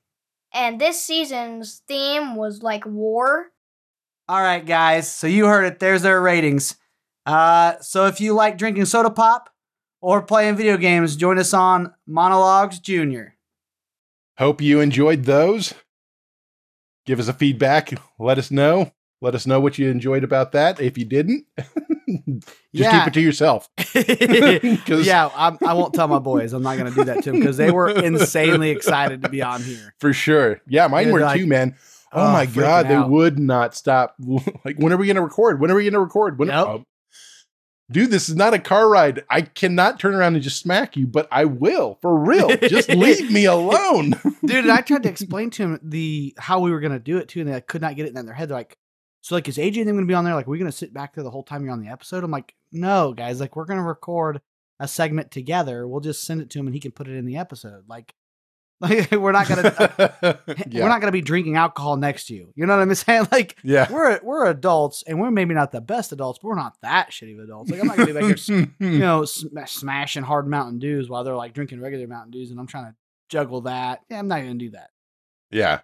[0.55, 3.51] And this season's theme was like war.
[4.28, 5.10] All right, guys.
[5.12, 5.81] So you heard it.
[5.81, 6.76] There's their ratings.
[7.26, 9.51] Uh, so if you like drinking soda pop
[10.01, 13.36] or playing video games, join us on Mana Logs Junior.
[14.39, 15.74] Hope you enjoyed those.
[17.05, 17.93] Give us a feedback.
[18.18, 18.93] Let us know.
[19.24, 20.80] Let us know what you enjoyed about that.
[20.82, 22.98] If you didn't, just Yeah.
[23.01, 23.70] keep it to yourself.
[25.06, 26.52] yeah, I'm, I won't tell my boys.
[26.52, 29.40] I'm not going to do that to them because they were insanely excited to be
[29.40, 29.94] on here.
[29.98, 30.60] For sure.
[30.68, 31.74] Yeah, mine They're were like, too, man.
[32.12, 34.14] Oh, "Oh, my god, they would not stop.
[34.64, 35.59] like, when are we gonna record?
[35.59, 36.38] When are we gonna record?
[36.38, 36.66] When Yep.
[36.66, 36.84] oh.
[37.90, 39.24] Dude, this is not a car ride.
[39.30, 42.48] I cannot turn around and just smack you, but I will for real.
[42.56, 44.14] Just leave me alone.
[44.44, 44.64] dude.
[44.64, 47.40] And I tried to explain to him the how we were gonna do it too,
[47.40, 48.48] and they could not get it in their head.
[48.48, 48.76] They're like,
[49.24, 50.34] "So like, is AJ and them gonna be on there?
[50.34, 52.55] Like, we're gonna sit back there the whole time you're on the episode?" I'm like,
[52.70, 53.40] "No, guys.
[53.40, 54.42] Like, we're gonna record
[54.78, 55.88] a segment together.
[55.88, 57.84] We'll just send it to him, and he can put it in the episode.
[57.88, 58.12] Like,
[58.80, 60.12] like we're not gonna yeah.
[60.22, 60.34] Uh,
[60.74, 62.52] we're not gonna be drinking alcohol next to you.
[62.55, 63.28] You know what I'm saying?
[63.32, 63.90] Like, yeah.
[63.90, 67.38] we're we're adults, and we're maybe not the best adults, but we're not that shitty
[67.38, 67.70] of adults.
[67.70, 71.36] Like, I'm not gonna be s- you know, sm- smashing hard Mountain Dews while they're
[71.36, 72.96] like drinking regular Mountain Dews, and I'm trying to
[73.30, 74.01] juggle that.
[74.10, 74.90] Yeah, I'm not gonna do that.
[75.51, 75.80] Yeah.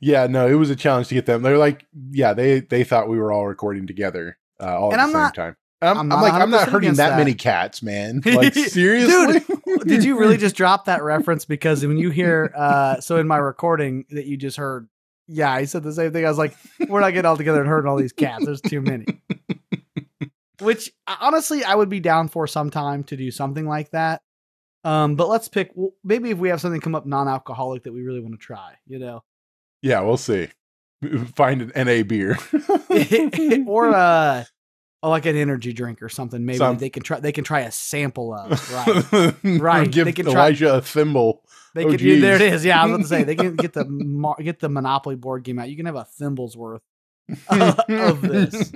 [0.00, 1.42] Yeah, no, it was a challenge to get them.
[1.42, 5.04] They're like, yeah, they they thought we were all recording together uh, all And at
[5.04, 5.56] I'm the same not- time.
[5.82, 7.18] I'm, I'm I'm, like, I'm not hurting that, that.
[7.18, 8.22] many cats, man.
[8.24, 9.44] Like, seriously?
[9.84, 11.44] Did you really just drop that reference?
[11.44, 14.88] Because when you hear, uh, so in my recording that you just heard,
[15.28, 16.24] yeah, I said the same thing.
[16.24, 16.56] I was like,
[16.88, 18.46] we're not getting all together and hurting all these cats.
[18.46, 19.04] There's too many.
[20.60, 24.22] Which uh, honestly, I would be down for sometime to do something like that.
[24.82, 28.02] Um, but let's pick well, maybe if we have something come up non-alcoholic that we
[28.02, 29.22] really want to try, you know,
[29.86, 30.48] Yeah, we'll see.
[31.34, 32.36] Find an NA beer.
[33.66, 34.44] or uh,
[35.02, 36.44] or like an energy drink or something.
[36.44, 37.20] Maybe Some- they can try.
[37.20, 38.72] They can try a sample of.
[38.72, 39.34] Right.
[39.60, 41.42] Right, Give they can try- Elijah a thimble.
[41.74, 42.64] They Oh, could, yeah, there it is.
[42.64, 45.58] Yeah, I was about to say they can get the get the Monopoly board game
[45.58, 45.68] out.
[45.68, 46.82] You can have a thimble's worth
[47.48, 48.72] of this.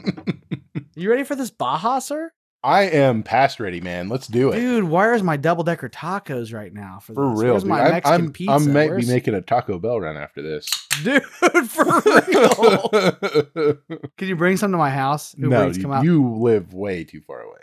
[0.94, 2.30] You ready for this Baja, sir?
[2.62, 4.08] I am past ready, man.
[4.10, 4.56] Let's do it.
[4.56, 6.98] Dude, where's my double decker tacos right now?
[7.00, 7.40] For, For this?
[7.42, 7.70] real, Where's dude.
[7.70, 8.52] my I'm, Mexican I'm, pizza?
[8.52, 10.68] I might be making a Taco Bell run after this.
[11.02, 12.88] dude for real.
[14.18, 15.34] Can you bring some to my house?
[15.38, 16.04] No, you, come out.
[16.04, 17.60] you live way too far away.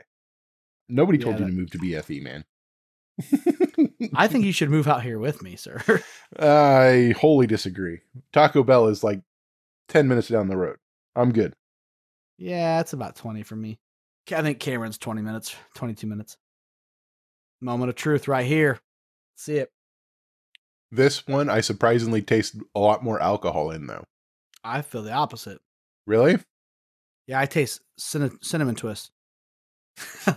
[0.89, 2.43] Nobody told Yeah, you to move to BFE, man.
[4.15, 5.81] I think you should move out here with me, sir.
[6.39, 7.99] I wholly disagree.
[8.31, 9.21] Taco Bell is like
[9.89, 10.77] 10 minutes down the road.
[11.15, 11.53] I'm good.
[12.37, 13.79] yeah, it's about twenty for me.
[14.31, 16.37] I think Cameron's twenty minutes, twenty-two minutes.
[17.61, 18.79] Moment of truth, right here.
[19.35, 19.71] See it.
[20.91, 24.05] This one, I surprisingly taste a lot more alcohol in, though.
[24.63, 25.59] I feel the opposite.
[26.05, 26.37] Really?
[27.27, 29.11] Yeah, I taste cinna- cinnamon twist.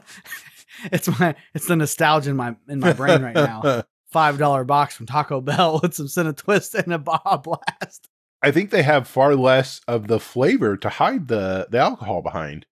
[0.84, 3.84] it's my it's the nostalgia in my in my brain right now.
[4.10, 8.08] Five dollar box from Taco Bell with some cinnamon twist and a Baja Blast.
[8.42, 12.66] I think they have far less of the flavor to hide the, the alcohol behind.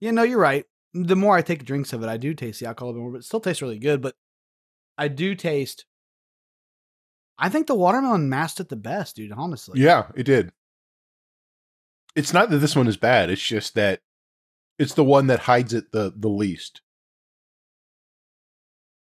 [0.00, 0.64] Yeah, no, you're right.
[0.94, 3.12] The more I take drinks of it, I do taste the alcohol a bit more,
[3.12, 4.00] but it still tastes really good.
[4.00, 4.14] But
[4.96, 5.84] I do taste.
[7.38, 9.32] I think the watermelon masked it the best, dude.
[9.32, 10.52] Honestly, Yeah, it did.
[12.14, 13.28] It's not that this one is bad.
[13.28, 14.00] It's just that
[14.78, 16.80] it's the one that hides it the, the least.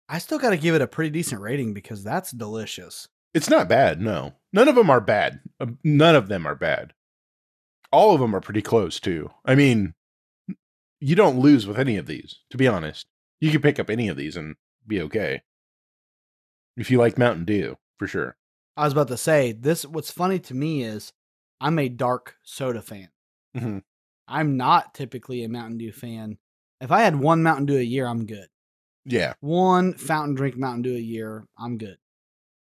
[0.08, 3.08] I still got to give it a pretty decent rating because that's delicious.
[3.34, 4.34] It's not bad, no.
[4.52, 5.40] None of them are bad.
[5.82, 6.92] None of them are bad.
[7.90, 9.30] All of them are pretty close, too.
[9.44, 9.94] I mean,
[11.02, 13.06] you don't lose with any of these, to be honest.
[13.40, 14.54] You can pick up any of these and
[14.86, 15.42] be okay.
[16.76, 18.36] If you like Mountain Dew, for sure.
[18.76, 19.84] I was about to say this.
[19.84, 21.12] What's funny to me is
[21.60, 23.08] I'm a dark soda fan.
[23.56, 23.82] Mhm.
[24.28, 26.38] I'm not typically a Mountain Dew fan.
[26.80, 28.48] If I had one Mountain Dew a year, I'm good.
[29.04, 29.34] Yeah.
[29.40, 31.98] One fountain drink Mountain Dew a year, I'm good.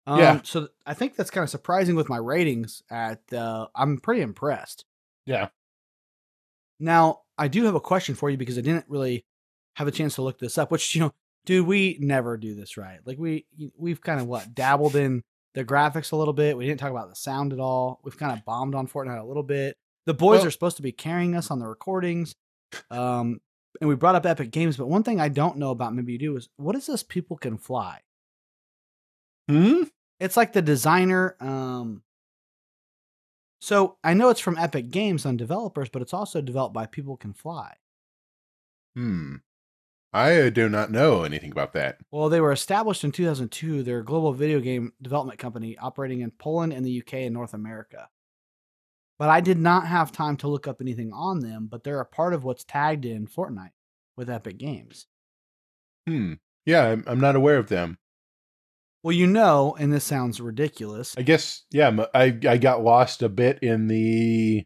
[0.05, 0.41] Um, Yeah.
[0.43, 2.83] So th- I think that's kind of surprising with my ratings.
[2.91, 4.85] At uh, I'm pretty impressed.
[5.25, 5.49] Yeah.
[6.79, 9.25] Now I do have a question for you because I didn't really
[9.75, 10.71] have a chance to look this up.
[10.71, 11.13] Which you know,
[11.45, 12.99] dude, we never do this right.
[13.05, 13.45] Like we
[13.77, 15.23] we've kind of what dabbled in
[15.53, 16.57] the graphics a little bit.
[16.57, 17.99] We didn't talk about the sound at all.
[18.03, 19.75] We've kind of bombed on Fortnite a little bit.
[20.05, 22.35] The boys Well- are supposed to be carrying us on the recordings.
[22.91, 23.39] Um,
[23.79, 26.19] and we brought up Epic Games, but one thing I don't know about, maybe you
[26.19, 28.01] do, is what is this people can fly?
[29.49, 29.83] Hmm?
[30.19, 31.35] It's like the designer.
[31.39, 32.01] Um,
[33.59, 37.17] so I know it's from Epic Games on developers, but it's also developed by People
[37.17, 37.75] Can Fly.
[38.95, 39.35] Hmm.
[40.13, 41.97] I do not know anything about that.
[42.11, 43.83] Well, they were established in 2002.
[43.83, 47.53] They're a global video game development company operating in Poland and the UK and North
[47.53, 48.09] America.
[49.19, 52.05] But I did not have time to look up anything on them, but they're a
[52.05, 53.71] part of what's tagged in Fortnite
[54.15, 55.07] with Epic Games.
[56.07, 56.33] Hmm.
[56.65, 57.97] Yeah, I'm, I'm not aware of them.
[59.07, 63.29] Well, you know, and this sounds ridiculous, I guess, yeah, I, I got lost a
[63.29, 64.65] bit in the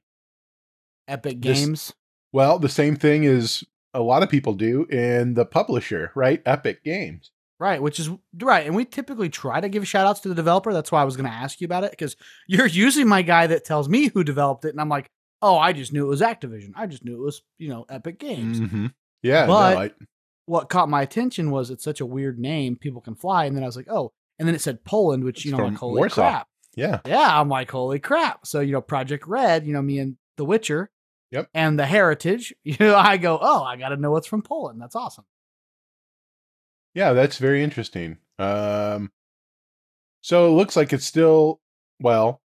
[1.08, 1.94] Epic This- Games.
[2.32, 3.64] Well, the same thing as
[3.94, 6.42] a lot of people do in the publisher, right?
[6.44, 7.30] Epic Games.
[7.60, 8.10] Right, which is
[8.42, 8.66] right.
[8.66, 10.74] And we typically try to give shout outs to the developer.
[10.74, 12.16] That's why I was going to ask you about it because
[12.48, 14.70] you're usually my guy that tells me who developed it.
[14.70, 15.12] And I'm like,
[15.44, 16.72] oh, I just knew it was Activision.
[16.76, 18.60] I just knew it was, you know, Epic Games.
[18.60, 18.88] Mm-hmm.
[19.22, 19.92] Yeah, But- no, I,
[20.48, 23.46] What caught my attention was it's such a weird name, People Can Fly.
[23.46, 25.76] And then I was like, oh, and then it said Poland, which, you know, like,
[25.76, 26.16] holy Warsaw.
[26.16, 26.48] crap.
[26.76, 28.48] yeah, Yeah, I'm like, holy crap.
[28.48, 30.90] So, you know, Projekt Red, you know, me and The Witcher.
[31.30, 31.50] Yep.
[31.54, 34.82] And the Heritage, you know, I go, oh, I got to know what's from Poland.
[34.82, 35.26] That's awesome.
[36.96, 38.18] yeah, that's very interesting.
[38.40, 39.12] Um,
[40.22, 41.62] so it looks like it's still
[42.00, 42.42] well,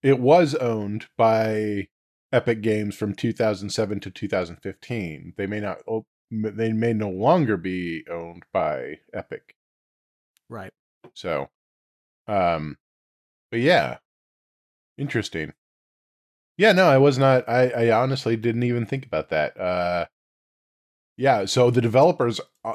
[0.00, 1.88] it was owned by
[2.32, 5.34] Epic Games from 2007 to 2015.
[5.36, 9.56] They may not, oh, they may no longer be owned by Epic.
[10.48, 10.72] Right.
[11.14, 11.48] So,
[12.26, 12.76] um,
[13.50, 13.98] but yeah,
[14.98, 15.52] interesting.
[16.56, 17.48] Yeah, no, I was not.
[17.48, 19.58] I, I honestly didn't even think about that.
[19.58, 20.06] Uh,
[21.16, 22.74] yeah, so the developers, uh,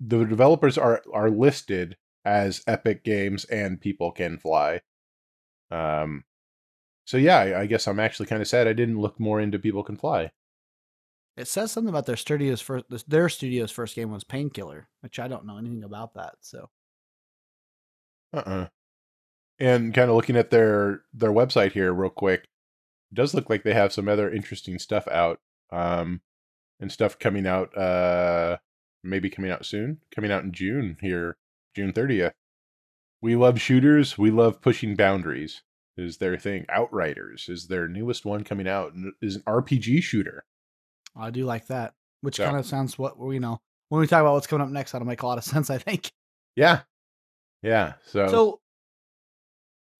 [0.00, 4.80] the developers are are listed as Epic Games and People Can Fly.
[5.70, 6.24] Um,
[7.04, 9.58] so yeah, I, I guess I'm actually kind of sad I didn't look more into
[9.58, 10.30] People Can Fly.
[11.36, 15.28] It says something about their studio's first their studio's first game was Painkiller, which I
[15.28, 16.34] don't know anything about that.
[16.40, 16.68] So
[18.32, 18.68] Uh-uh.
[19.58, 22.44] And kind of looking at their their website here real quick,
[23.10, 25.40] it does look like they have some other interesting stuff out.
[25.70, 26.22] Um,
[26.80, 28.56] and stuff coming out uh
[29.04, 31.36] maybe coming out soon, coming out in June here,
[31.76, 32.32] June 30th.
[33.22, 35.62] We love shooters, we love pushing boundaries.
[35.96, 36.64] Is their thing.
[36.70, 40.44] Outriders is their newest one coming out is an RPG shooter.
[41.14, 41.92] I do like that,
[42.22, 44.72] which So- kind of sounds what we know when we talk about what's coming up
[44.72, 44.92] next.
[44.92, 46.10] That'll make a lot of sense, I think.
[46.56, 46.82] Yeah.
[47.62, 47.94] Yeah.
[48.06, 48.60] So, So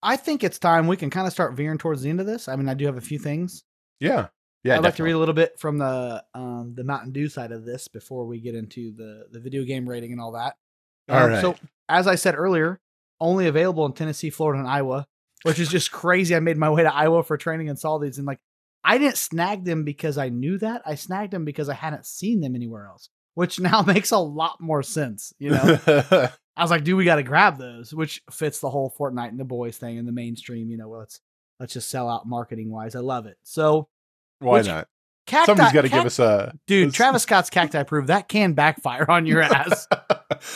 [0.02, 2.48] I think it's time we can kind of start veering towards the end of this.
[2.48, 3.64] I mean, I do have a few things.
[3.98, 4.28] yeah.
[4.62, 4.74] Yeah.
[4.76, 7.64] I'd like to read a little bit from the um, the Mountain Dew side of
[7.64, 10.54] this before we get into the the video game rating and all that.
[11.08, 11.40] All Um, right.
[11.40, 11.54] So
[11.88, 12.78] as I said earlier,
[13.22, 15.06] only available in Tennessee, Florida, and Iowa,
[15.44, 16.36] which is just crazy.
[16.36, 18.38] I made my way to Iowa for training and saw these, and like
[18.84, 20.82] I didn't snag them because I knew that.
[20.84, 24.60] I snagged them because I hadn't seen them anywhere else, which now makes a lot
[24.60, 25.32] more sense.
[25.38, 25.78] You know,
[26.56, 29.40] I was like, dude, we got to grab those, which fits the whole Fortnite and
[29.40, 30.70] the boys thing in the mainstream.
[30.70, 31.20] You know, well, let's
[31.58, 32.94] let's just sell out marketing wise.
[32.94, 33.36] I love it.
[33.42, 33.88] So
[34.40, 34.88] Why which- not?
[35.26, 36.92] cacti, Somebody's got to give us a dude.
[36.92, 39.86] Travis Scott's cacti proof that can backfire on your ass.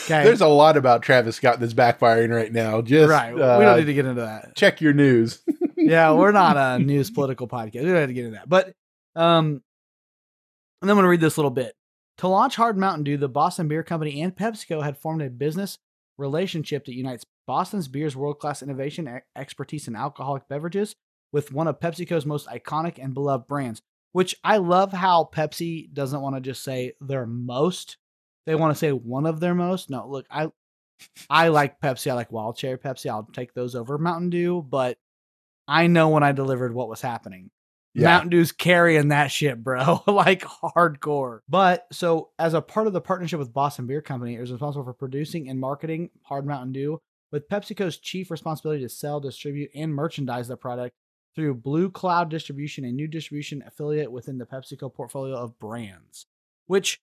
[0.05, 0.23] Okay.
[0.25, 2.81] There's a lot about Travis Scott that's backfiring right now.
[2.81, 3.33] Just right.
[3.33, 4.55] uh, we don't need to get into that.
[4.57, 5.43] check your news.
[5.77, 7.75] yeah, we're not a news political podcast.
[7.83, 8.49] We don't have to get into that.
[8.49, 8.73] But
[9.15, 9.63] um
[10.81, 11.75] and then I'm gonna read this little bit.
[12.19, 15.79] To launch Hard Mountain Dew, the Boston Beer Company and PepsiCo had formed a business
[16.17, 20.95] relationship that unites Boston's beer's world-class innovation e- expertise in alcoholic beverages
[21.33, 23.83] with one of PepsiCo's most iconic and beloved brands.
[24.13, 27.97] Which I love how Pepsi doesn't want to just say their most.
[28.47, 29.91] They want to say one of their most.
[29.91, 30.51] No, look, I
[31.29, 32.13] I like Pepsi.
[32.13, 33.11] I like Wild Cherry Pepsi.
[33.11, 34.99] I'll take those over Mountain Dew, but
[35.67, 37.51] I know when I delivered what was happening.
[37.95, 38.09] Yeah.
[38.09, 41.41] Mountain Dew's carrying that shit, bro, like hardcore.
[41.49, 44.85] But so, as a part of the partnership with Boston Beer Company, it was responsible
[44.85, 46.99] for producing and marketing Hard Mountain Dew,
[47.31, 50.95] with PepsiCo's chief responsibility to sell, distribute, and merchandise the product
[51.37, 56.27] through Blue Cloud Distribution, a new distribution affiliate within the PepsiCo portfolio of brands.
[56.67, 57.01] Which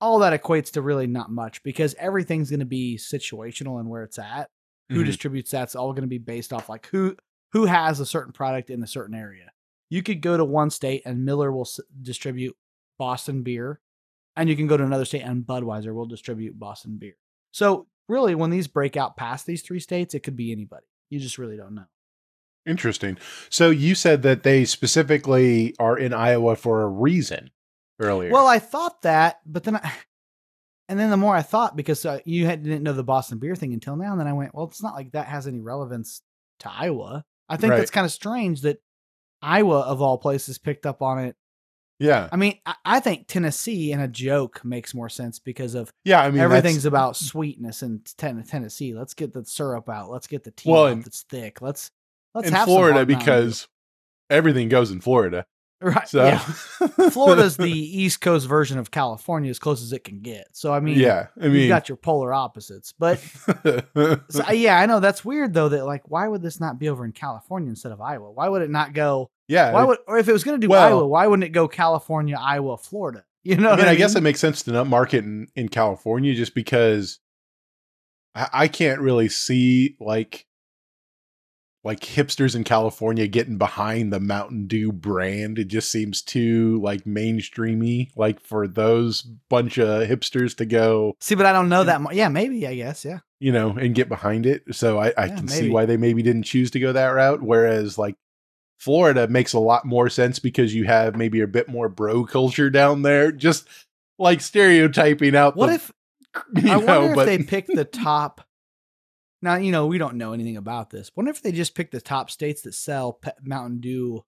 [0.00, 4.02] all that equates to really not much because everything's going to be situational and where
[4.02, 4.50] it's at
[4.90, 5.06] who Mhm.
[5.06, 7.16] distributes that's all going to be based off like who
[7.52, 9.50] who has a certain product in a certain area
[9.90, 12.56] you could go to one state and miller will s- distribute
[12.98, 13.80] boston beer
[14.36, 17.16] and you can go to another state and budweiser will distribute boston beer
[17.52, 21.18] so really when these break out past these three states it could be anybody you
[21.18, 21.84] just really don't know
[22.66, 23.18] Interesting.
[23.50, 27.50] So you said that they specifically are in Iowa for a reason
[28.00, 28.30] earlier.
[28.32, 29.92] well i thought that but then i
[30.88, 33.54] and then the more i thought because uh, you had, didn't know the boston beer
[33.54, 36.22] thing until now and then i went well it's not like that has any relevance
[36.60, 37.76] to iowa i think Right.
[37.76, 38.78] that's kind of strange that
[39.44, 41.36] iowa of all places picked up on it
[42.00, 42.28] yeah.
[42.32, 46.20] I mean, I, I think Tennessee in a joke makes more sense because of Yeah.
[46.22, 48.94] I mean, everything's about sweetness in ten- Tennessee.
[48.94, 50.10] Let's get the syrup out.
[50.10, 51.62] Let's get the tea Well, out that's thick.
[51.62, 51.90] Let's
[52.34, 53.68] let's in have Florida because
[54.28, 55.46] everything goes in Florida.
[55.80, 56.38] right, So yeah.
[57.10, 60.48] Florida's the East Coast version of California, as close as it can get.
[60.52, 61.28] So I mean, yeah.
[61.40, 62.92] I mean, you got your polar opposites.
[62.98, 63.18] But
[64.30, 65.68] so, yeah, I know that's weird though.
[65.68, 68.32] That like, why would this not be over in California instead of Iowa?
[68.32, 69.30] Why would it not go?
[69.48, 69.72] Yeah.
[69.72, 71.68] Why would or if it was going to do Well- Iowa, why wouldn't it go
[71.68, 73.24] California, Iowa, Florida?
[73.46, 76.32] You know, I mean, I guess it makes sense to not market in, in California
[76.34, 77.18] just because
[78.34, 80.46] I, I can't really see like
[81.86, 85.58] like hipsters in California getting behind the Mountain Dew brand.
[85.58, 91.34] It just seems too like mainstreamy, like for those bunch of hipsters to go, See,
[91.34, 92.00] but I don't know that.
[92.00, 92.14] much.
[92.14, 92.66] yeah, maybe.
[92.66, 93.04] I guess.
[93.04, 93.18] Yeah.
[93.40, 94.62] you know, and get behind it.
[94.74, 97.42] So I, I Yeah, can see why they maybe didn't choose to go that route.
[97.42, 98.16] Whereas like
[98.78, 102.70] Florida makes a lot more sense because you have maybe a bit more bro culture
[102.70, 103.32] down there.
[103.32, 103.68] Just
[104.18, 105.92] like stereotyping out What the if
[106.56, 108.46] I know, wonder if they pick the top?
[109.42, 111.10] Now you know we don't know anything about this.
[111.16, 114.24] Wonder if they just pick the top states that sell Mountain Dew.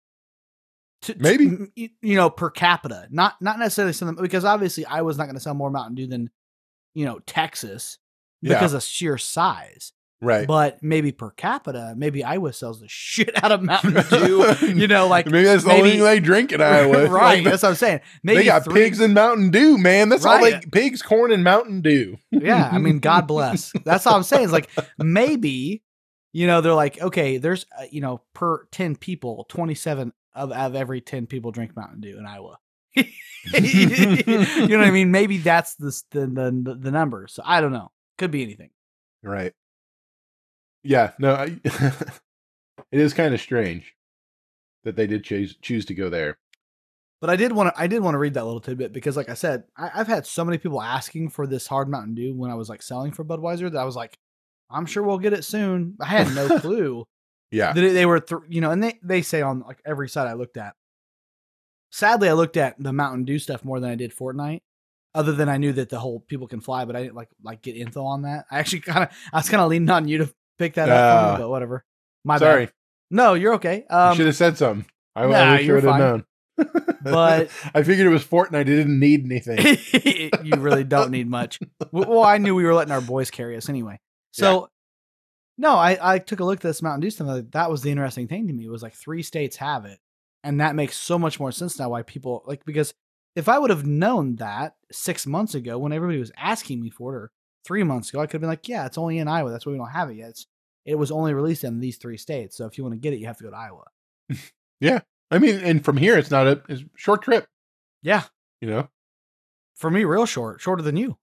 [1.03, 1.47] To, to- Maybe.
[1.77, 5.35] y- you know per capita, not not necessarily something because obviously I was not going
[5.37, 6.31] to sell more Mountain Dew than
[6.95, 7.99] you know Texas
[8.43, 8.55] Yeah.
[8.55, 9.93] because of sheer size.
[10.24, 10.46] Right.
[10.46, 14.55] But maybe per capita, maybe Iowa sells the shit out of Mountain Dew.
[14.74, 17.06] you know, like maybe that's the maybe- only thing they drink in Iowa.
[17.09, 17.36] right?
[17.36, 18.01] Like, that's what I'm saying.
[18.22, 20.09] Maybe they got three- pigs and Mountain Dew, man.
[20.09, 22.16] That's all they pigs, corn, and Mountain Dew.
[22.32, 24.68] yeah i mean god bless that's all i'm saying is like
[24.98, 25.82] maybe
[26.32, 30.74] you know they're like okay there's uh, you know per 10 people 27 of, of
[30.74, 32.59] every 10 people drink mountain dew in iowa
[32.94, 33.05] you
[34.68, 37.90] know what i mean maybe that's the, the the the number so i don't know
[38.18, 38.70] could be anything
[39.22, 39.52] Right.
[40.85, 41.12] Yeah.
[41.19, 41.35] No.
[41.35, 43.94] I, it is kind of strange
[44.85, 46.39] that they did choose choose to go there.
[47.20, 49.28] But I did want to I did want to read that little tidbit because, like
[49.31, 52.51] I said, I, I've had so many people asking for this hard Mountain Dew when
[52.51, 54.19] I was like selling for Budweiser that I was like,
[54.70, 55.97] I'm sure we'll get it soon.
[56.01, 57.05] I had no clue
[57.51, 57.73] Yeah.
[57.73, 60.35] that they were, th- you know, and they they say on like every site I
[60.35, 60.74] looked at.
[61.93, 64.61] Sadly, I looked at the Mountain Dew stuff more than I did Fortnite.
[65.15, 67.62] Other than I knew that the whole people can fly, but I didn't like like
[67.62, 68.47] get info on that.
[68.51, 70.97] I actually kind of I was kind of leaning on you to pick that up,
[70.97, 71.85] for Uh, me, but whatever.
[72.24, 72.74] My Sorry, bad.
[73.10, 73.85] No, you're okay.
[73.90, 74.86] you Um, should have said something.
[75.16, 76.24] I, nah, I wish you you're would have known.
[77.02, 78.62] But- I figured it was Fortnite.
[78.62, 80.31] It didn't need anything.
[80.44, 81.59] you really don't need much.
[81.93, 83.98] Well, I knew we were letting our boys carry us anyway.
[84.32, 84.68] So,
[85.59, 87.28] no, I, I took a look at this Mountain Dew stuff.
[87.28, 88.68] like, That was the interesting thing to me.
[88.68, 90.01] Was like three states have it,
[90.43, 91.90] and that makes so much more sense now.
[91.90, 92.93] Why people like because
[93.36, 97.14] if I would have known that six months ago when everybody was asking me for
[97.14, 97.31] it, or
[97.65, 99.51] three months ago, I could have been like, yeah, it's only in Iowa.
[99.51, 100.31] That's why we don't have it yet.
[100.31, 100.47] It's,
[100.85, 102.57] it was only released in these three states.
[102.57, 103.85] So if you want to get it, you have to go to Iowa.
[104.81, 105.01] Yeah.
[105.31, 107.47] I mean, and from here, it's not a, it's a short trip.
[108.03, 108.24] Yeah,
[108.61, 108.89] You know.
[109.77, 111.16] for me, real short, shorter than you.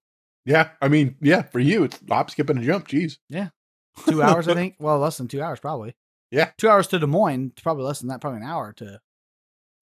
[0.46, 0.70] Yeah.
[0.82, 1.44] I mean, yeah.
[1.44, 2.88] For you, it's hop, skip, and a jump.
[2.88, 3.18] Jeez.
[3.30, 3.50] Yeah.
[4.08, 4.76] two hours, I think.
[4.80, 5.96] Well, less than two hours, probably.
[6.32, 6.52] Yeah.
[6.58, 7.52] two hours to Des Moines.
[7.62, 8.22] Probably less than that.
[8.22, 9.00] Probably an hour to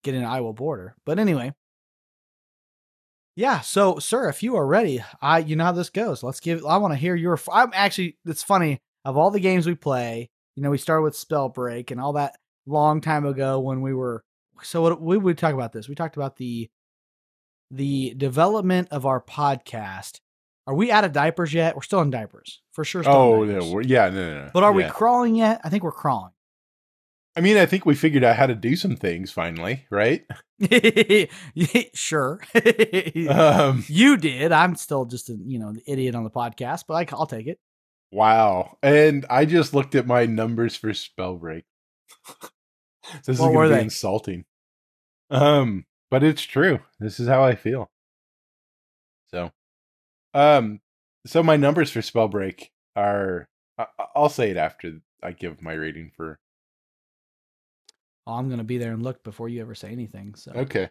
[0.04, 0.94] get in Iowa border.
[1.04, 1.54] But anyway,
[3.36, 3.60] yeah.
[3.60, 6.22] So, sir, if you are ready, I you know how this goes.
[6.22, 6.64] Let's give.
[6.64, 7.38] I want to hear your.
[7.52, 8.16] I'm actually.
[8.24, 10.30] It's funny of all the games we play.
[10.56, 12.36] You know, we started with Spellbreak and all that
[12.66, 14.22] long time ago when we were.
[14.62, 15.88] So what we would talk about this.
[15.88, 16.68] We talked about the
[17.70, 20.20] the development of our podcast.
[20.66, 21.74] Are we out of diapers yet?
[21.76, 23.02] We're still in diapers for sure.
[23.02, 23.72] Still in Oh.
[23.72, 24.08] We're, yeah.
[24.08, 24.34] No.
[24.34, 24.44] No.
[24.44, 24.50] no.
[24.54, 25.60] But are we crawling yet?
[25.64, 26.32] I think we're crawling.
[27.36, 30.24] I mean, I think we figured out how to do some things finally, right?
[31.94, 32.40] sure.
[33.28, 34.52] Um, you did.
[34.52, 37.46] I'm still just a you know the idiot on the podcast, but I, I'll take
[37.46, 37.58] it.
[38.12, 38.78] wow.
[38.82, 41.64] And I just looked at my numbers for Spellbreak.
[43.26, 43.82] this is What going were to be they?
[43.82, 44.44] insulting.
[45.30, 46.80] Um, but it's true.
[47.00, 47.90] This is how I feel.
[49.30, 49.50] So,
[50.34, 50.80] um,
[51.26, 53.48] so my numbers for Spellbreak are.
[53.78, 56.38] I, I'll say it after I give my rating for.
[58.26, 60.34] Oh, I'm gonna be there and look before you ever say anything.
[60.34, 60.90] So Okay.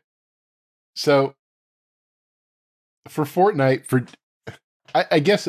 [0.96, 1.36] So
[3.08, 4.06] for Fortnite, for
[4.94, 5.48] I, I guess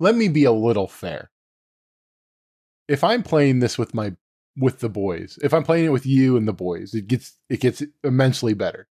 [0.00, 1.30] let me be a little fair.
[2.88, 4.14] If I'm playing this with my
[4.56, 7.60] with the boys, if I'm playing it with you and the boys, it gets it
[7.60, 8.86] gets immensely better.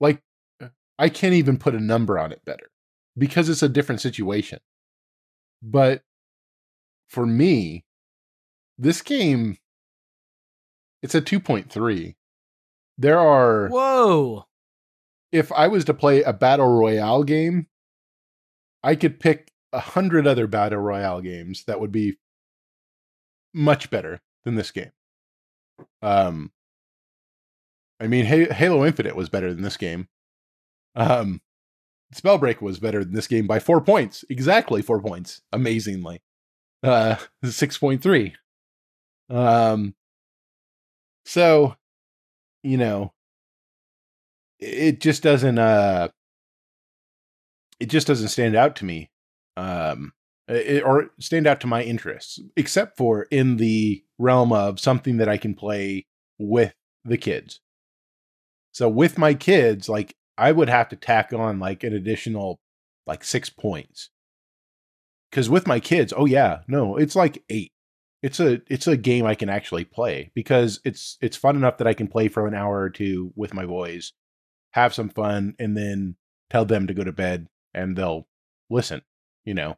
[0.00, 0.22] Like
[0.98, 2.70] I can't even put a number on it better
[3.16, 4.60] because it's a different situation.
[5.62, 6.02] But
[7.08, 7.84] for me,
[8.78, 9.58] this game
[11.02, 12.14] it's a 2.3.
[12.98, 14.46] There are whoa,
[15.32, 17.66] if I was to play a battle royale game,
[18.82, 22.16] I could pick a hundred other battle royale games that would be
[23.52, 24.92] much better than this game.
[26.00, 26.52] Um,
[28.00, 30.08] I mean, Halo Infinite was better than this game.
[30.94, 31.40] Um,
[32.14, 36.22] Spellbreak was better than this game by four points, exactly four points, amazingly.
[36.82, 38.34] Uh, six point three.
[39.28, 39.94] Um,
[41.26, 41.74] so,
[42.62, 43.12] you know,
[44.58, 46.08] it just doesn't uh
[47.78, 49.10] it just doesn't stand out to me
[49.56, 50.12] um
[50.48, 55.28] it, or stand out to my interests except for in the realm of something that
[55.28, 56.06] i can play
[56.38, 56.74] with
[57.04, 57.60] the kids.
[58.72, 62.60] So with my kids like i would have to tack on like an additional
[63.06, 64.10] like six points.
[65.30, 67.72] Because with my kids oh yeah no it's like eight
[68.26, 71.86] it's a it's a game i can actually play because it's it's fun enough that
[71.86, 74.12] i can play for an hour or two with my boys
[74.72, 76.16] have some fun and then
[76.50, 78.26] tell them to go to bed and they'll
[78.68, 79.00] listen
[79.44, 79.76] you know?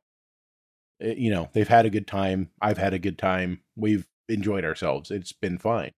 [1.03, 4.65] Eh, you know they've had a good time i've had a good time we've enjoyed
[4.65, 5.93] ourselves it's been fine.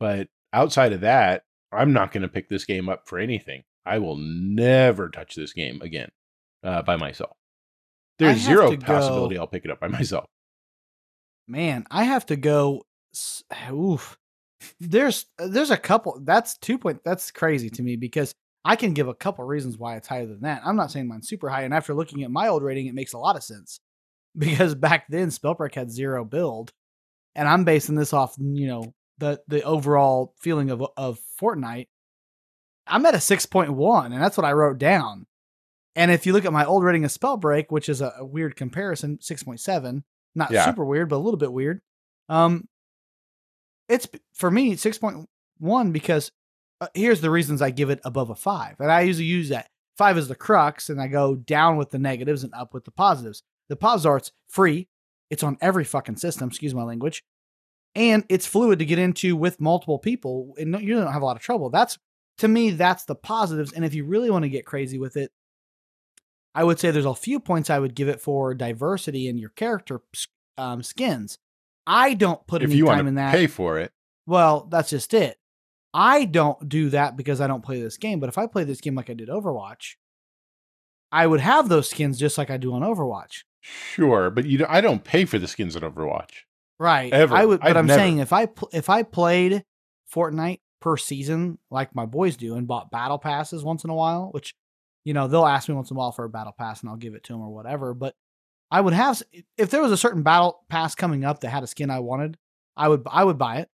[0.00, 3.64] But outside of that i'm not going to pick this game up for anything.
[3.84, 6.10] I will never touch this game again
[6.62, 7.36] uh, by myself.
[8.18, 10.30] There's zero to go- possibility i'll pick it up by myself
[11.48, 12.84] man, I have to go.
[13.72, 14.16] Oof.
[14.80, 16.20] There's uh, there's a couple.
[16.24, 17.00] That's two point.
[17.04, 18.34] That's crazy to me because
[18.64, 20.62] I can give a couple reasons why it's higher than that.
[20.64, 23.12] I'm not saying mine's super high, and after looking at my old rating, it makes
[23.12, 23.80] a lot of sense
[24.38, 26.72] because back then Spellbreak had zero build,
[27.34, 31.86] and I'm basing this off you know the the overall feeling of of Fortnite.
[32.86, 35.26] I'm at a six point one, and that's what I wrote down.
[35.94, 38.56] And if you look at my old rating of Spellbreak, which is a, a weird
[38.56, 40.04] comparison, six point seven,
[40.34, 40.64] not Yeah.
[40.64, 41.80] super weird, but a little bit weird.
[42.28, 42.68] Um,
[43.88, 45.28] it's for me six point
[45.58, 46.30] one because
[46.80, 49.68] uh, here's the reasons I give it above a five, and I usually use that
[49.96, 52.90] five is the crux, and I go down with the negatives and up with the
[52.92, 53.42] positives.
[53.68, 54.88] The positives are it's free,
[55.30, 57.22] It's on every fucking system, excuse my language.
[57.94, 61.36] And it's fluid to get into with multiple people and you don't have a lot
[61.36, 61.68] of trouble.
[61.68, 61.98] That's
[62.38, 63.72] to me, that's the positives.
[63.72, 65.32] And if you really want to get crazy with it,
[66.58, 69.50] I would say there's a few points I would give it for diversity in your
[69.50, 70.00] character
[70.56, 71.38] um, skins.
[71.86, 73.32] I don't put if any you want time to in that.
[73.34, 73.92] pay for it,
[74.26, 75.38] Well, that's just it.
[75.94, 78.18] I don't do that because I don't play this game.
[78.20, 79.94] But if I play this game like I did Overwatch,
[81.10, 83.44] I would have those skins just like I do on Overwatch.
[83.62, 86.42] sure, but you, don't- I don't pay for the skins in Overwatch.
[86.78, 87.12] Right.
[87.12, 87.34] Ever.
[87.34, 87.98] I would, but I'm never.
[87.98, 89.64] saying if I pl- if I played
[90.14, 94.28] Fortnite per season like my boys do and bought battle passes once in a while,
[94.32, 94.54] which
[95.08, 96.96] you know they'll ask me once in a while for a battle pass and I'll
[96.96, 97.94] give it to them or whatever.
[97.94, 98.14] But
[98.70, 99.22] I would have
[99.56, 102.36] if there was a certain battle pass coming up that had a skin I wanted,
[102.76, 103.70] I would I would buy it.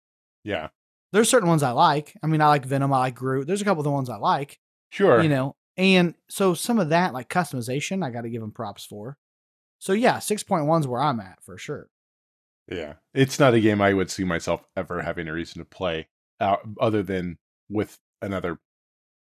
[0.44, 0.68] Yeah,
[1.12, 2.14] There's certain ones I like.
[2.22, 2.92] I mean, I like Venom.
[2.92, 3.46] I like Groot.
[3.46, 4.58] There's a couple of the ones I like.
[4.90, 5.22] sure.
[5.22, 8.84] you know and so some of that like customization i got to give them props
[8.84, 9.16] for
[9.78, 11.88] so yeah 6.1 is where i'm at for sure
[12.68, 16.08] Yeah, it's not a game I would see myself ever having a reason to play,
[16.40, 17.38] out, other than
[17.68, 18.58] with another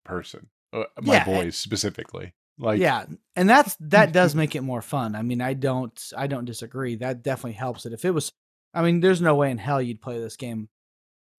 [0.05, 2.35] person, uh, Uh, my Yeah, boys specifically.
[2.59, 3.05] Like, yeah
[3.35, 6.95] and that's that does make it more fun i mean i don't i don't disagree
[6.97, 8.33] that definitely helps it if it was
[8.73, 10.71] i mean there's no way in hell you'd play this game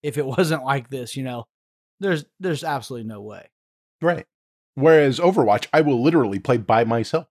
[0.04, 1.44] if it wasn't like this you know
[1.98, 3.48] there's there's absolutely no way
[4.00, 4.26] right.
[4.76, 7.26] Whereas Overwatch, I will literally play by myself.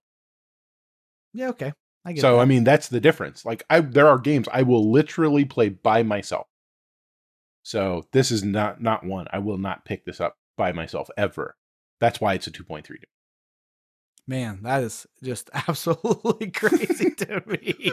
[1.32, 1.72] yeah okay
[2.04, 2.42] i get So that.
[2.42, 3.46] I mean, that's the difference.
[3.46, 6.46] Like, I there are games I will literally play by myself.
[7.62, 9.28] So this is not not one.
[9.32, 11.56] I will not pick this up by myself ever.
[12.00, 12.98] That's why it's a two point three.
[14.28, 17.92] Man, that is just absolutely crazy to me.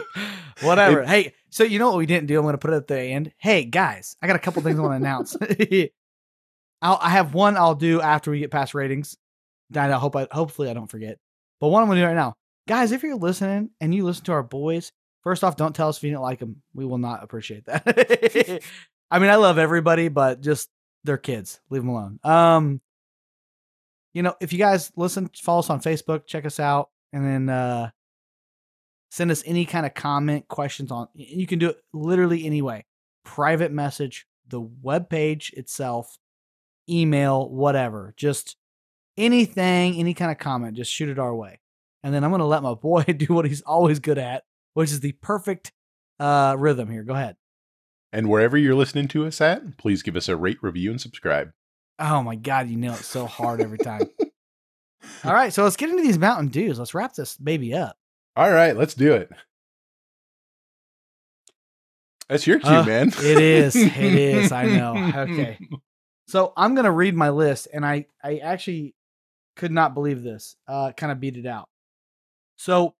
[0.60, 1.04] Whatever.
[1.04, 2.36] hey, so you know what we didn't do?
[2.36, 3.32] I'm going to put it at the end.
[3.38, 5.34] Hey, guys, I got a couple things I want to announce.
[6.82, 9.16] I'll, I have one I'll do after we get past ratings.
[9.74, 11.18] I hope I hopefully I don't forget.
[11.58, 12.34] But one I'm going to do right now,
[12.68, 12.92] guys.
[12.92, 14.92] If you're listening and you listen to our boys,
[15.22, 16.62] first off, don't tell us if you didn't like them.
[16.74, 18.62] We will not appreciate that.
[19.10, 20.68] I mean, I love everybody, but just
[21.02, 21.60] they're kids.
[21.70, 22.20] Leave them alone.
[22.22, 22.80] Um,
[24.16, 27.50] you know, if you guys listen, follow us on Facebook, check us out, and then
[27.50, 27.90] uh
[29.10, 32.86] send us any kind of comment, questions on you can do it literally any way.
[33.26, 36.16] Private message, the web page itself,
[36.88, 38.14] email, whatever.
[38.16, 38.56] Just
[39.18, 41.60] anything, any kind of comment, just shoot it our way.
[42.02, 45.00] And then I'm gonna let my boy do what he's always good at, which is
[45.00, 45.72] the perfect
[46.18, 47.02] uh rhythm here.
[47.02, 47.36] Go ahead.
[48.14, 51.52] And wherever you're listening to us at, please give us a rate, review, and subscribe.
[51.98, 54.02] Oh my god, you nail it so hard every time.
[55.24, 56.78] All right, so let's get into these Mountain Dews.
[56.78, 57.96] Let's wrap this baby up.
[58.34, 59.30] All right, let's do it.
[62.28, 63.08] That's your cue, Uh, man.
[63.08, 63.76] it is.
[63.76, 64.52] It is.
[64.52, 65.12] I know.
[65.22, 65.58] Okay.
[66.28, 68.96] So I'm gonna read my list, and I I actually
[69.54, 70.56] could not believe this.
[70.66, 71.68] Uh, kind of beat it out.
[72.56, 72.96] So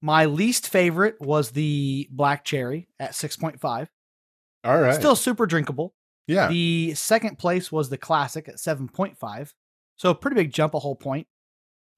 [0.00, 3.90] my least favorite was the black cherry at six point five.
[4.64, 4.94] All right.
[4.94, 5.92] Still super drinkable.
[6.26, 6.48] Yeah.
[6.48, 9.52] The second place was the classic at 7.5.
[9.96, 11.26] So pretty big jump, a whole point.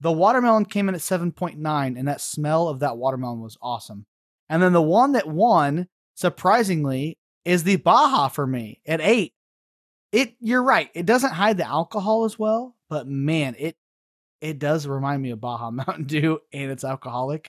[0.01, 4.07] The watermelon came in at 7.9, and that smell of that watermelon was awesome.
[4.49, 9.33] And then the one that won, surprisingly, is the Baja for me at eight.
[10.13, 13.77] It you're right, it doesn't hide the alcohol as well, but man, it
[14.41, 17.49] it does remind me of Baja Mountain Dew and it's alcoholic.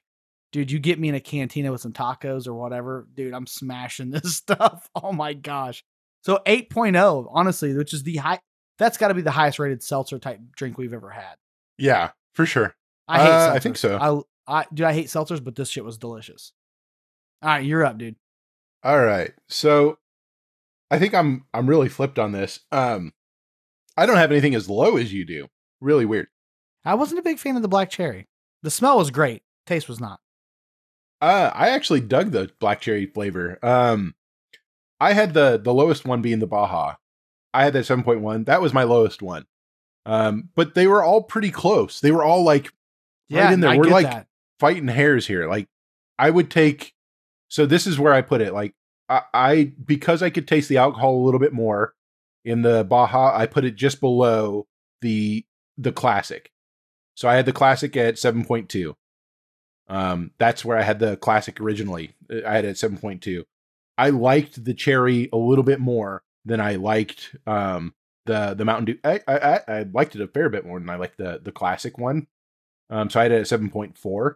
[0.52, 4.10] Dude, you get me in a cantina with some tacos or whatever, dude, I'm smashing
[4.10, 4.90] this stuff.
[4.96, 5.84] Oh my gosh.
[6.26, 8.40] So 8.0, honestly, which is the high
[8.80, 11.36] that's got to be the highest rated seltzer type drink we've ever had.
[11.78, 12.76] yeah, for sure.
[13.08, 13.54] I hate Uh.
[13.54, 14.26] I think so.
[14.48, 16.52] I I dude, I hate seltzers, but this shit was delicious.
[17.42, 18.16] All right, you're up, dude.
[18.84, 19.34] All right.
[19.50, 20.00] So
[20.90, 22.60] I think I'm I'm really flipped on this.
[22.72, 23.14] Um
[23.96, 25.48] I don't have anything as low as you do.
[25.80, 26.28] Really weird.
[26.84, 28.28] I wasn't a big fan of the black cherry.
[28.64, 30.20] The smell was great, taste was not.
[31.22, 33.60] Uh I actually dug the black cherry flavor.
[33.64, 34.16] Um
[35.00, 36.96] I had the the lowest one being the Baja.
[37.54, 38.46] I had that 7.1.
[38.46, 39.46] That was my lowest one.
[40.06, 42.00] Um but they were all pretty close.
[42.00, 42.72] They were all like
[43.30, 43.72] Yeah, in there.
[43.72, 44.28] I We're like- that.
[44.60, 45.48] fighting hairs here.
[45.48, 45.68] Like
[46.20, 46.94] I would take
[47.50, 48.54] so this is where I put it.
[48.54, 48.74] Like
[49.10, 51.94] I, I because I could taste the alcohol a little bit more
[52.44, 54.68] in the Baja, I put it just below
[55.02, 55.46] the
[55.78, 56.52] the classic.
[57.16, 58.96] So I had the classic at 7.2.
[59.88, 62.14] Um that's where I had the classic originally.
[62.46, 63.44] I had it at 7.2.
[63.98, 67.94] I liked the cherry a little bit more than I liked um
[68.26, 69.00] the the Mountain Dew.
[69.04, 71.98] I I I- liked it a fair bit more than I liked the the classic
[71.98, 72.28] one.
[72.90, 74.36] Um so I had it at 7.4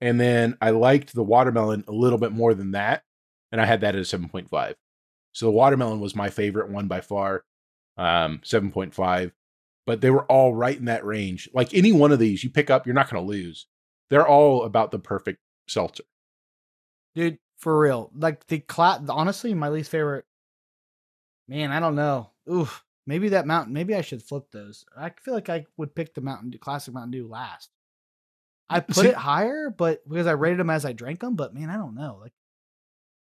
[0.00, 3.04] and then I liked the watermelon a little bit more than that,
[3.52, 4.74] and I had that at a 7.5.
[5.32, 7.44] So the watermelon was my favorite one by far,
[7.96, 9.32] um, 7.5.
[9.86, 11.48] But they were all right in that range.
[11.54, 13.66] Like any one of these you pick up, you're not going to lose.
[14.10, 16.04] They're all about the perfect seltzer.
[17.14, 17.38] dude.
[17.62, 20.24] For real, like the cla- honestly, my least favorite.
[21.46, 22.30] Man, I don't know.
[22.50, 23.72] Oof, maybe that mountain.
[23.72, 24.84] Maybe I should flip those.
[24.96, 27.70] I feel like I would pick the Mountain Dew, classic Mountain Dew last.
[28.68, 31.36] I put See- it higher, but because I rated them as I drank them.
[31.36, 32.18] But man, I don't know.
[32.20, 32.32] Like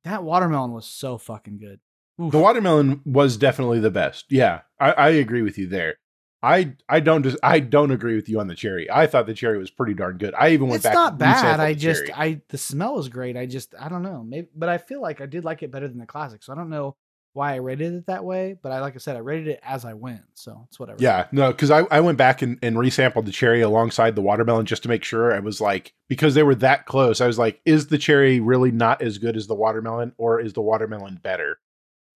[0.04, 1.80] that watermelon was so fucking good.
[2.18, 2.32] Oof.
[2.32, 4.24] The watermelon was definitely the best.
[4.30, 5.96] Yeah, I, I agree with you there.
[6.42, 8.90] I I don't just I don't agree with you on the cherry.
[8.90, 10.34] I thought the cherry was pretty darn good.
[10.34, 10.94] I even went it's back.
[10.94, 11.60] not bad.
[11.60, 12.14] I just cherry.
[12.14, 13.36] I the smell was great.
[13.36, 14.24] I just I don't know.
[14.24, 16.42] Maybe but I feel like I did like it better than the classic.
[16.42, 16.96] So I don't know
[17.32, 18.56] why I rated it that way.
[18.60, 20.22] But I like I said, I rated it as I went.
[20.32, 20.98] So it's whatever.
[21.00, 24.64] Yeah, no, because I, I went back and, and resampled the cherry alongside the watermelon
[24.64, 25.34] just to make sure.
[25.34, 28.72] I was like, because they were that close, I was like, is the cherry really
[28.72, 31.58] not as good as the watermelon, or is the watermelon better?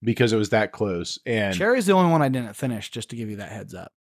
[0.03, 3.17] Because it was that close, and Cherry's the only one I didn't finish, just to
[3.17, 3.93] give you that heads up.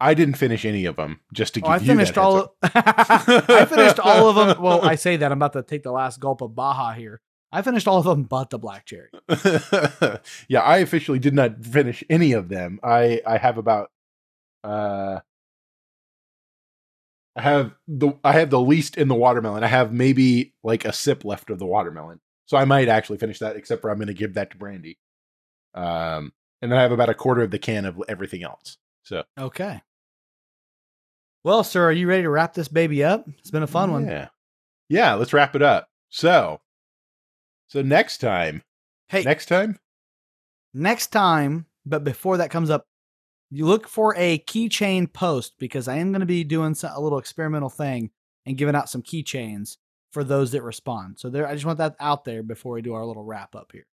[0.00, 1.20] I didn't finish any of them.
[1.32, 2.36] Just to Oh, give I you finished that all.
[2.38, 4.62] Of, I finished all of them.
[4.62, 7.20] Well, I say that I'm about to take the last gulp of Baja here.
[7.52, 9.10] I finished all of them, but the black cherry.
[10.48, 12.78] yeah, I officially did not finish any of them.
[12.82, 13.90] I I have about
[14.64, 15.20] uh
[17.36, 19.64] I have the I have the least in the watermelon.
[19.64, 22.20] I have maybe like a sip left of the watermelon.
[22.46, 24.98] So I might actually finish that, except for I'm gonna give that to Brandy.
[25.74, 26.32] Um
[26.62, 28.76] and then I have about a quarter of the can of everything else.
[29.02, 29.80] So Okay.
[31.42, 33.26] Well, sir, are you ready to wrap this baby up?
[33.38, 34.06] It's been a fun one.
[34.06, 34.28] Yeah.
[34.88, 35.88] Yeah, let's wrap it up.
[36.08, 36.60] So
[37.68, 38.62] so next time.
[39.08, 39.78] Hey, Next time?
[40.72, 42.86] next time, but before that comes up,
[43.50, 47.18] you look for a keychain post because I am going to be doing a little
[47.18, 48.10] experimental thing
[48.46, 49.78] and giving out some keychains
[50.12, 51.18] for those that respond.
[51.18, 53.70] So there, I just want that out there before we do our little wrap up
[53.72, 53.86] here.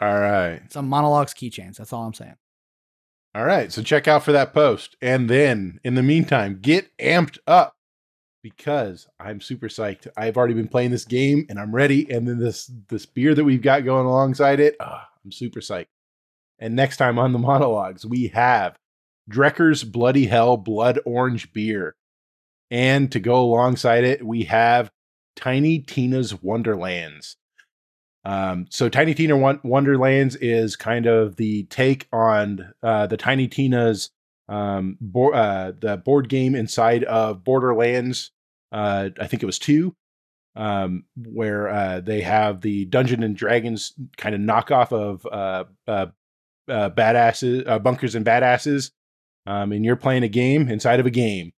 [0.00, 0.60] All right.
[0.72, 1.76] Some Mana Logs keychains.
[1.76, 2.36] That's all I'm saying.
[3.34, 4.96] All right, so check out for that post.
[5.00, 7.74] And then in the meantime, get amped up
[8.42, 10.06] because I'm super psyched.
[10.16, 12.10] I've already been playing this game and I'm ready.
[12.10, 15.86] And then this this beer that we've got going alongside it, ah, I'm super psyched.
[16.58, 18.76] And next time on the Mana Logs, we have
[19.28, 21.94] Drecker's Bloody Hell Blood Orange Beer.
[22.70, 24.90] And to go alongside it, we have
[25.36, 27.36] Tiny Tina's Wonderlands.
[28.24, 34.10] Um, so Tiny Tina Wonderlands is kind of the take on uh, the Tiny Tina's
[34.48, 38.30] um, bo- uh, the board game inside of Borderlands.
[38.70, 39.96] Uh, I think it was two,
[40.54, 46.06] um, where uh, they have the Dungeon and Dragons kind of knockoff of uh, uh,
[46.68, 48.92] badasses, bunkers and badasses.
[49.46, 51.52] Um, and you're playing a game inside of a game.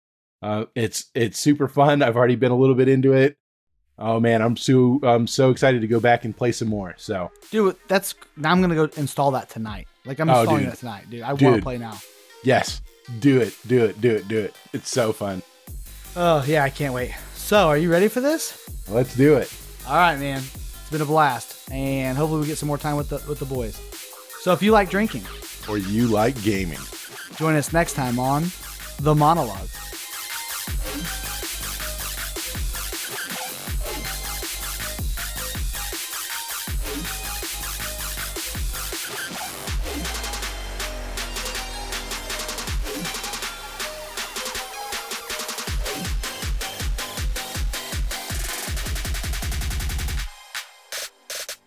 [0.74, 2.02] It's it's super fun.
[2.02, 3.36] I've already been a little bit into it.
[3.98, 6.94] Oh man, I'm so I'm so excited to go back and play some more.
[6.98, 9.86] So Dude, that's now I'm gonna go install that tonight.
[10.04, 10.72] Like I'm Oh, installing dude.
[10.72, 11.22] that tonight, dude.
[11.22, 11.98] I want to play now.
[12.42, 12.82] yes,
[13.20, 14.54] do it, do it, do it, do it.
[14.72, 15.42] It's so fun.
[16.16, 17.14] Oh yeah, I can't wait.
[17.34, 18.68] So, are you ready for this?
[18.88, 19.52] Let's do it.
[19.86, 20.38] All right, man.
[20.38, 23.44] It's been a blast, and hopefully we get some more time with the with the
[23.46, 23.80] boys.
[24.40, 25.24] So, if you like drinking,
[25.68, 26.78] Or you like gaming.
[27.36, 28.44] join us next time on
[29.00, 29.68] the Mana Log.